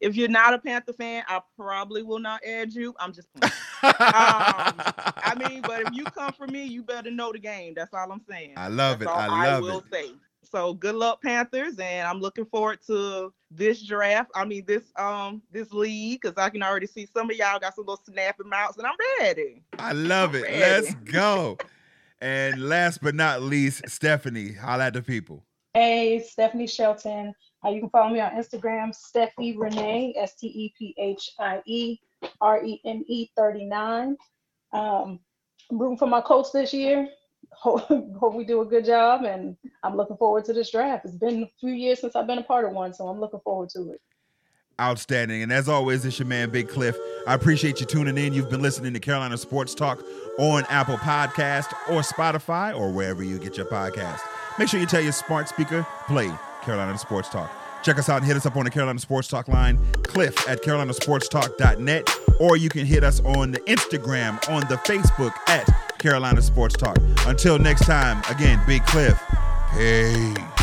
If 0.00 0.16
you're 0.16 0.26
not 0.26 0.54
a 0.54 0.58
Panther 0.58 0.92
fan, 0.92 1.22
I 1.28 1.40
probably 1.56 2.02
will 2.02 2.18
not 2.18 2.40
add 2.44 2.72
you. 2.72 2.96
I'm 2.98 3.12
just 3.12 3.28
um, 3.36 3.44
I 3.84 5.34
mean, 5.48 5.62
but 5.62 5.82
if 5.82 5.92
you 5.92 6.02
come 6.04 6.32
for 6.32 6.48
me, 6.48 6.64
you 6.64 6.82
better 6.82 7.12
know 7.12 7.30
the 7.30 7.38
game. 7.38 7.74
That's 7.76 7.94
all 7.94 8.10
I'm 8.10 8.22
saying. 8.28 8.54
I 8.56 8.66
love 8.66 8.98
That's 8.98 9.12
it. 9.12 9.16
I 9.16 9.28
love 9.28 9.38
I 9.38 9.60
will 9.60 9.78
it. 9.78 9.84
say. 9.92 10.10
So 10.54 10.72
good 10.72 10.94
luck, 10.94 11.20
Panthers, 11.20 11.80
and 11.80 12.06
I'm 12.06 12.20
looking 12.20 12.44
forward 12.44 12.78
to 12.86 13.34
this 13.50 13.82
draft. 13.82 14.30
I 14.36 14.44
mean 14.44 14.64
this 14.64 14.84
um 14.94 15.42
this 15.50 15.72
league 15.72 16.20
because 16.22 16.38
I 16.38 16.48
can 16.48 16.62
already 16.62 16.86
see 16.86 17.08
some 17.12 17.28
of 17.28 17.34
y'all 17.34 17.58
got 17.58 17.74
some 17.74 17.86
little 17.86 18.04
snapping 18.08 18.48
mouths, 18.48 18.78
and 18.78 18.86
I'm 18.86 18.94
ready. 19.18 19.64
I 19.80 19.90
love 19.90 20.30
I'm 20.30 20.36
it. 20.36 20.42
ready. 20.44 20.60
Let's 20.60 20.94
go. 20.94 21.58
and 22.20 22.68
last 22.68 23.02
but 23.02 23.16
not 23.16 23.42
least, 23.42 23.88
Stephanie, 23.88 24.52
holla 24.52 24.84
at 24.84 24.92
the 24.92 25.02
people. 25.02 25.44
Hey, 25.72 26.20
Stephanie 26.24 26.68
Shelton. 26.68 27.34
Uh, 27.64 27.70
you 27.70 27.80
can 27.80 27.90
follow 27.90 28.14
me 28.14 28.20
on 28.20 28.30
Instagram, 28.30 28.94
Steffi 28.94 29.58
Renee, 29.58 30.14
S 30.16 30.36
T 30.36 30.46
E 30.46 30.72
P 30.78 30.94
H 30.96 31.32
I 31.40 31.62
E 31.66 31.98
R 32.40 32.64
E 32.64 32.80
N 32.84 33.04
E 33.08 33.28
39. 33.36 34.16
Um, 34.72 35.18
I'm 35.68 35.78
rooting 35.80 35.98
for 35.98 36.06
my 36.06 36.20
coach 36.20 36.52
this 36.52 36.72
year. 36.72 37.08
Hope, 37.56 37.86
hope 38.20 38.34
we 38.34 38.44
do 38.44 38.60
a 38.60 38.66
good 38.66 38.84
job, 38.84 39.24
and 39.24 39.56
I'm 39.82 39.96
looking 39.96 40.16
forward 40.16 40.44
to 40.46 40.52
this 40.52 40.70
draft. 40.70 41.04
It's 41.04 41.14
been 41.14 41.44
a 41.44 41.50
few 41.60 41.72
years 41.72 42.00
since 42.00 42.16
I've 42.16 42.26
been 42.26 42.38
a 42.38 42.42
part 42.42 42.64
of 42.64 42.72
one, 42.72 42.92
so 42.94 43.08
I'm 43.08 43.20
looking 43.20 43.40
forward 43.40 43.70
to 43.70 43.90
it. 43.92 44.00
Outstanding. 44.80 45.42
And 45.42 45.52
as 45.52 45.68
always, 45.68 46.04
it's 46.04 46.18
your 46.18 46.26
man, 46.26 46.50
Big 46.50 46.68
Cliff. 46.68 46.96
I 47.28 47.34
appreciate 47.34 47.78
you 47.78 47.86
tuning 47.86 48.18
in. 48.18 48.32
You've 48.32 48.50
been 48.50 48.62
listening 48.62 48.92
to 48.94 48.98
Carolina 48.98 49.38
Sports 49.38 49.72
Talk 49.72 50.02
on 50.36 50.64
Apple 50.68 50.96
Podcast 50.96 51.72
or 51.88 52.00
Spotify 52.00 52.76
or 52.76 52.90
wherever 52.90 53.22
you 53.22 53.38
get 53.38 53.56
your 53.56 53.66
podcast. 53.66 54.18
Make 54.58 54.68
sure 54.68 54.80
you 54.80 54.86
tell 54.86 55.00
your 55.00 55.12
smart 55.12 55.48
speaker, 55.48 55.86
play 56.08 56.28
Carolina 56.62 56.98
Sports 56.98 57.28
Talk. 57.28 57.50
Check 57.84 57.98
us 57.98 58.08
out 58.08 58.16
and 58.16 58.26
hit 58.26 58.36
us 58.36 58.46
up 58.46 58.56
on 58.56 58.64
the 58.64 58.70
Carolina 58.70 58.98
Sports 58.98 59.28
Talk 59.28 59.46
line, 59.46 59.78
cliff 60.02 60.48
at 60.48 60.62
carolinasportstalk.net, 60.62 62.10
or 62.40 62.56
you 62.56 62.68
can 62.68 62.86
hit 62.86 63.04
us 63.04 63.20
on 63.20 63.52
the 63.52 63.60
Instagram, 63.60 64.48
on 64.48 64.62
the 64.62 64.76
Facebook 64.76 65.34
at 65.48 65.68
Carolina 66.04 66.42
Sports 66.42 66.76
Talk. 66.76 66.98
Until 67.26 67.58
next 67.58 67.86
time, 67.86 68.22
again, 68.28 68.60
Big 68.66 68.84
Cliff. 68.84 69.18
Peace. 69.72 70.53